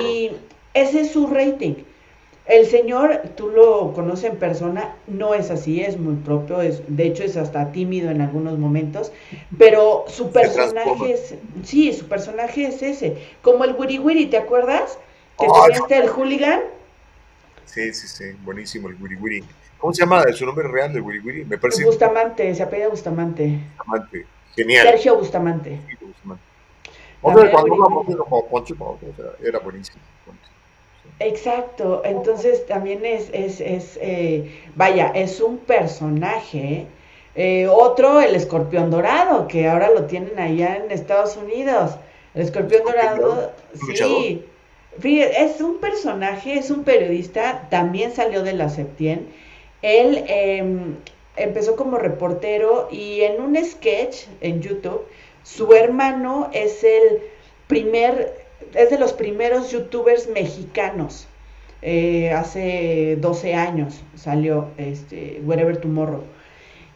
[0.01, 0.33] y
[0.75, 1.75] ese es su rating.
[2.47, 7.07] El señor, tú lo conoces en persona, no es así, es muy propio, es, de
[7.07, 9.13] hecho es hasta tímido en algunos momentos,
[9.57, 14.99] pero su personaje es, sí, su personaje es ese, como el Wiri Wiri, ¿te acuerdas?
[15.39, 16.61] Que oh, este el hooligan.
[17.65, 19.45] Sí, sí, sí, buenísimo el Wiri Wiri.
[19.79, 21.45] ¿Cómo se llama su nombre real de Wiri Wiri?
[21.47, 21.83] Me parece.
[21.85, 23.59] Bustamante, se apellida Bustamante.
[23.79, 24.87] Bustamante, genial.
[24.87, 25.81] Sergio Bustamante.
[25.99, 26.45] Bustamante.
[27.23, 27.75] Hombre, cuando
[28.17, 28.77] como Poncho,
[29.43, 30.03] era buenísimo.
[31.21, 36.87] Exacto, entonces también es, es, es eh, vaya, es un personaje.
[37.37, 41.93] Eh, otro, el escorpión dorado, que ahora lo tienen allá en Estados Unidos.
[42.35, 43.53] El escorpión dorado,
[43.97, 44.45] sí.
[45.03, 49.29] es un personaje, es un periodista, también salió de la Septien.
[49.83, 50.97] Él em,
[51.37, 55.03] empezó como reportero y en un sketch en YouTube,
[55.45, 57.21] su hermano es el
[57.69, 58.44] primer
[58.75, 61.27] es de los primeros youtubers mexicanos.
[61.83, 66.23] Eh, hace 12 años salió este, Wherever Tomorrow.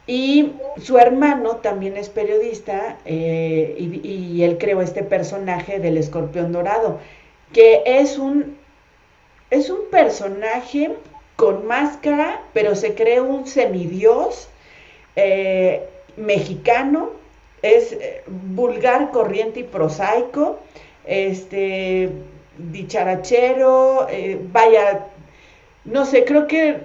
[0.06, 6.98] Y su hermano también es periodista eh, y, él creó este personaje del escorpión dorado.
[7.52, 8.56] que es un,
[9.50, 10.92] es un personaje
[11.36, 14.48] con máscara, pero se cree un semidios
[15.16, 15.82] eh,
[16.16, 17.10] mexicano,
[17.60, 17.96] es
[18.26, 20.58] vulgar, corriente y prosaico,
[21.08, 22.10] este,
[22.58, 25.06] dicharachero, eh, vaya,
[25.84, 26.82] no sé, creo que,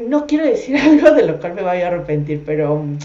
[0.00, 2.98] no quiero decir algo de lo cual me vaya a arrepentir, pero mm,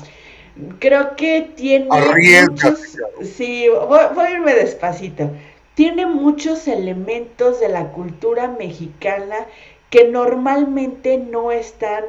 [0.80, 5.30] creo que tiene muchos, sí, voy, voy a irme despacito,
[5.76, 9.46] tiene muchos elementos de la cultura mexicana
[9.90, 12.06] que normalmente no están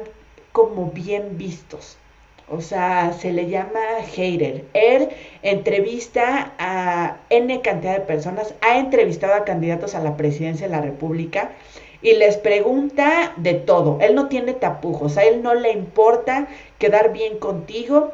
[0.51, 1.97] como bien vistos.
[2.49, 3.79] O sea, se le llama
[4.13, 4.65] hater.
[4.73, 5.09] Él
[5.41, 10.81] entrevista a N cantidad de personas, ha entrevistado a candidatos a la presidencia de la
[10.81, 11.51] República
[12.01, 13.99] y les pregunta de todo.
[14.01, 16.47] Él no tiene tapujos, a él no le importa
[16.77, 18.11] quedar bien contigo,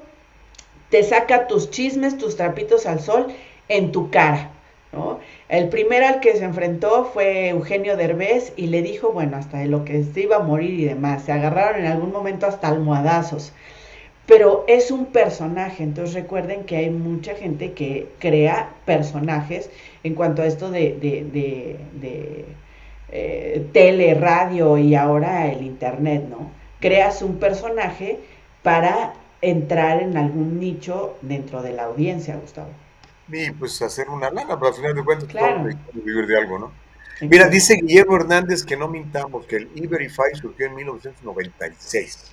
[0.90, 3.28] te saca tus chismes, tus trapitos al sol
[3.70, 4.52] en tu cara.
[4.94, 5.20] ¿no?
[5.50, 9.66] El primero al que se enfrentó fue Eugenio Derbez y le dijo, bueno, hasta de
[9.68, 11.24] lo que se iba a morir y demás.
[11.24, 13.54] Se agarraron en algún momento hasta almohadazos
[14.28, 19.70] pero es un personaje, entonces recuerden que hay mucha gente que crea personajes
[20.04, 22.46] en cuanto a esto de, de, de,
[23.10, 26.52] eh, tele, radio y ahora el internet, ¿no?
[26.82, 28.20] Creas un personaje
[28.64, 32.70] para entrar en algún nicho dentro de la audiencia, Gustavo.
[33.30, 35.70] Y pues hacer una lana, pero al final de cuentas claro.
[35.94, 36.72] vivir de algo, ¿no?
[37.22, 42.32] Mira, dice Guillermo Hernández que no mintamos, que el E-Verify surgió en 1996.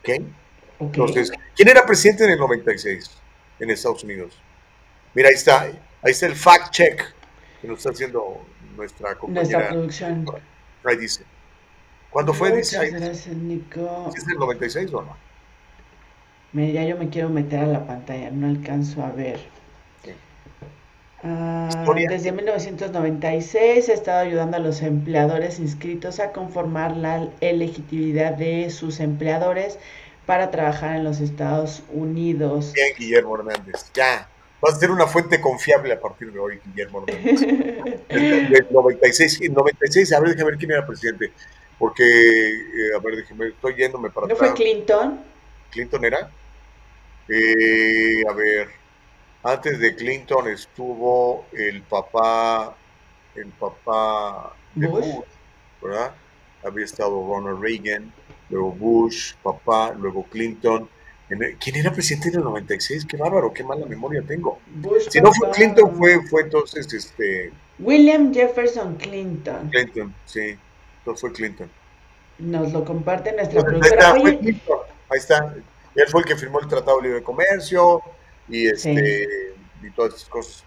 [0.00, 0.22] ¿Ok?
[0.80, 3.10] Entonces, ¿quién era presidente en el 96
[3.60, 4.38] en Estados Unidos?
[5.14, 7.02] Mira, ahí está, ahí está el fact check
[7.60, 8.44] que nos está haciendo
[8.76, 9.58] nuestra compañera.
[9.58, 10.26] Nuestra producción.
[10.84, 11.24] Ahí dice.
[12.10, 12.50] ¿Cuándo fue?
[12.50, 14.12] Muchas dice, gracias, Nico.
[14.14, 15.16] ¿Es el 96 o no?
[16.52, 19.40] Mira, ya yo me quiero meter a la pantalla, no alcanzo a ver.
[21.22, 21.68] Ah,
[22.08, 29.00] desde 1996 ha estado ayudando a los empleadores inscritos a conformar la legitimidad de sus
[29.00, 29.78] empleadores
[30.26, 32.72] para trabajar en los Estados Unidos.
[32.74, 34.28] Bien, Guillermo Hernández, ya.
[34.60, 37.40] Vas a ser una fuente confiable a partir de hoy, Guillermo Hernández.
[38.08, 41.32] Del 96, 96, a ver, déjame ver quién era presidente.
[41.78, 45.20] Porque, eh, a ver, déjame, estoy yéndome para ¿No fue Clinton?
[45.70, 46.30] ¿Clinton era?
[47.28, 48.68] Eh, a ver,
[49.42, 52.76] antes de Clinton estuvo el papá,
[53.34, 55.24] el papá de Bush, Bush
[55.82, 56.14] ¿verdad?
[56.64, 58.12] Había estado Ronald Reagan
[58.50, 60.88] luego Bush, papá, luego Clinton.
[61.58, 63.04] ¿Quién era presidente en el 96?
[63.04, 64.60] Qué bárbaro, qué mala memoria tengo.
[64.66, 65.50] Bush, si no fue.
[65.50, 67.52] Clinton, fue, fue entonces este.
[67.78, 69.68] William Jefferson Clinton.
[69.70, 70.56] Clinton, sí.
[70.98, 71.68] Entonces fue Clinton.
[72.38, 73.94] Nos lo comparte nuestra Ahí productora.
[73.94, 74.78] está, fue Oye, Clinton.
[75.10, 75.54] Ahí está.
[75.94, 78.02] Él fue el que firmó el Tratado de Libre Comercio
[78.48, 80.64] y este y todas esas cosas.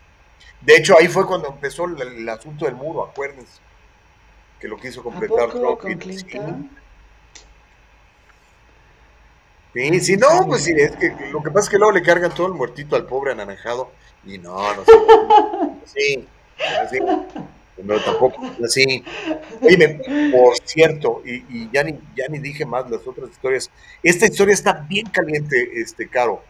[0.62, 3.62] De hecho, ahí fue cuando empezó el, el asunto del muro, acuérdense.
[4.60, 5.80] Que lo quiso ¿a completar poco Trump.
[5.80, 6.70] con Clinton?
[6.70, 6.78] Sí,
[10.02, 12.48] sí, no, pues sí, es que lo que pasa es que luego le cargan todo
[12.48, 13.92] el muertito al pobre anaranjado
[14.26, 14.92] y no, no sé.
[15.86, 16.28] Sí,
[16.84, 17.00] así,
[17.84, 19.04] no, tampoco, así.
[19.62, 20.02] Oye,
[20.32, 23.70] por cierto, y, y ya, ni, ya ni dije más las otras historias.
[24.04, 26.44] Esta historia está bien caliente, este, Caro.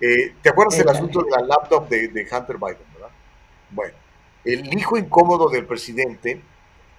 [0.00, 3.10] Eh, ¿Te acuerdas del asunto de la laptop de, de Hunter Biden, verdad?
[3.70, 3.94] Bueno,
[4.44, 6.40] el hijo incómodo del presidente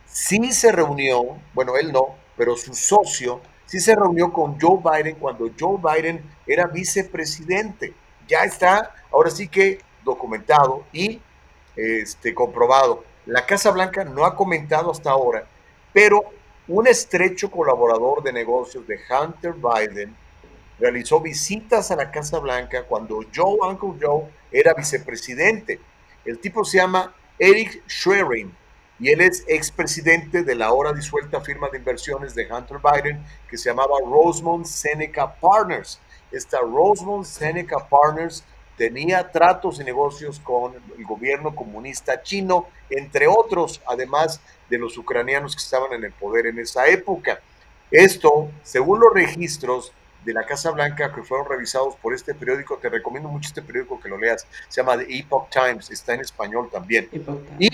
[0.06, 5.16] sí se reunió, bueno, él no, pero su socio sí se reunió con Joe Biden
[5.18, 7.94] cuando Joe Biden era vicepresidente.
[8.28, 11.22] Ya está, ahora sí que documentado y
[11.76, 13.04] este, comprobado.
[13.28, 15.48] La Casa Blanca no ha comentado hasta ahora,
[15.94, 16.24] pero
[16.68, 20.16] un estrecho colaborador de negocios de Hunter Biden
[20.80, 25.80] realizó visitas a la Casa Blanca cuando Joe, Uncle Joe, era vicepresidente.
[26.26, 28.52] El tipo se llama Eric Schwerin
[29.00, 33.58] y él es expresidente de la ahora disuelta firma de inversiones de Hunter Biden que
[33.58, 36.00] se llamaba Rosemont Seneca Partners.
[36.32, 38.44] Esta Rosemont Seneca Partners
[38.78, 45.56] tenía tratos y negocios con el gobierno comunista chino, entre otros, además de los ucranianos
[45.56, 47.40] que estaban en el poder en esa época.
[47.92, 49.94] Esto, según los registros
[50.24, 54.00] de la Casa Blanca que fueron revisados por este periódico, te recomiendo mucho este periódico
[54.00, 57.10] que lo leas, se llama The Epoch Times, está en español también.
[57.58, 57.70] Y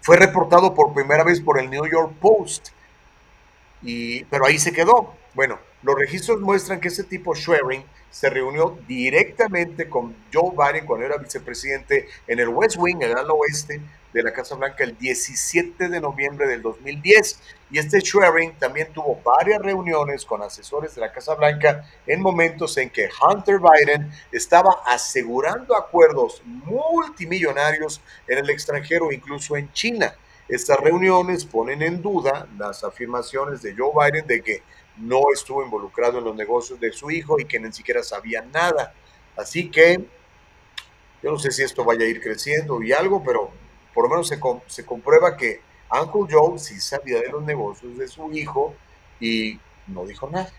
[0.00, 2.68] fue reportado por primera vez por el New York Post,
[3.82, 5.14] y, pero ahí se quedó.
[5.34, 11.06] Bueno, los registros muestran que ese tipo Schwerin se reunió directamente con Joe Biden cuando
[11.06, 13.80] era vicepresidente en el West Wing, en el ala oeste,
[14.12, 17.40] de la Casa Blanca el 17 de noviembre del 2010.
[17.70, 22.76] Y este Schwerin también tuvo varias reuniones con asesores de la Casa Blanca en momentos
[22.76, 30.14] en que Hunter Biden estaba asegurando acuerdos multimillonarios en el extranjero, incluso en China.
[30.48, 34.62] Estas reuniones ponen en duda las afirmaciones de Joe Biden de que
[34.96, 38.92] no estuvo involucrado en los negocios de su hijo y que ni siquiera sabía nada.
[39.36, 40.04] Así que
[41.22, 43.52] yo no sé si esto vaya a ir creciendo y algo, pero
[43.94, 45.60] por lo menos se, se comprueba que
[45.90, 48.74] Uncle Joe sí sabía de los negocios de su hijo
[49.20, 50.50] y no dijo nada.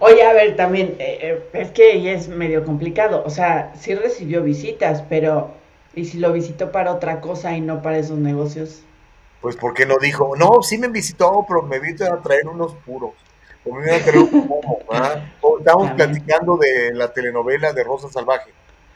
[0.00, 3.22] Oye, a ver, también, eh, eh, es que es medio complicado.
[3.24, 5.52] O sea, sí recibió visitas, pero
[5.94, 8.82] ¿y si lo visitó para otra cosa y no para esos negocios?
[9.40, 13.12] Pues porque no dijo, no, sí me visitó, pero me vino a traer unos puros.
[13.64, 14.78] O me vino a traer un pomo,
[15.58, 18.50] Estábamos platicando de la telenovela de Rosa Salvaje.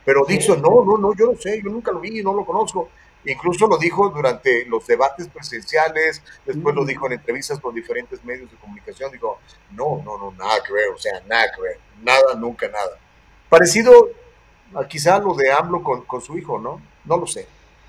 [0.04, 2.88] Pero Dixon, no, no, no, yo no sé, yo nunca lo vi, no lo conozco.
[3.26, 6.86] Incluso lo dijo durante los debates presidenciales, después lo mm.
[6.86, 9.10] dijo en entrevistas con diferentes medios de comunicación.
[9.10, 9.38] Dijo,
[9.72, 12.98] no, no, no, nada que ver, o sea, nada que ver, nada, nunca, nada.
[13.48, 14.10] Parecido
[14.74, 16.80] a quizá lo de AMLO con, con su hijo, ¿no?
[17.04, 17.46] No lo sé.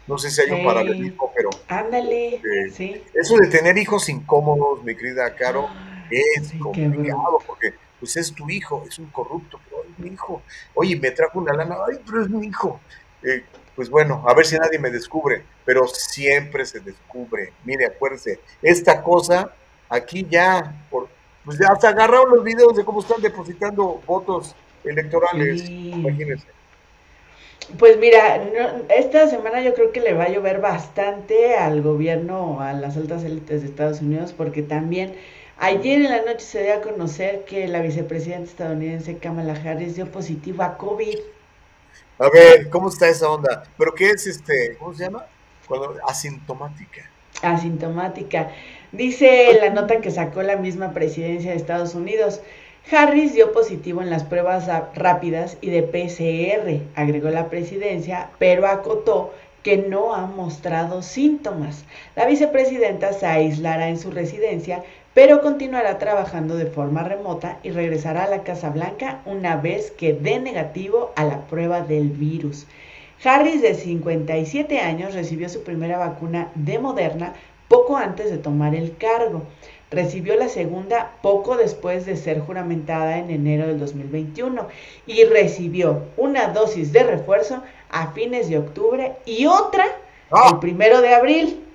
[0.08, 1.50] No sé si hay un paralelismo, pero.
[1.68, 3.04] Ándale, eh, sí.
[3.14, 5.70] Eso de tener hijos incómodos, mi querida Caro,
[6.10, 10.42] es complicado porque pues es tu hijo, es un corrupto, pero es mi hijo.
[10.76, 12.80] Oye, me trajo una lana, ay, pero es mi hijo.
[13.22, 13.44] Eh,
[13.78, 17.54] pues bueno, a ver si nadie me descubre, pero siempre se descubre.
[17.64, 19.52] Mire, acuérdense, esta cosa
[19.88, 21.08] aquí ya, por,
[21.46, 26.48] pues ya hasta agarraron los videos de cómo están depositando votos electorales, imagínense.
[27.78, 28.42] Pues mira,
[28.90, 33.24] esta semana yo creo que le va a llover bastante al gobierno, a las altas
[33.24, 35.14] élites de Estados Unidos, porque también
[35.60, 40.10] ayer en la noche se dio a conocer que la vicepresidenta estadounidense Kamala Harris dio
[40.10, 41.20] positivo a COVID.
[42.20, 43.64] A ver, ¿cómo está esa onda?
[43.78, 45.26] ¿Pero qué es este, cómo se llama?
[46.08, 47.12] Asintomática.
[47.44, 48.50] Asintomática.
[48.92, 52.42] Dice la nota que sacó la misma presidencia de Estados Unidos.
[52.90, 59.34] Harris dio positivo en las pruebas rápidas y de PCR, agregó la presidencia, pero acotó
[59.62, 61.84] que no ha mostrado síntomas.
[62.16, 64.84] La vicepresidenta se aislará en su residencia,
[65.18, 70.14] pero continuará trabajando de forma remota y regresará a la Casa Blanca una vez que
[70.14, 72.68] dé negativo a la prueba del virus.
[73.24, 77.34] Harris, de 57 años, recibió su primera vacuna de Moderna
[77.68, 79.42] poco antes de tomar el cargo.
[79.90, 84.68] Recibió la segunda poco después de ser juramentada en enero del 2021
[85.08, 89.88] y recibió una dosis de refuerzo a fines de octubre y otra
[90.30, 90.52] ¡Ah!
[90.52, 91.66] el primero de abril.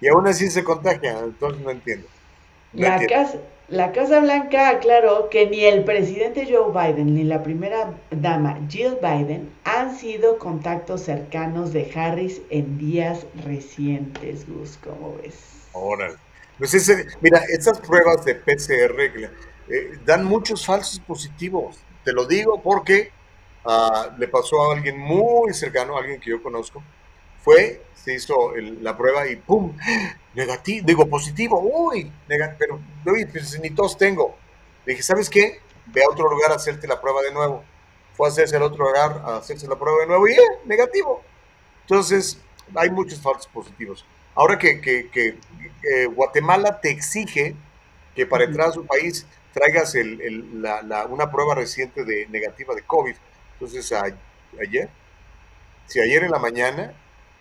[0.00, 2.06] Y aún así se contagia, entonces no entiendo
[2.72, 3.38] la, Casa,
[3.68, 8.98] la Casa Blanca aclaró que ni el presidente Joe Biden ni la primera dama Jill
[9.00, 15.68] Biden han sido contactos cercanos de Harris en días recientes, Gus, ¿cómo ves?
[15.72, 16.16] Órale.
[16.58, 19.30] Pues ese, mira, estas pruebas de PCR
[19.68, 21.78] eh, dan muchos falsos positivos.
[22.04, 23.10] Te lo digo porque
[23.64, 26.82] uh, le pasó a alguien muy cercano, a alguien que yo conozco.
[27.42, 29.76] Fue, se hizo la prueba y ¡pum!
[30.34, 32.10] negativo, digo positivo, uy,
[32.58, 34.36] pero uy, pues ni tos tengo.
[34.86, 35.60] Le dije, ¿sabes qué?
[35.86, 37.64] Ve a otro lugar a hacerte la prueba de nuevo.
[38.14, 41.22] Fue a hacerse al otro lugar a hacerse la prueba de nuevo y eh, negativo.
[41.82, 42.38] Entonces,
[42.74, 44.04] hay muchos falsos positivos.
[44.34, 45.36] Ahora que, que, que,
[46.06, 47.54] Guatemala te exige
[48.14, 52.26] que para entrar a su país traigas el, el, la, la, una prueba reciente de
[52.28, 53.14] negativa de COVID.
[53.54, 53.92] Entonces,
[54.60, 54.88] ayer,
[55.86, 56.94] si ayer en la mañana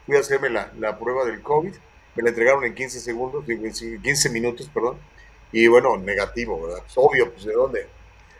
[0.05, 1.73] fui a hacerme la, la prueba del COVID,
[2.15, 4.97] me la entregaron en 15 segundos, 15 minutos, perdón,
[5.51, 6.79] y bueno, negativo, ¿verdad?
[6.83, 7.87] Pues obvio, pues de dónde.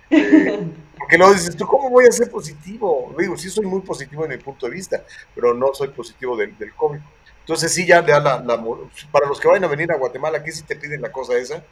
[0.09, 0.67] Eh,
[0.97, 3.13] porque luego dices, ¿tú cómo voy a ser positivo?
[3.17, 6.57] Digo, sí soy muy positivo en el punto de vista, pero no soy positivo del,
[6.57, 6.99] del COVID.
[7.41, 8.43] Entonces sí ya la,
[9.11, 11.63] Para los que vayan a venir a Guatemala, aquí sí te piden la cosa esa.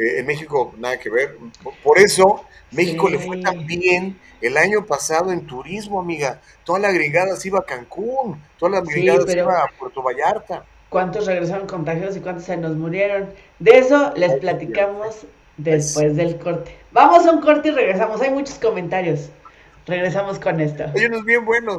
[0.00, 1.36] Eh, en México nada que ver.
[1.84, 6.40] Por eso México le fue tan bien el año pasado en turismo, amiga.
[6.64, 10.64] Toda la gringada se iba a Cancún, toda la gringada se iba a Puerto Vallarta
[10.90, 13.30] cuántos regresaron contagiados y cuántos se nos murieron.
[13.58, 16.76] De eso les platicamos después del corte.
[16.92, 18.20] Vamos a un corte y regresamos.
[18.20, 19.30] Hay muchos comentarios.
[19.86, 20.84] Regresamos con esto.
[20.94, 21.78] Hay unos bien buenos.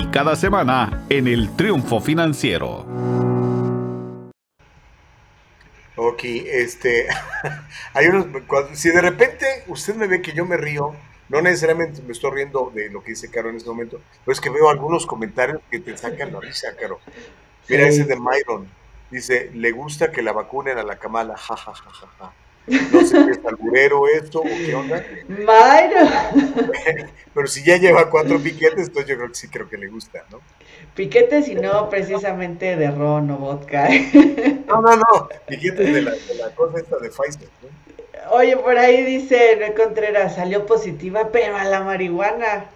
[0.09, 2.85] cada semana en el Triunfo Financiero.
[5.95, 7.07] Ok, este,
[7.93, 10.95] hay unos, cuando- si de repente usted me ve que yo me río,
[11.29, 14.41] no necesariamente me estoy riendo de lo que dice Caro en este momento, pero es
[14.41, 16.99] que veo algunos comentarios que te sacan la risa, Caro.
[17.69, 17.89] Mira Sí.
[18.01, 18.67] ese de Myron,
[19.09, 22.33] dice, le gusta que la vacunen a la Kamala, ja, ja, ja, ja, ja.
[22.67, 26.07] No sé si es alburero esto o qué onda, Mayro.
[27.33, 30.23] pero si ya lleva cuatro piquetes, entonces yo creo que sí creo que le gusta,
[30.29, 30.39] ¿no?
[30.95, 33.89] Piquetes y no precisamente de ron o vodka.
[34.67, 37.81] No, no, no, piquetes de la, de la cosa esta de Pfizer, ¿no?
[38.33, 42.69] Oye, por ahí dice Noé Contreras, salió positiva, pero a la marihuana.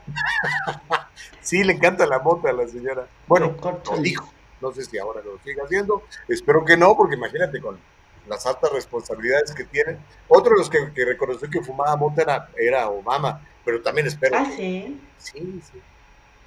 [1.41, 3.07] Sí, le encanta la mota a la señora.
[3.27, 4.27] Bueno, lo dijo.
[4.61, 6.01] No sé si ahora lo sigue haciendo.
[6.27, 7.77] Espero que no, porque imagínate con
[8.27, 9.99] las altas responsabilidades que tiene.
[10.27, 14.37] Otro de los que, que reconoció que fumaba mota era, era Obama, pero también espero.
[14.37, 14.99] Ah, sí.
[15.17, 15.81] Sí, sí.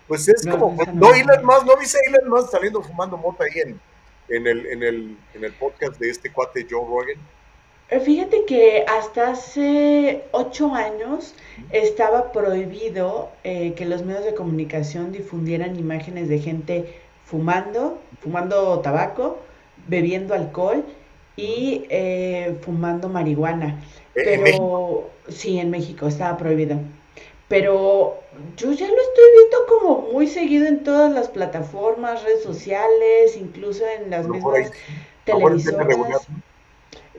[0.06, 1.14] Pues es No, como, no no.
[1.14, 3.80] Elon Musk, no viste a Elon Musk saliendo fumando mota ahí en,
[4.28, 7.28] en, el, en, el, en el podcast de este cuate Joe Rogan.
[7.90, 11.34] Eh, Fíjate que hasta hace ocho años
[11.70, 19.38] estaba prohibido eh, que los medios de comunicación difundieran imágenes de gente fumando, fumando tabaco,
[19.86, 20.84] bebiendo alcohol
[21.39, 23.81] y eh, fumando marihuana.
[24.16, 26.81] ¿en Pero sí, en México estaba prohibido.
[27.47, 28.19] Pero
[28.56, 33.85] yo ya lo estoy viendo como muy seguido en todas las plataformas, redes sociales, incluso
[33.86, 34.73] en las mismas
[35.24, 36.27] televisoras.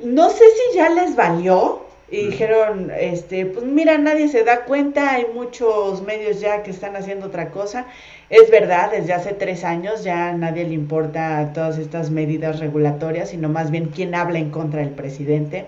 [0.03, 5.11] No sé si ya les valió y dijeron, este, pues mira, nadie se da cuenta,
[5.11, 7.87] hay muchos medios ya que están haciendo otra cosa.
[8.29, 13.29] Es verdad, desde hace tres años ya a nadie le importa todas estas medidas regulatorias,
[13.29, 15.65] sino más bien quién habla en contra del presidente.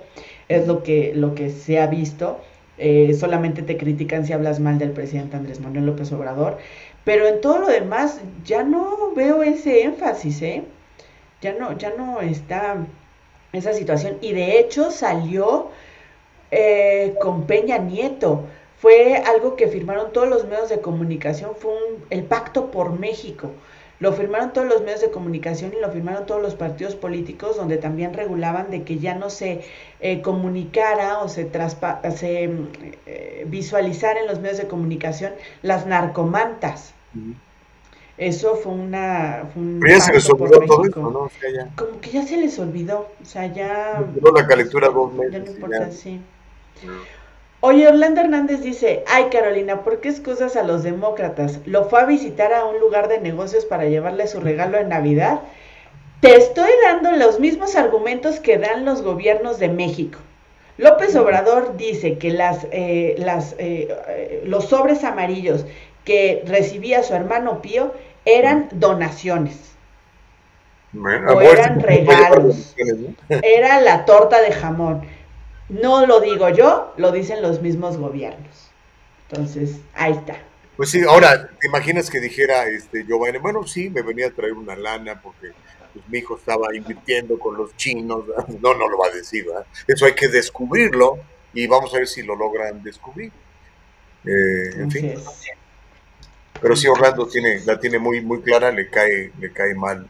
[0.47, 2.39] Es lo que, lo que se ha visto.
[2.77, 6.57] Eh, solamente te critican si hablas mal del presidente Andrés Manuel López Obrador.
[7.03, 10.63] Pero en todo lo demás ya no veo ese énfasis, ¿eh?
[11.41, 12.77] Ya no, ya no está
[13.53, 14.17] esa situación.
[14.21, 15.69] Y de hecho salió
[16.51, 18.45] eh, con Peña Nieto.
[18.81, 23.51] Fue algo que firmaron todos los medios de comunicación, fue un- el pacto por México.
[23.99, 27.77] Lo firmaron todos los medios de comunicación y lo firmaron todos los partidos políticos, donde
[27.77, 29.61] también regulaban de que ya no se
[29.99, 32.49] eh, comunicara o se, traspa- se
[33.05, 36.95] eh, visualizara en los medios de comunicación las narcomantas.
[38.17, 40.99] Eso fue una fue un Pero ya se les olvidó todo México.
[40.99, 41.19] eso, ¿no?
[41.19, 41.75] O sea, ya.
[41.75, 44.03] Como que ya se les olvidó, o sea, ya...
[44.35, 45.49] La calentura dos Ya no meses.
[45.49, 45.91] y importa, ya.
[45.91, 46.21] sí.
[47.63, 51.59] Oye, Orlando Hernández dice, ay Carolina, ¿por qué excusas a los demócratas?
[51.65, 55.41] ¿Lo fue a visitar a un lugar de negocios para llevarle su regalo de Navidad?
[56.21, 60.17] Te estoy dando los mismos argumentos que dan los gobiernos de México.
[60.77, 65.65] López Obrador dice que las, eh, las, eh, eh, los sobres amarillos
[66.03, 67.93] que recibía su hermano Pío
[68.25, 69.75] eran donaciones.
[70.93, 72.75] Bueno, O eran regalos.
[73.29, 75.03] Era la torta de jamón.
[75.71, 78.71] No lo digo yo, lo dicen los mismos gobiernos.
[79.29, 80.37] Entonces, ahí está.
[80.75, 84.53] Pues sí, ahora, ¿te imaginas que dijera este Biden, bueno, sí, me venía a traer
[84.53, 85.53] una lana porque
[85.93, 88.25] pues, mi hijo estaba invirtiendo con los chinos?
[88.61, 89.65] No, no lo va a decir, ¿verdad?
[89.87, 91.19] Eso hay que descubrirlo
[91.53, 93.31] y vamos a ver si lo logran descubrir.
[94.25, 95.13] Eh, en fin,
[96.61, 100.07] pero sí Orlando tiene, la tiene muy, muy clara, le cae, le cae mal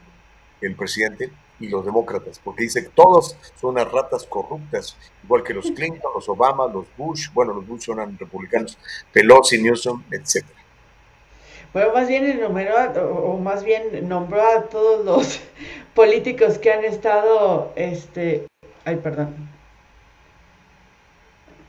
[0.59, 1.31] el presidente
[1.61, 6.11] y los demócratas, porque dice que todos son unas ratas corruptas, igual que los Clinton,
[6.15, 8.77] los Obama, los Bush, bueno, los Bush son republicanos,
[9.13, 10.59] Pelosi, Newsom, etcétera.
[11.73, 12.75] Bueno, más bien enumeró,
[13.05, 15.39] o más bien nombró a todos los
[15.95, 18.47] políticos que han estado, este,
[18.83, 19.35] ay, perdón.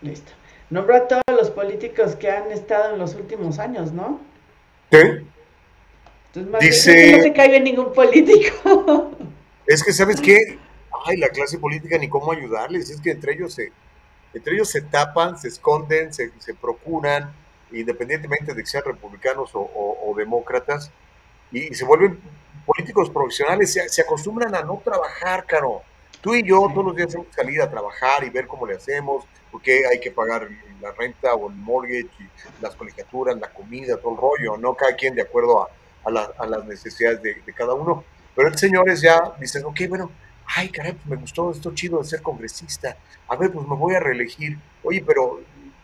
[0.00, 0.32] Listo.
[0.70, 4.18] Nombró a todos los políticos que han estado en los últimos años, ¿no?
[4.90, 4.98] ¿Sí?
[6.28, 9.10] Entonces, más Dice- bien, no se cae bien ningún político.
[9.66, 10.58] Es que, ¿sabes qué?
[11.06, 12.90] Ay, la clase política ni cómo ayudarles.
[12.90, 13.72] Es que entre ellos se,
[14.34, 16.30] entre ellos se tapan, se esconden, se,
[16.60, 17.32] procuran,
[17.72, 20.90] independientemente de que sean republicanos o, demócratas,
[21.52, 22.20] y, se vuelven
[22.66, 25.82] políticos profesionales, se, acostumbran a no trabajar, caro.
[26.20, 28.76] Tú y yo todos los días tenemos que salir a trabajar y ver cómo le
[28.76, 30.48] hacemos, porque hay que pagar
[30.80, 32.08] la renta o el mortgage,
[32.60, 34.74] las colegiaturas, la comida, todo el rollo, ¿no?
[34.74, 35.68] Cada quien de acuerdo a,
[36.04, 38.04] a, la- a las necesidades de, de cada uno.
[38.34, 40.10] Pero el señores ya dicen, ok, bueno,
[40.46, 42.96] ay, caray, pues me gustó esto chido de ser congresista.
[43.28, 44.58] A ver, pues me voy a reelegir.
[44.82, 45.40] Oye, pero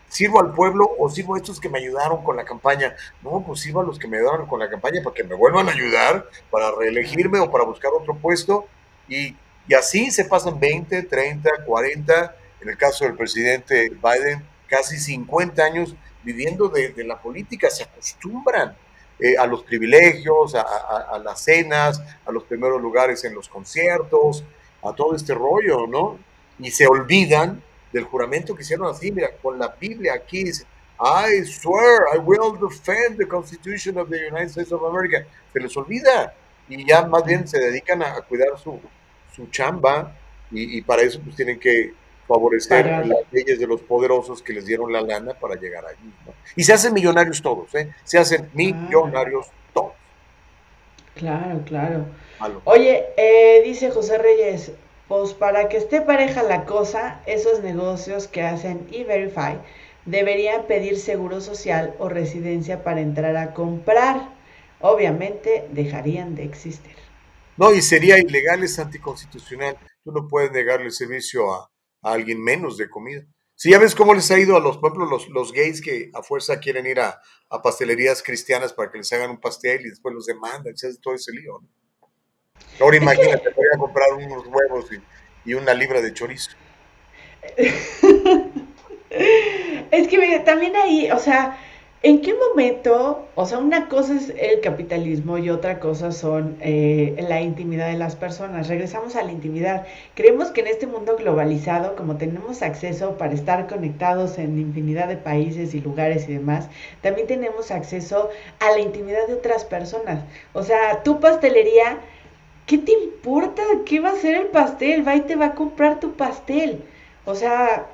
[0.07, 2.95] ¿sirvo al pueblo o sirvo a estos que me ayudaron con la campaña?
[3.21, 5.69] No, pues sirvo a los que me ayudaron con la campaña para que me vuelvan
[5.69, 8.67] a ayudar, para reelegirme o para buscar otro puesto.
[9.07, 9.35] Y,
[9.67, 15.63] y así se pasan 20, 30, 40, en el caso del presidente Biden, casi 50
[15.63, 18.75] años viviendo de, de la política, se acostumbran
[19.19, 24.43] eh, a los privilegios, a, las cenas, a los primeros lugares en los conciertos,
[24.81, 26.17] a todo este rollo, ¿no?
[26.57, 30.65] Y se olvidan del juramento que hicieron así, mira, con la Biblia aquí dice,
[30.99, 35.25] I swear I will defend the Constitution of the United States of America.
[35.53, 36.33] Se les olvida
[36.67, 38.79] y ya más bien se dedican a, a cuidar su,
[39.35, 40.15] su chamba
[40.51, 41.93] y, y para eso pues tienen que
[42.29, 46.13] favorecer las leyes de los poderosos que les dieron la lana para llegar allí.
[46.25, 46.33] ¿no?
[46.55, 47.91] Y se hacen millonarios todos, ¿eh?
[48.03, 49.93] Se hacen millonarios todos.
[51.15, 52.05] Claro, claro.
[52.39, 52.61] Malo.
[52.65, 54.71] Oye, eh, dice José Reyes,
[55.07, 59.57] pues para que esté pareja la cosa, esos negocios que hacen E-Verify
[60.05, 64.29] deberían pedir seguro social o residencia para entrar a comprar.
[64.81, 66.95] Obviamente dejarían de existir.
[67.57, 69.77] No, y sería ilegal, es anticonstitucional.
[70.05, 71.69] Tú no puedes negarle el servicio a,
[72.01, 73.25] a alguien menos de comida.
[73.55, 76.09] Si ya ves cómo les ha ido a los, por ejemplo, los, los gays que
[76.13, 77.19] a fuerza quieren ir a,
[77.49, 80.99] a pastelerías cristianas para que les hagan un pastel y después los demandan, se hace
[81.01, 81.59] todo ese lío.
[81.61, 81.67] ¿no?
[82.79, 86.51] Ahora imagínate, voy a comprar unos huevos y, y una libra de chorizo.
[89.91, 91.57] Es que mira, también ahí, o sea,
[92.01, 93.27] ¿en qué momento?
[93.35, 97.97] O sea, una cosa es el capitalismo y otra cosa son eh, la intimidad de
[97.97, 98.67] las personas.
[98.67, 99.85] Regresamos a la intimidad.
[100.15, 105.17] Creemos que en este mundo globalizado, como tenemos acceso para estar conectados en infinidad de
[105.17, 106.69] países y lugares y demás,
[107.01, 110.23] también tenemos acceso a la intimidad de otras personas.
[110.53, 111.99] O sea, tu pastelería,
[112.65, 113.63] ¿qué te importa?
[113.85, 115.07] ¿Qué va a ser el pastel?
[115.07, 116.83] Va y te va a comprar tu pastel.
[117.25, 117.87] O sea,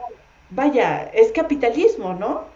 [0.49, 2.54] vaya, es capitalismo, ¿no?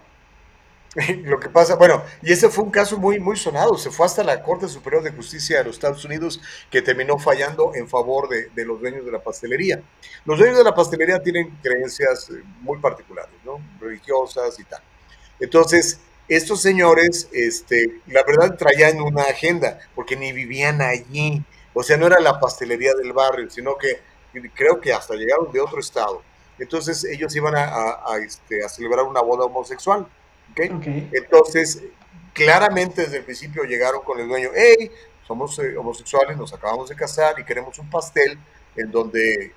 [1.23, 4.23] Lo que pasa, bueno, y ese fue un caso muy, muy sonado, se fue hasta
[4.23, 6.41] la Corte Superior de Justicia de los Estados Unidos
[6.71, 9.81] que terminó fallando en favor de, los dueños de la pastelería.
[10.25, 13.59] Los dueños de la pastelería tienen creencias eh, muy particulares, ¿no?
[13.79, 14.81] Religiosas y tal.
[15.39, 21.43] Entonces, estos señores, este, la verdad traían una agenda, porque ni vivían allí,
[21.73, 24.01] o sea, no era la pastelería del barrio, sino que
[24.55, 26.21] creo que hasta llegaron de otro estado.
[26.59, 30.05] Entonces, ellos iban a, este, a celebrar una boda homosexual.
[30.51, 30.59] ¿Ok?
[31.13, 31.83] Entonces,
[32.33, 34.91] claramente desde el principio llegaron con el dueño, hey,
[35.27, 38.37] somos eh, homosexuales, nos acabamos de casar y queremos un pastel
[38.75, 39.51] en donde eh,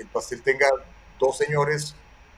[0.00, 0.66] el pastel tenga
[1.18, 1.94] dos señores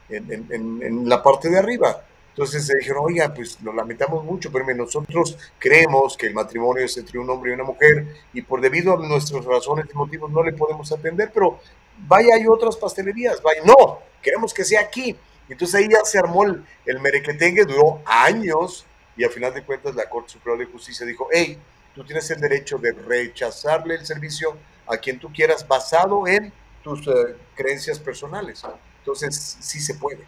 [0.09, 2.05] en, en- en- en la parte de arriba.
[2.31, 6.97] Entonces se dijeron, oiga, pues lo lamentamos mucho, pero nosotros creemos que el matrimonio es
[6.97, 10.43] entre un hombre y una mujer y por debido a nuestras razones y motivos no
[10.43, 11.59] le podemos atender, pero
[12.07, 15.17] vaya, hay otras pastelerías, vaya, no, queremos que sea aquí.
[15.53, 18.87] Entonces ahí ya se armó el, el merequetengue, duró años
[19.17, 21.59] y al final de cuentas la Corte Superior de Justicia dijo, hey,
[21.95, 24.57] tú tienes el derecho de rechazarle el servicio
[24.87, 26.53] a quien tú quieras basado en
[26.83, 28.63] tus eh, creencias personales.
[29.01, 30.25] Entonces sí se puede.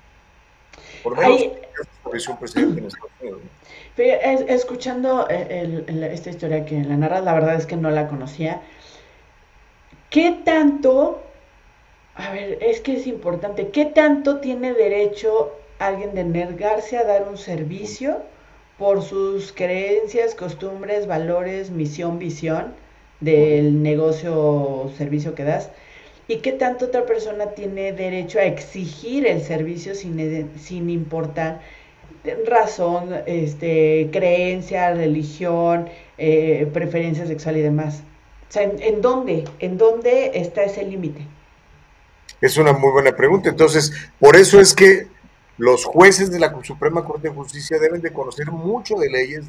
[1.03, 1.59] Por menos Ahí-
[2.29, 3.41] un presidente en Estados Unidos.
[4.49, 8.09] escuchando eh, el- el- esta historia que la narras, la verdad es que no la
[8.09, 8.61] conocía.
[10.11, 11.23] ¿Qué tanto,
[12.15, 17.27] a ver, es que es importante, qué tanto tiene derecho alguien de negarse a dar
[17.29, 18.19] un servicio
[18.79, 22.75] por sus creencias, costumbres, valores, misión, visión
[23.21, 25.71] del negocio o servicio que das?
[26.29, 31.61] ¿Y qué tanto otra persona tiene derecho a exigir el servicio sin, sin importar
[32.47, 38.03] razón, este, creencia, religión, eh, preferencia sexual y demás?
[38.49, 39.45] O sea, ¿en, en dónde?
[39.61, 41.23] ¿En dónde está ese límite?
[42.43, 43.49] Es una muy buena pregunta.
[43.49, 45.07] Entonces, por eso es que
[45.59, 49.47] los jueces de la Suprema Corte de Justicia deben de conocer mucho de leyes,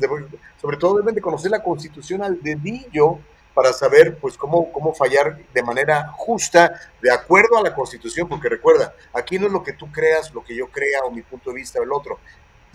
[0.62, 3.18] sobre todo deben de conocer la Constitución al dedillo
[3.56, 8.48] para saber pues cómo, cómo fallar de manera justa, de acuerdo a la Constitución, porque
[8.48, 11.50] recuerda, aquí no es lo que tú creas, lo que yo crea o mi punto
[11.50, 12.20] de vista o el otro.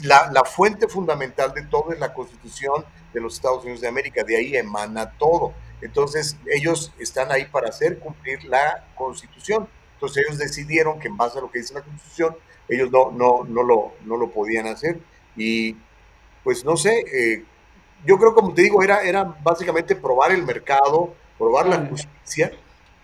[0.03, 2.85] La, la fuente fundamental de todo es la Constitución
[3.15, 5.53] de los Estados Unidos de América, de ahí emana todo.
[5.81, 9.69] Entonces, ellos están ahí para hacer cumplir la Constitución.
[9.99, 12.37] Entonces, ellos decidieron que en base a lo que dice la Constitución,
[12.69, 15.01] ellos no, no, no, lo, no lo podían hacer.
[15.37, 15.77] Y
[16.45, 17.45] pues no sé, eh,
[18.07, 22.53] yo creo, como te digo, era, era básicamente probar el mercado, probar la justicia,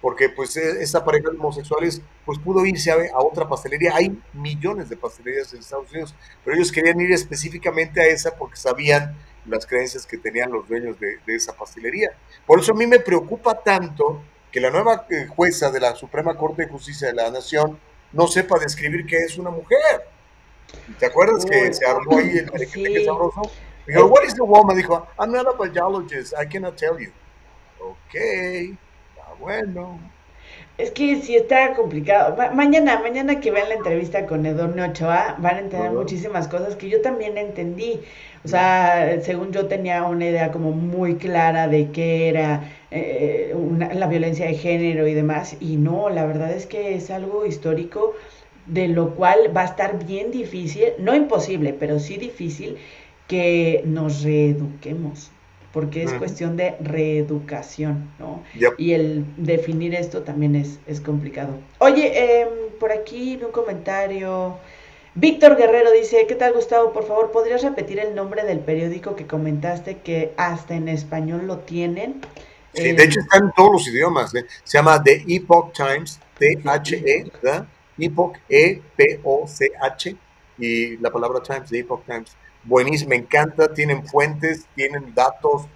[0.00, 3.94] porque pues eh, esta pareja de homosexuales pues pudo irse a, a otra pastelería.
[3.96, 6.14] Hay millones de pastelerías en Estados Unidos,
[6.44, 9.16] pero ellos querían ir específicamente a esa porque sabían
[9.46, 12.10] las creencias que tenían los dueños de, de esa pastelería.
[12.46, 14.22] Por eso a mí me preocupa tanto
[14.54, 17.76] que la nueva eh, jueza de la Suprema Corte de Justicia de la Nación
[18.12, 20.06] no sepa describir qué es una mujer.
[21.00, 23.04] ¿Te acuerdas que se armó ahí el merequeteque Sí.
[23.04, 23.42] sabroso?
[23.84, 24.76] Dijo, what is the woman?
[24.76, 27.10] Dijo, I'm not a biologist, I cannot tell you.
[27.80, 29.98] Ok, está bueno.
[30.78, 32.36] Es que sí está complicado.
[32.36, 35.96] Ma- mañana, mañana que vean la entrevista con Edorne Ochoa, van a entender Ajá.
[35.98, 38.02] muchísimas cosas que yo también entendí.
[38.44, 42.62] O sea, según yo tenía una idea como muy clara de qué era
[42.94, 47.10] eh, una- la violencia de género y demás, y no, la verdad es que es
[47.10, 48.14] algo histórico
[48.66, 52.76] de lo cual va a estar bien difícil, no imposible, pero sí difícil
[53.28, 55.30] que nos reeduquemos,
[55.72, 58.42] porque es cuestión de reeducación, ¿no?
[58.58, 58.74] Yep.
[58.78, 61.50] Y el definir esto también es, es complicado.
[61.78, 62.48] Oye, em,
[62.78, 64.56] por aquí vi un comentario.
[65.16, 66.92] Víctor Guerrero dice, ¿qué tal Gustavo?
[66.92, 71.58] Por favor, ¿podrías repetir el nombre del periódico que comentaste que hasta en español lo
[71.58, 72.16] tienen?
[72.74, 74.34] Sí, Eh, de hecho está en todos los idiomas.
[74.34, 74.44] ¿eh?
[74.64, 77.66] Se llama The Epoch Times, T-H-E, ¿verdad?
[77.98, 80.16] Epoch, E-P-O-C-H,
[80.58, 82.36] y la palabra Times, The Epoch Times.
[82.64, 85.66] Buenísimo, me encanta, tienen fuentes, tienen datos,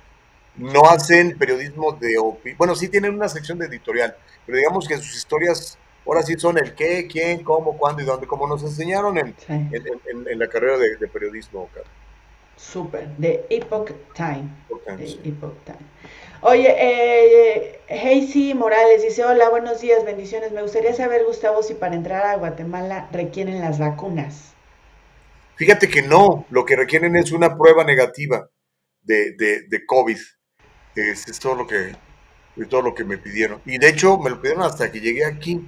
[0.57, 2.57] no hacen periodismo de opinión.
[2.59, 4.17] Bueno, sí tienen una sección de editorial,
[4.47, 8.27] pero digamos que sus historias ahora sí son el qué, quién, cómo, cuándo y dónde,
[8.27, 9.53] como nos enseñaron en, Sí.
[9.53, 11.69] en, en- en la carrera de, de periodismo.
[11.75, 11.93] Carlos.
[12.57, 14.49] Súper, de Epoch Time.
[14.67, 15.21] Epoch Times, de sí.
[15.25, 15.79] Epoch Time.
[16.41, 20.51] Oye, eh, Hazy Morales dice, hola, buenos días, bendiciones.
[20.53, 24.57] Me gustaría saber, Gustavo, si para entrar a Guatemala requieren las vacunas.
[25.57, 28.49] Fíjate que no, lo que requieren es una prueba negativa
[29.03, 30.19] de, de, de COVID.
[30.97, 31.97] Es, es todo lo que
[32.57, 33.63] es todo lo que me pidieron.
[33.67, 35.63] Y de hecho me lo pidieron hasta que llegué aquí,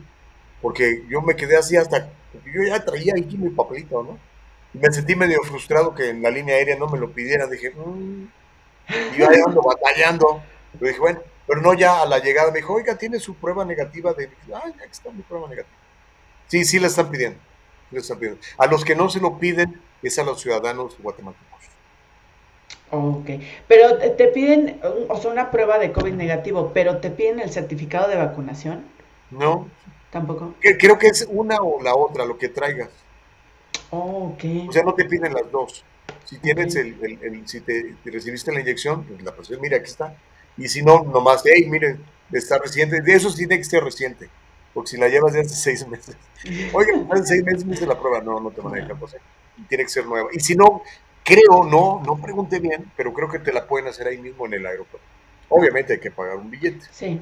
[0.60, 4.18] porque yo me quedé así hasta, yo ya traía aquí mi papelito, ¿no?
[4.74, 7.50] Y me sentí medio frustrado que en la línea aérea no me lo pidieran.
[7.50, 8.26] Dije, "Mm".
[8.88, 10.42] y yo ando batallando.
[10.72, 13.64] Pero dije, bueno, pero no ya a la llegada me dijo, oiga, tiene su prueba
[13.64, 14.30] negativa de.
[14.54, 15.76] Ay, aquí está mi prueba negativa.
[16.48, 17.38] Sí, sí la están pidiendo.
[17.90, 18.40] sí la están pidiendo.
[18.58, 21.46] A los que no se lo piden es a los ciudadanos guatemaltecos.
[22.92, 23.30] Ok,
[23.68, 28.08] pero te piden, o sea, una prueba de COVID negativo, pero te piden el certificado
[28.08, 28.84] de vacunación,
[29.30, 29.68] No,
[30.10, 30.54] tampoco.
[30.60, 32.90] creo que es una o la otra, lo que traigas.
[33.90, 34.68] Oh, ok.
[34.68, 35.84] O sea, no te piden las dos.
[36.24, 39.76] Si tienes el, el- el- si te te recibiste la inyección, pues la persona, mira,
[39.76, 40.16] aquí está.
[40.56, 41.98] Y si no, nomás, hey, mire,
[42.32, 43.00] está reciente.
[43.00, 44.28] De eso sí tiene que ser reciente.
[44.74, 46.16] Porque si la llevas de hace seis meses.
[46.72, 48.20] Oiga, hace seis meses me hice la prueba.
[48.20, 49.20] No, no te van a dejar pasar.
[49.68, 50.28] Tiene que ser nueva.
[50.32, 50.82] Y si no,
[51.24, 54.54] creo, no, no pregunté bien, pero creo que te la pueden hacer ahí mismo en
[54.54, 55.06] el aeropuerto.
[55.48, 56.86] Obviamente hay que pagar un billete.
[56.92, 57.20] Sí,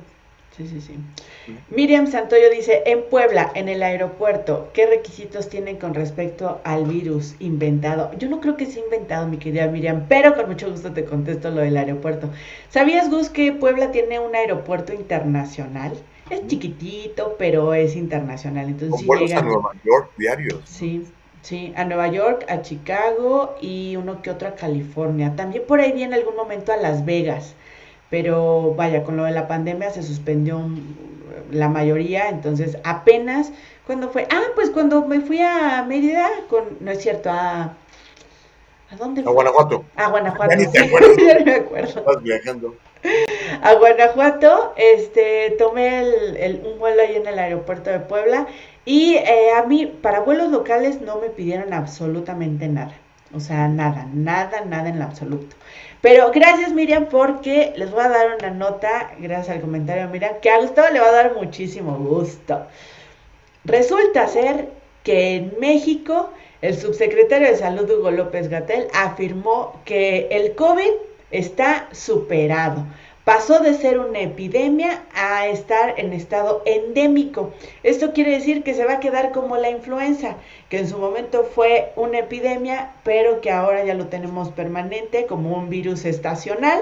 [0.59, 1.57] sí, sí, sí.
[1.71, 7.37] Miriam Santoyo dice, en Puebla, en el aeropuerto, ¿qué requisitos tienen con respecto al virus
[7.39, 8.11] inventado?
[8.19, 11.51] Yo no creo que sea inventado, mi querida Miriam, pero con mucho gusto te contesto
[11.51, 12.29] lo del aeropuerto.
[12.69, 15.93] ¿Sabías, Gus, que Puebla tiene un aeropuerto internacional?
[16.31, 18.69] Es chiquitito, pero es internacional.
[18.69, 20.61] Entonces Con sí a Nueva York diarios.
[20.65, 21.07] Sí,
[21.43, 25.35] sí, a Nueva York, a Chicago y uno que otro a California.
[25.37, 27.55] También por ahí vi en algún momento a Las Vegas,
[28.11, 30.61] pero vaya, con lo de la pandemia se suspendió
[31.51, 33.53] la mayoría, entonces apenas
[33.87, 37.77] cuando fue, ah, pues cuando me fui a Mérida con, no es cierto, a
[38.91, 39.31] ¿a dónde A?
[39.31, 39.85] Guanajuato.
[39.97, 40.51] A Guanajuato.
[40.51, 41.17] Ya ni te sí, acuerdas.
[41.17, 42.81] ya no me acuerdo viajando.
[43.63, 48.47] a Guanajuato, este, tomé el, el- un vuelo ahí en el aeropuerto de Puebla
[48.85, 52.95] y eh, a mí, para vuelos locales no me pidieron absolutamente nada.
[53.35, 55.57] O sea, nada, nada, nada en lo absoluto.
[56.01, 60.35] Pero gracias Miriam porque les voy a dar una nota, gracias al comentario de Miriam,
[60.41, 62.67] que a Gustavo le va a dar muchísimo gusto.
[63.65, 64.69] Resulta ser
[65.03, 66.31] que en México
[66.63, 70.91] el subsecretario de Salud Hugo López Gatel afirmó que el COVID
[71.31, 72.85] está superado.
[73.29, 77.53] Pasó de ser una epidemia a estar en estado endémico.
[77.83, 80.37] Esto quiere decir que se va a quedar como la influenza,
[80.71, 85.55] que en su momento fue una epidemia, pero que ahora ya lo tenemos permanente como
[85.59, 86.81] un virus estacional.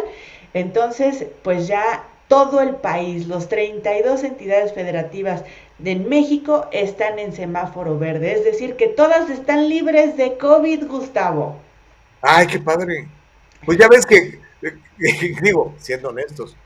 [0.55, 5.43] Entonces, pues ya todo el país, los 32 entidades federativas
[5.81, 11.57] de México están en semáforo verde, es decir, que todas están libres de COVID, Gustavo.
[12.23, 13.09] Ay, qué padre.
[13.65, 14.46] Pues ya ves que,
[15.43, 16.57] digo, siendo honestos,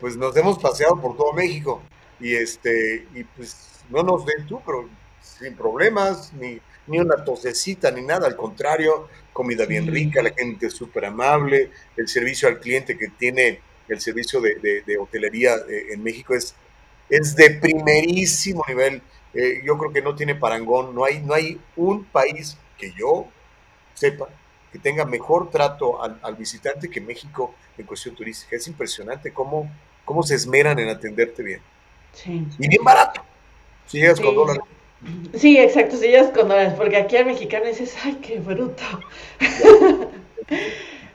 [0.00, 1.82] pues nos hemos paseado por todo México
[2.20, 4.88] y este, y pues no nos den tú, pero
[5.20, 10.70] sin problemas, ni, ni una tosecita, ni nada, al contrario, comida bien rica, la gente
[10.70, 15.92] súper amable, el servicio al cliente que tiene el servicio de, de- de hotelería eh,
[15.92, 16.54] en México es,
[17.08, 19.02] es de primerísimo nivel.
[19.34, 23.28] Eh, yo creo que no tiene parangón, no hay, no hay un país que yo
[23.94, 24.28] sepa
[24.72, 28.56] que tenga mejor trato al, al visitante que México en cuestión turística.
[28.56, 29.70] Es impresionante cómo,
[30.04, 31.60] cómo se esmeran en atenderte bien.
[32.12, 32.46] Sí.
[32.58, 33.22] Y bien barato.
[33.86, 34.62] Si llegas con dólares.
[35.34, 38.82] Sí, exacto, si llegas con dólares, porque aquí al mexicano dices, ay, qué bruto.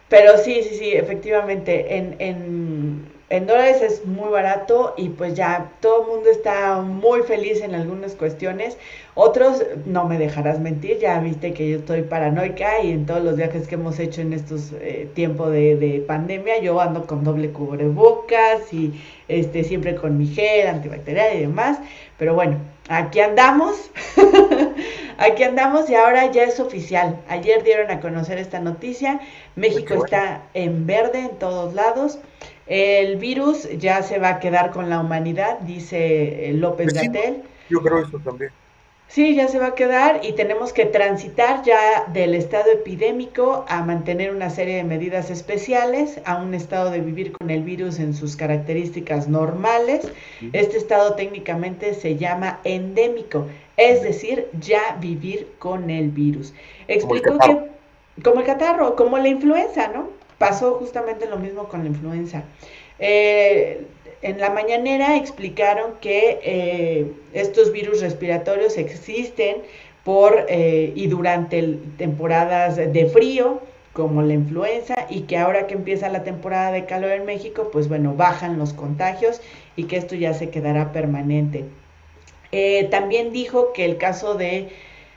[0.10, 5.72] Pero sí, sí, sí, efectivamente, en, en, en dólares es muy barato y pues ya
[5.80, 8.78] todo el mundo está muy feliz en algunas cuestiones.
[9.16, 13.36] Otros, no me dejarás mentir, ya viste que yo estoy paranoica y en todos los
[13.36, 17.50] viajes que hemos hecho en estos eh, tiempos de, de pandemia, yo ando con doble
[17.50, 21.80] cubrebocas y este, siempre con mi gel antibacterial y demás.
[22.20, 22.58] Pero bueno,
[22.88, 23.90] aquí andamos.
[25.20, 27.20] Aquí andamos y ahora ya es oficial.
[27.30, 29.20] Ayer dieron a conocer esta noticia.
[29.56, 32.20] México está en verde en todos lados.
[32.68, 37.44] El virus ya se va a quedar con la humanidad, dice eh, López sí, Gatel.
[37.70, 38.52] Yo creo eso también.
[39.14, 43.84] Sí, ya se va a quedar y tenemos que transitar ya del estado epidémico a
[43.84, 48.16] mantener una serie de medidas especiales, a un estado de vivir con el virus en
[48.16, 50.12] sus características normales.
[50.52, 53.46] Este estado técnicamente se llama endémico,
[53.78, 56.52] es decir, ya vivir con el virus.
[56.88, 60.10] Explicó que, como el catarro, como la influenza, ¿no?
[60.38, 62.44] Pasó justamente lo mismo con la influenza.
[63.00, 63.86] Eh,
[64.22, 69.58] en la mañanera explicaron que eh, estos virus respiratorios existen
[70.04, 73.62] por eh, y durante temporadas de frío,
[73.92, 77.90] como la influenza, y que ahora que empieza la temporada de calor en México, pues
[77.90, 79.42] bueno, bajan los contagios
[79.76, 81.66] y que esto ya se quedará permanente.
[82.92, 84.70] También dijo que el caso de,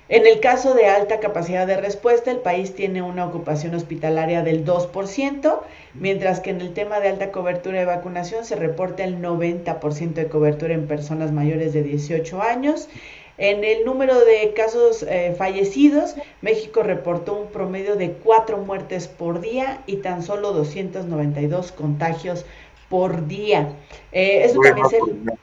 [0.09, 4.65] en el caso de alta capacidad de respuesta, el país tiene una ocupación hospitalaria del
[4.65, 5.61] 2%,
[5.95, 10.28] mientras que en el tema de alta cobertura de vacunación se reporta el 90% de
[10.28, 12.89] cobertura en personas mayores de 18 años.
[13.39, 19.41] En el número de casos eh, fallecidos, México reportó un promedio de 4 muertes por
[19.41, 22.47] día y tan solo 292 contagios
[22.89, 23.69] por día.
[24.12, 25.37] Eh, eso Muy también se, rápido.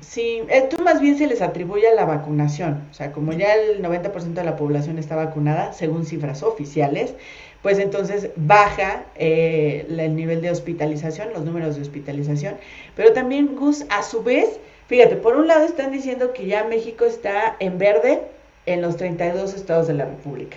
[0.00, 2.88] Sí, esto más bien se les atribuye a la vacunación.
[2.90, 7.14] O sea, como ya el 90% de la población está vacunada, según cifras oficiales,
[7.62, 12.56] pues entonces baja eh, el nivel de hospitalización, los números de hospitalización.
[12.96, 14.58] Pero también, Gus, a su vez,
[14.88, 18.22] fíjate, por un lado están diciendo que ya México está en verde
[18.66, 20.56] en los 32 estados de la República.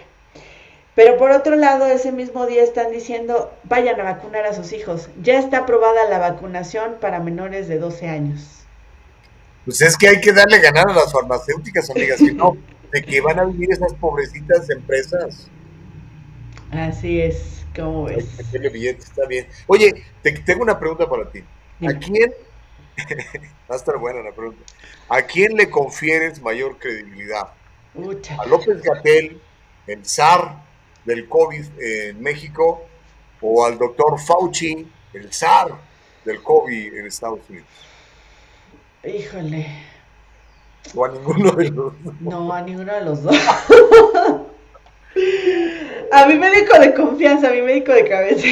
[0.95, 5.09] Pero por otro lado, ese mismo día están diciendo, vayan a vacunar a sus hijos.
[5.21, 8.62] Ya está aprobada la vacunación para menores de 12 años.
[9.65, 12.57] Pues es que hay que darle ganar a las farmacéuticas, amigas, que no,
[12.91, 15.47] de que van a vivir esas pobrecitas empresas.
[16.71, 18.37] Así es, Hay ves.
[18.37, 19.47] meterle billete, está bien.
[19.67, 21.43] Oye, te, tengo una pregunta para ti.
[21.87, 22.33] ¿A quién,
[23.69, 24.63] va a estar buena la pregunta,
[25.09, 27.49] ¿a quién le confieres mayor credibilidad?
[27.95, 28.37] Ucha.
[28.41, 29.39] ¿A López Gatel,
[29.87, 30.63] el zar
[31.05, 32.85] del COVID en México,
[33.39, 35.69] o al doctor Fauci, el zar
[36.25, 37.67] del COVID en Estados Unidos?
[39.03, 39.67] Híjole,
[40.95, 41.93] O a ninguno de los dos.
[42.21, 43.35] no, a ninguno de los dos.
[46.11, 48.47] A mi médico de confianza, a mi médico de cabeza.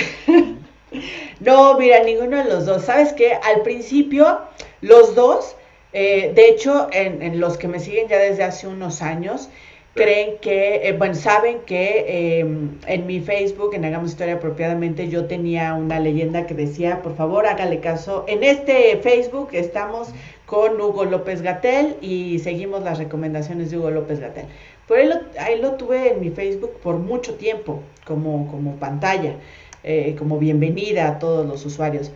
[1.39, 2.83] No, mira, ninguno de los dos.
[2.85, 3.33] ¿Sabes qué?
[3.33, 4.41] Al principio,
[4.81, 5.55] los dos,
[5.93, 9.49] eh, de hecho, en, en los que me siguen ya desde hace unos años,
[9.93, 12.39] creen que, eh, bueno, saben que eh,
[12.87, 17.45] en mi Facebook, en Hagamos Historia Apropiadamente, yo tenía una leyenda que decía, por favor,
[17.45, 18.25] hágale caso.
[18.27, 20.09] En este Facebook estamos
[20.45, 24.45] con Hugo López Gatel y seguimos las recomendaciones de Hugo López Gatel.
[24.87, 29.35] Por ahí lo, ahí lo tuve en mi Facebook por mucho tiempo, como, como pantalla,
[29.83, 32.11] eh, como bienvenida a todos los usuarios.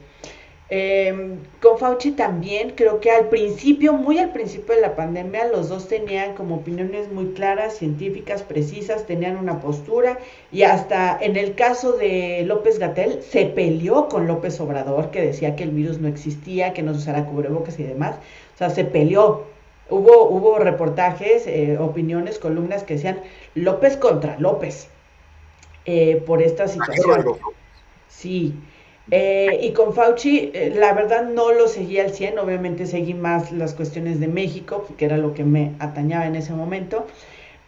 [0.70, 5.70] Eh, con Fauci también, creo que al principio, muy al principio de la pandemia, los
[5.70, 10.18] dos tenían como opiniones muy claras, científicas, precisas, tenían una postura
[10.52, 15.56] y hasta en el caso de López Gatel se peleó con López Obrador, que decía
[15.56, 18.16] que el virus no existía, que no se usara cubrebocas y demás.
[18.56, 19.44] O sea, se peleó.
[19.88, 23.22] Hubo, hubo reportajes, eh, opiniones, columnas que decían
[23.54, 24.88] López contra López
[25.86, 27.38] eh, por esta situación.
[28.08, 28.56] Sí.
[29.12, 33.52] Eh, y con Fauci, eh, la verdad no lo seguí al 100, obviamente seguí más
[33.52, 37.06] las cuestiones de México, que era lo que me atañaba en ese momento,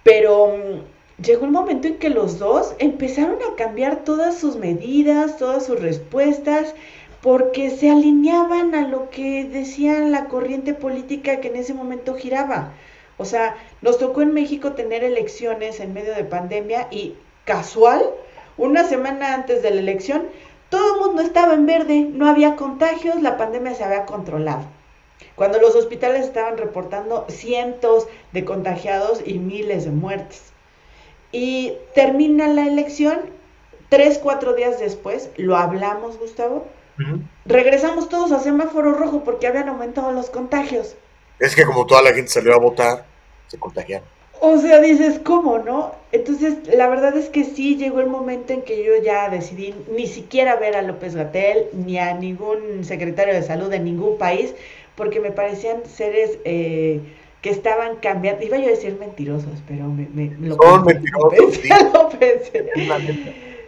[0.03, 5.38] pero mm, llegó el momento en que los dos empezaron a cambiar todas sus medidas,
[5.38, 6.73] todas sus respuestas,
[7.22, 12.73] porque se alineaban a lo que decía la corriente política que en ese momento giraba.
[13.18, 17.15] O sea, nos tocó en México tener elecciones en medio de pandemia y
[17.45, 18.03] casual,
[18.57, 20.27] una semana antes de la elección,
[20.69, 24.65] todo el mundo estaba en verde, no había contagios, la pandemia se había controlado.
[25.35, 30.52] Cuando los hospitales estaban reportando cientos de contagiados y miles de muertes.
[31.31, 33.19] Y termina la elección,
[33.89, 36.65] tres, cuatro días después, lo hablamos, Gustavo,
[37.45, 40.95] regresamos todos a semáforo rojo porque habían aumentado los contagios.
[41.39, 43.06] Es que como toda la gente salió a votar,
[43.48, 44.16] se contagiaron.
[44.39, 45.95] O sea, dices, ¿cómo, no?
[46.11, 50.07] Entonces, la verdad es que sí llegó el momento en que yo ya decidí ni
[50.07, 54.53] siquiera ver a López Gatel ni a ningún secretario de salud de ningún país,
[54.95, 57.01] porque me parecían seres eh,
[57.41, 58.45] que estaban cambiando.
[58.45, 62.85] Iba yo a decir mentirosos, pero me, me lo Son pensé, mentirosos, lo pensé, sí.
[62.85, 62.95] lo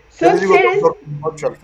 [0.10, 0.82] Son seres
[1.22, 1.58] doctor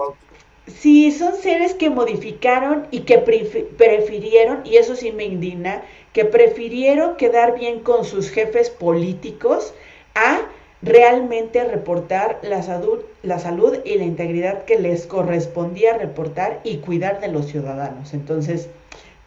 [0.67, 5.83] Sí, son seres que modificaron y que prefi- prefirieron, y eso sí me indigna,
[6.13, 9.73] que prefirieron quedar bien con sus jefes políticos
[10.15, 10.41] a
[10.81, 17.19] realmente reportar la salud, la salud y la integridad que les correspondía reportar y cuidar
[17.21, 18.13] de los ciudadanos.
[18.13, 18.69] Entonces,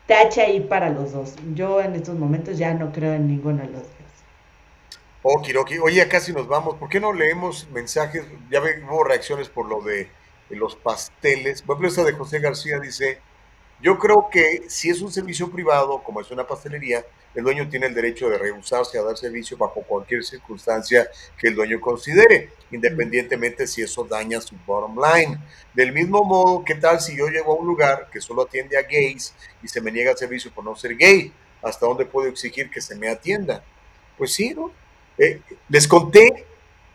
[0.06, 1.34] tacha ahí para los dos.
[1.54, 3.92] Yo en estos momentos ya no creo en ninguno de los dos.
[5.22, 6.76] Okiroki, oye, casi nos vamos.
[6.76, 8.26] ¿Por qué no leemos mensajes?
[8.50, 10.10] Ya ve- hubo reacciones por lo de
[10.56, 11.62] los pasteles.
[11.62, 13.20] Por ejemplo, esta de José García dice:
[13.80, 17.04] Yo creo que si es un servicio privado, como es una pastelería,
[17.34, 21.08] el dueño tiene el derecho de rehusarse a dar servicio bajo cualquier circunstancia
[21.38, 25.38] que el dueño considere, independientemente si eso daña su bottom line.
[25.74, 28.82] Del mismo modo, ¿qué tal si yo llego a un lugar que solo atiende a
[28.82, 31.32] gays y se me niega el servicio por no ser gay?
[31.62, 33.62] ¿Hasta dónde puedo exigir que se me atienda?
[34.16, 34.72] Pues sí, ¿no?
[35.18, 36.46] Eh, les conté,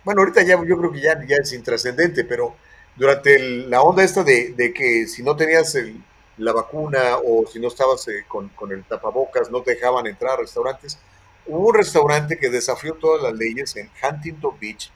[0.03, 2.55] bueno, ahorita ya yo creo que ya, ya es intrascendente, pero
[2.95, 6.03] durante el- la onda esta de, de que si no tenías el-
[6.37, 10.33] la vacuna o si no estabas eh, con, con el tapabocas, no te dejaban entrar
[10.33, 10.97] a restaurantes,
[11.45, 14.91] hubo un restaurante que desafió todas las leyes en Huntington Beach.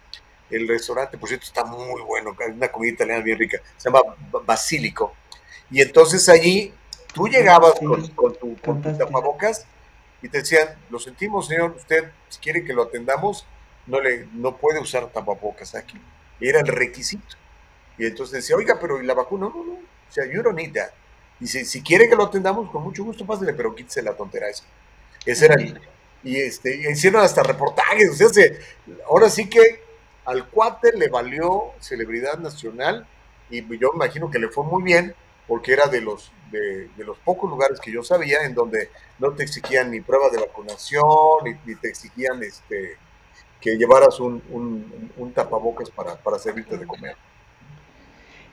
[0.50, 4.02] El restaurante, por cierto, está muy bueno, una comida italiana bien rica, se llama
[4.32, 5.14] Ba- Basílico.
[5.70, 6.74] Y entonces allí
[7.14, 9.66] tú llegabas con, con tu, con tu tapabocas
[10.22, 13.46] y te decían, lo sentimos, señor, usted si quiere que lo atendamos,
[13.86, 16.00] no, le, no puede usar tapabocas aquí.
[16.40, 17.36] Era el requisito.
[17.98, 19.48] Y entonces decía, oiga, pero ¿y la vacuna?
[19.54, 20.90] No, no, o sea, you don't need that.
[21.40, 24.64] Dice, si quiere que lo atendamos, con mucho gusto, pásale, pero quítese la tontera esa.
[25.26, 25.80] Ese era el-
[26.24, 28.60] Y este, y hicieron hasta reportajes, o sea, se-
[29.08, 29.82] ahora sí que
[30.26, 33.08] al cuate le valió celebridad nacional
[33.50, 35.16] y yo me imagino que le fue muy bien
[35.48, 39.32] porque era de los, de, de los pocos lugares que yo sabía en donde no
[39.34, 41.06] te exigían ni prueba de vacunación,
[41.46, 42.98] ni, ni te exigían este,
[43.62, 47.16] que llevaras un, un- un tapabocas para, para servirte de comer.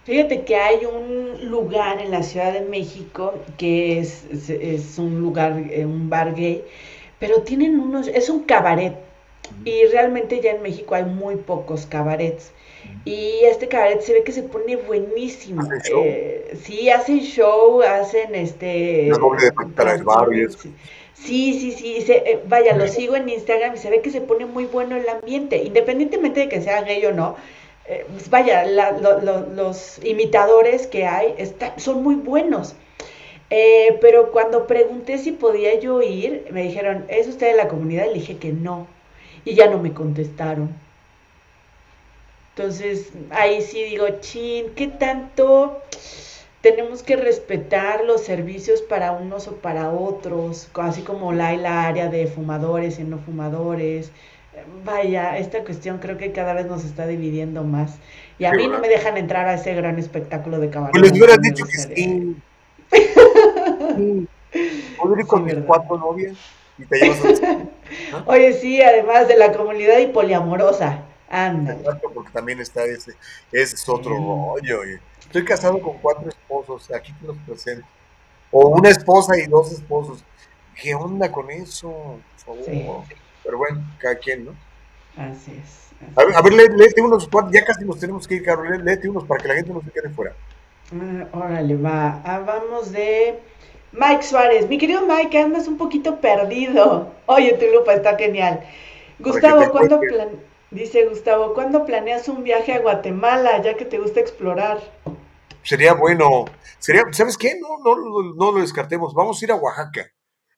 [0.04, 5.20] Fíjate que hay un lugar en la Ciudad de México que es, es, es un
[5.20, 6.62] lugar, eh, un bar gay,
[7.18, 8.94] pero tienen unos, es un cabaret.
[9.64, 12.52] Y realmente ya en México hay muy pocos cabarets.
[13.04, 15.62] Y este cabaret se ve que se pone buenísimo.
[15.62, 16.02] ¿Hacen show?
[16.04, 19.06] Eh, sí, hacen show, hacen este...
[19.08, 20.68] Una doble para el barrio y eso.
[21.14, 24.20] Sí, sí, sí, se- eh, vaya, lo sigo en Instagram y se ve que se
[24.20, 27.36] pone muy bueno el ambiente, independientemente de que sea gay o no.
[27.86, 31.34] Eh, pues vaya, los imitadores que hay
[31.76, 32.74] son muy buenos.
[33.50, 38.06] Eh, pero cuando pregunté si podía yo ir, me dijeron, ¿es usted de la comunidad?
[38.06, 38.86] Le dije que no.
[39.44, 40.74] Y ya no me contestaron.
[42.56, 45.82] Entonces, ahí sí digo, chin, ¿qué tanto
[46.62, 50.70] tenemos que respetar los servicios para unos o para otros?
[50.74, 54.10] Así como la, la área de fumadores y no fumadores.
[54.84, 57.96] Vaya, esta cuestión creo que cada vez nos está dividiendo más.
[58.38, 58.82] Y a Sí, mí no ¿verdad?
[58.82, 60.92] me dejan entrar a ese gran espectáculo de cabaret.
[60.92, 62.36] Pues les hubieras no dicho que sí.
[63.96, 64.28] Sí.
[64.96, 66.36] Puedo ir con mis cuatro novias
[66.78, 67.58] y te llevas a
[68.26, 71.02] Oye, sí, además de la comunidad y poliamorosa.
[71.28, 71.76] Anda.
[72.14, 73.12] Porque también está ese,
[73.50, 74.80] ese es otro rollo.
[74.80, 75.00] oye.
[75.20, 77.86] Estoy casado con cuatro esposos, aquí te los presento.
[78.52, 80.24] O una esposa y dos esposos.
[80.80, 82.18] ¿Qué onda con eso?
[82.46, 83.04] Por favor.
[83.44, 84.54] Pero bueno, cada quien, ¿no?
[85.16, 85.84] Así es.
[86.16, 88.82] A ver, a ver, lé- léete unos, ya casi nos tenemos que ir, Carol, lé-
[88.82, 90.34] léete unos para que la gente no se quede fuera.
[90.92, 92.20] Ah, órale, va.
[92.24, 93.38] Ah, vamos de
[93.92, 94.68] Mike Suárez.
[94.68, 97.12] Mi querido Mike, andas un poquito perdido.
[97.26, 98.60] Oye, tu lupa está genial.
[99.18, 100.28] Gustavo, ¿cuándo plan...
[100.70, 104.80] Dice Gustavo, ¿cuándo planeas un viaje a Guatemala, ya que te gusta explorar?
[105.62, 106.46] Sería bueno.
[106.80, 107.54] Sería, ¿Sabes qué?
[107.60, 109.14] No, no, no lo descartemos.
[109.14, 110.10] Vamos a ir a Oaxaca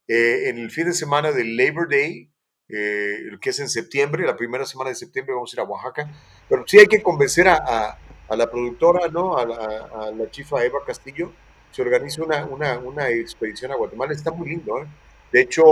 [0.08, 2.30] eh, en el fin de semana del Labor Day,
[2.68, 6.10] eh, que es en septiembre, la primera semana de septiembre vamos a ir a Oaxaca.
[6.48, 7.98] Pero sí hay que convencer a, a-
[8.28, 9.36] a la productora, ¿no?
[9.36, 9.56] A la,
[9.94, 11.32] a la chifa Eva Castillo,
[11.70, 14.12] se organiza una, una, una expedición a Guatemala.
[14.12, 14.86] Está muy lindo, ¿eh?
[15.32, 15.64] De hecho,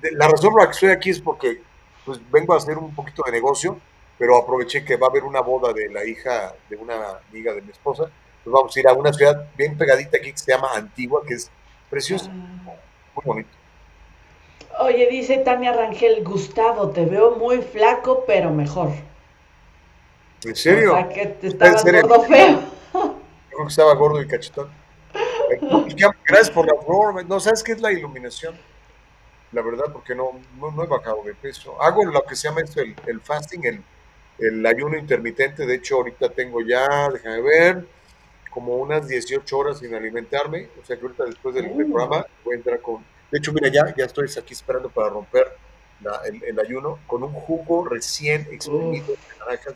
[0.00, 1.60] de- la razón por la que estoy aquí es porque
[2.04, 3.80] pues, vengo a hacer un poquito de negocio,
[4.18, 7.62] pero aproveché que va a haber una boda de la hija de una amiga de
[7.62, 8.04] mi esposa.
[8.44, 11.34] Pues vamos a ir a una ciudad bien pegadita aquí que se llama Antigua, que
[11.34, 11.50] es
[11.90, 12.30] preciosa,
[13.14, 13.50] muy bonito.
[14.84, 18.90] Oye, dice Tania Rangel, Gustavo, te veo muy flaco, pero mejor.
[20.44, 20.92] ¿En serio?
[20.92, 22.60] O sea, que te estabas gordo feo.
[22.92, 23.16] Yo
[23.48, 24.68] creo que estaba gordo y cachetón.
[26.28, 27.24] Gracias por la flor.
[27.24, 28.54] No, ¿sabes qué es la iluminación?
[29.52, 31.80] La verdad, porque no, no, no he bajado de peso.
[31.80, 33.82] Hago lo que se llama esto, el, el fasting, el,
[34.38, 35.64] el ayuno intermitente.
[35.64, 37.86] De hecho, ahorita tengo ya, déjame ver,
[38.50, 40.68] como unas 18 horas sin alimentarme.
[40.78, 43.13] O sea que ahorita después del, del programa voy a entrar con...
[43.34, 45.48] De hecho, mira, ya, ya estoy aquí esperando para romper
[46.00, 49.74] la- el, el ayuno con un jugo recién exprimido de naranjas.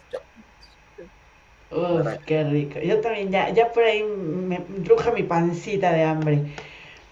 [1.73, 2.79] Uf, qué rico.
[2.79, 6.39] Yo también ya, ya por ahí me ruja mi pancita de hambre.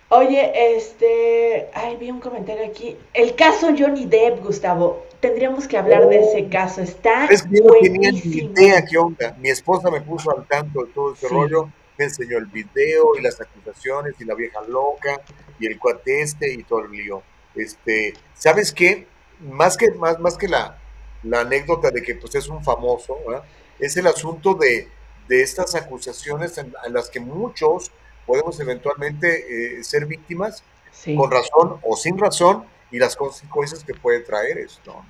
[0.08, 2.96] Oye, este, ay, vi un comentario aquí.
[3.12, 5.04] El caso Johnny Depp, Gustavo.
[5.18, 6.80] Tendríamos que hablar de ese caso.
[6.80, 9.36] Está Es que yo no tenía ni idea qué onda.
[9.40, 11.34] Mi esposa me puso al tanto de todo ese Sí.
[11.34, 11.68] rollo,
[11.98, 15.20] me enseñó el video y las acusaciones y la vieja loca
[15.58, 17.22] y el cuate este y todo el lío.
[17.54, 19.06] Este, ¿sabes qué?
[19.40, 20.78] Más que, más, más que la,
[21.22, 23.44] la anécdota de que pues es un famoso, ¿verdad?
[23.78, 24.88] es el asunto de,
[25.28, 27.90] de estas acusaciones en, en las que muchos
[28.26, 30.62] podemos eventualmente eh, ser víctimas
[30.92, 31.14] Sí.
[31.14, 35.04] con razón o sin razón y las consecuencias que puede traer esto.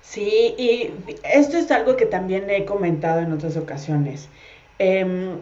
[0.00, 0.94] Sí, y
[1.24, 4.28] esto es algo que también he comentado en otras ocasiones.
[4.78, 5.40] Em,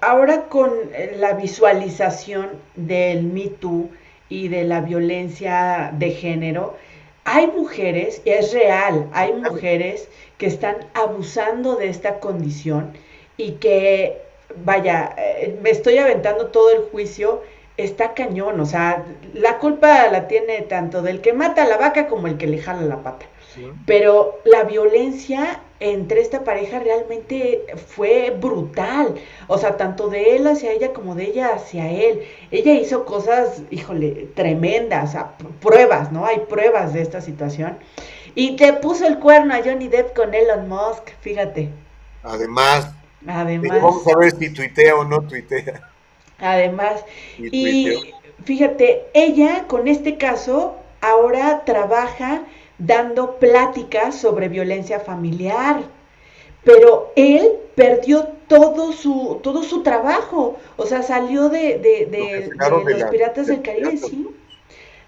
[0.00, 3.88] ahora con eh, la visualización del Me Too
[4.28, 6.76] y de la violencia de género,
[7.24, 10.08] hay mujeres, y es real, hay mujeres
[10.38, 12.92] que están abusando de esta condición
[13.36, 14.18] y que,
[14.64, 17.42] vaya, eh, me estoy aventando todo el juicio,
[17.76, 19.04] está cañón, o sea,
[19.34, 22.58] la culpa la tiene tanto del que mata a la vaca como el que le
[22.58, 23.26] jala la pata.
[23.84, 29.14] Pero la violencia entre esta pareja realmente fue brutal.
[29.48, 32.22] O sea, tanto de él hacia ella como de ella hacia él.
[32.50, 36.26] Ella hizo cosas, híjole, tremendas, o sea, pr- pruebas, ¿no?
[36.26, 37.78] Hay pruebas de esta situación.
[38.34, 41.70] Y te puso el cuerno a Johnny Depp con Elon Musk, fíjate.
[42.22, 42.94] Además,
[43.26, 45.82] Además, vamos a ver si tuitea o no tuitea.
[46.38, 47.04] además.
[47.50, 52.42] Y fíjate, ella con este caso ahora trabaja
[52.80, 55.84] dando pláticas sobre violencia familiar.
[56.64, 60.58] Pero él perdió todo su, todo su trabajo.
[60.76, 63.96] O sea, salió de, de, de- sacaron de de los la- Piratas de del Caribe,
[63.98, 63.98] Piratas.
[63.98, 64.28] sí.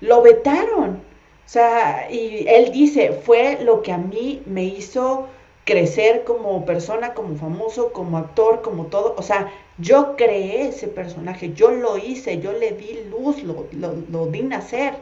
[0.00, 1.02] Lo vetaron.
[1.46, 5.28] O sea, y él dice, fue lo que a mí me hizo
[5.64, 9.14] crecer como persona, como famoso, como actor, como todo.
[9.18, 13.94] O sea, yo creé ese personaje, yo lo hice, yo le di luz, lo, lo,
[14.10, 14.94] lo di nacer.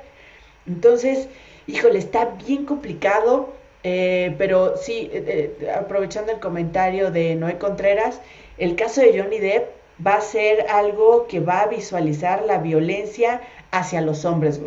[0.66, 1.28] Entonces,
[1.70, 3.52] híjole, está bien complicado,
[3.84, 8.20] eh, pero sí, eh, eh, aprovechando el comentario de Noé Contreras,
[8.58, 9.70] el caso de Johnny Depp
[10.04, 13.40] va a ser algo que va a visualizar la violencia
[13.70, 14.60] hacia los hombres.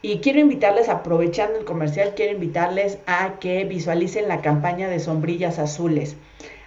[0.00, 5.58] Y quiero invitarles, aprovechando el comercial, quiero invitarles a que visualicen la campaña de sombrillas
[5.58, 6.16] azules.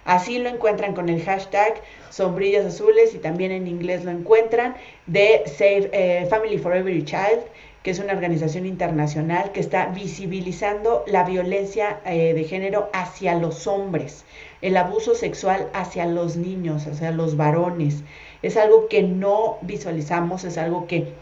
[0.04, 1.80] Así lo encuentran con el hashtag
[2.10, 4.74] sombrillas azules y también en inglés lo encuentran
[5.06, 7.44] de Save Family for Every Child,
[7.82, 13.66] que es una organización internacional que está visibilizando la violencia eh, de género hacia los
[13.66, 14.24] hombres,
[14.60, 18.04] el abuso sexual hacia los niños, hacia los varones.
[18.42, 21.12] Es algo que no visualizamos, es algo que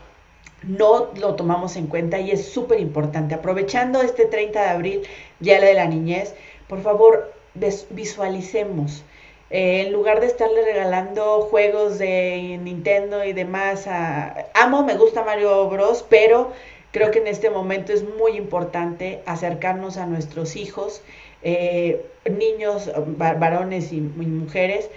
[0.63, 3.35] no lo tomamos en cuenta y es súper importante.
[3.35, 5.03] Aprovechando este 30 de abril,
[5.39, 6.35] Día de la Niñez,
[6.69, 7.33] por favor,
[7.91, 9.05] visualicemos.
[9.51, 15.25] Eh, en lugar de estarle regalando juegos de Nintendo y demás, a- amo, me gusta
[15.25, 16.53] Mario Bros, pero
[16.93, 21.03] creo que en este momento es muy importante acercarnos a nuestros hijos,
[21.43, 22.91] eh, niños,
[23.21, 24.89] va- varones y mujeres,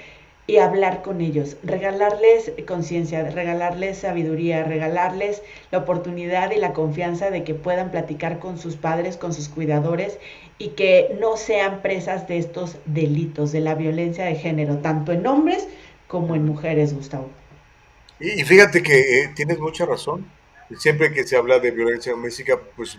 [0.45, 7.45] y hablar con ellos, regalarles conciencia, regalarles sabiduría, regalarles la oportunidad y la confianza de
[7.45, 10.19] que puedan platicar con sus padres, con sus cuidadores
[10.57, 15.25] y que no sean presas de estos delitos, de la violencia de género, tanto en
[15.27, 15.67] hombres
[16.07, 17.29] como en mujeres, Gustavo.
[18.19, 20.25] Y, y fíjate que eh, tienes mucha razón.
[20.77, 22.97] Siempre que se habla de violencia doméstica, pues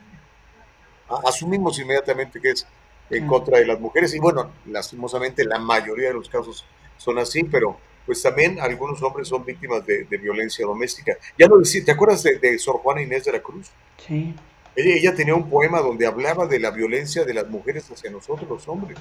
[1.09, 2.67] a- asumimos inmediatamente que es
[3.11, 4.15] en contra de las mujeres.
[4.15, 6.65] Y bueno, lastimosamente la mayoría de los casos
[6.97, 11.17] son así, pero pues también algunos hombres son víctimas de, de violencia doméstica.
[11.39, 13.71] Ya lo decía, ¿te acuerdas de, de Sor Juana Inés de la Cruz?
[13.99, 14.35] Sí.
[14.77, 18.49] Ella, ella tenía un poema donde hablaba de la violencia de las mujeres hacia nosotros
[18.49, 18.99] los hombres.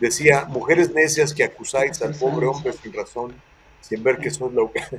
[0.00, 3.34] Decía, mujeres necias que acusáis al pobre hombre sin razón,
[3.80, 4.62] sin ver que sois la...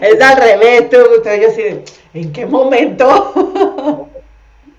[0.00, 1.84] es al revés, tú, yo así de,
[2.14, 4.10] ¿en qué momento?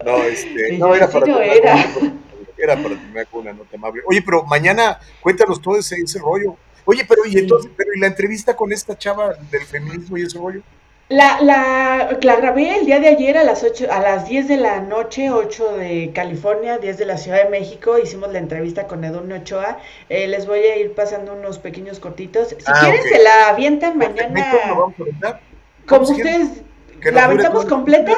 [0.04, 1.94] No, este, no, era para, no era.
[1.94, 2.22] con-
[2.58, 4.02] era para terminar con una nota amable.
[4.08, 6.56] Oye, pero mañana cuéntanos todo ese, ese rollo.
[6.86, 10.40] Oye, pero y entonces, pero y la entrevista con esta chava del feminismo y ese
[10.40, 10.62] rollo.
[11.10, 14.58] La, la, la grabé el día de ayer a las 8, a las 10 de
[14.58, 17.98] la noche, 8 de California, 10 de la Ciudad de México.
[17.98, 19.80] Hicimos la entrevista con Edurne Ochoa.
[20.10, 22.50] Eh, les voy a ir pasando unos pequeños cortitos.
[22.50, 24.66] Si Ah, quieren, se la avientan mañana.
[24.68, 25.42] ¿Lo vamos a aventar?
[25.86, 26.42] Como ¿Cómo quieren?
[26.42, 26.64] ustedes,
[27.02, 28.14] Que ¿la aventamos completa?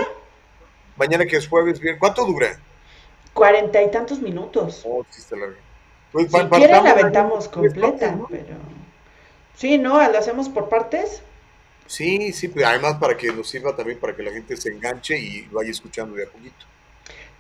[0.96, 1.98] Mañana que es jueves, bien.
[2.00, 2.60] ¿Cuánto dura?
[3.34, 4.82] Cuarenta y tantos minutos.
[4.84, 5.58] Oh, sí está larga.
[6.12, 8.28] Pues, Si quieren, la aventamos completa, partes, ¿no?
[8.28, 8.58] pero...
[9.54, 9.98] Sí, ¿no?
[10.10, 11.24] ¿Lo hacemos por partes?
[11.90, 15.18] Sí, sí, pero además para que nos sirva también para que la gente se enganche
[15.18, 16.68] y vaya escuchando de a poquito.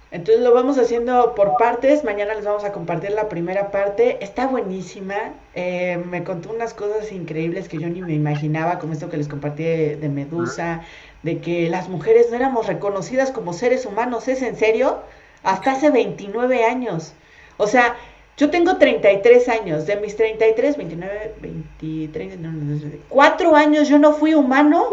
[0.09, 2.03] Entonces lo vamos haciendo por partes.
[2.03, 4.17] Mañana les vamos a compartir la primera parte.
[4.23, 5.35] Está buenísima.
[5.53, 9.27] Eh, me contó unas cosas increíbles que yo ni me imaginaba, como esto que les
[9.27, 10.81] compartí de, de Medusa,
[11.21, 14.27] de que las mujeres no éramos reconocidas como seres humanos.
[14.27, 15.03] ¿Es en serio?
[15.43, 17.13] Hasta hace 29 años.
[17.57, 17.95] O sea,
[18.39, 19.85] yo tengo 33 años.
[19.85, 24.87] De mis 33, 29, 23, no, no, no, cuatro años yo no fui humano.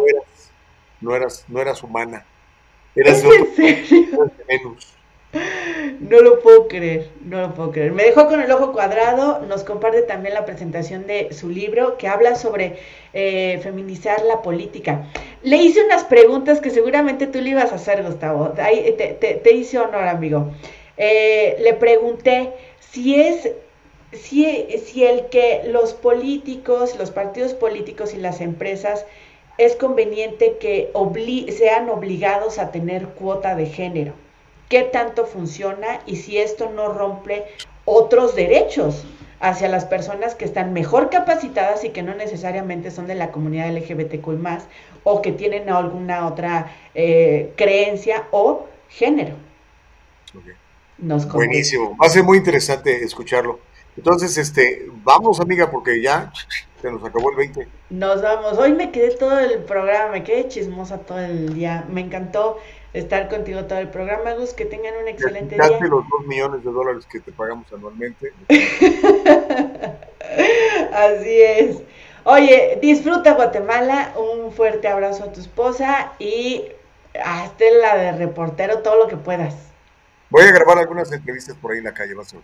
[1.01, 2.25] No eras, no eras humana.
[2.95, 4.77] Eras ¿Es otro en serio?
[6.01, 7.93] No lo puedo creer, no lo puedo creer.
[7.93, 12.09] Me dejó con el ojo cuadrado, nos comparte también la presentación de su libro que
[12.09, 12.77] habla sobre
[13.13, 15.07] eh, feminizar la política.
[15.43, 18.55] Le hice unas preguntas que seguramente tú le ibas a hacer, Gustavo.
[18.59, 20.53] Ahí te, te- te hice honor, amigo.
[20.97, 22.53] Eh, le pregunté
[22.91, 23.51] si es,
[24.13, 29.05] si, si el que los políticos, los partidos políticos y las empresas
[29.59, 34.13] es conveniente que obli- sean obligados a tener cuota de género
[34.69, 37.45] qué tanto funciona y si esto no rompe
[37.85, 39.05] otros derechos
[39.39, 43.69] hacia las personas que están mejor capacitadas y que no necesariamente son de la comunidad
[43.69, 44.65] LGBTQ más
[45.05, 49.35] o que tienen alguna otra eh, creencia o género.
[50.99, 51.31] Nos.
[51.31, 51.97] Buenísimo.
[51.97, 53.61] Va a ser muy interesante escucharlo.
[53.97, 56.31] Entonces, este, vamos, amiga, porque ya
[56.83, 57.69] se nos acabó el 20.
[57.91, 58.59] Nos vamos.
[58.59, 61.87] Hoy me quedé todo el programa, me quedé chismosa todo el día.
[61.89, 62.59] Me encantó
[62.93, 64.53] estar contigo todo el programa, Gus.
[64.53, 65.79] Que tengan un excelente día.
[65.81, 68.33] Los 2 millones de dólares que te pagamos anualmente.
[70.93, 71.83] Así es.
[72.25, 76.65] Oye, disfruta Guatemala, un fuerte abrazo a tu esposa y
[77.25, 79.66] hazte la de reportero todo lo que puedas.
[80.31, 82.39] Voy a grabar algunas entrevistas por ahí en la calle, vas a.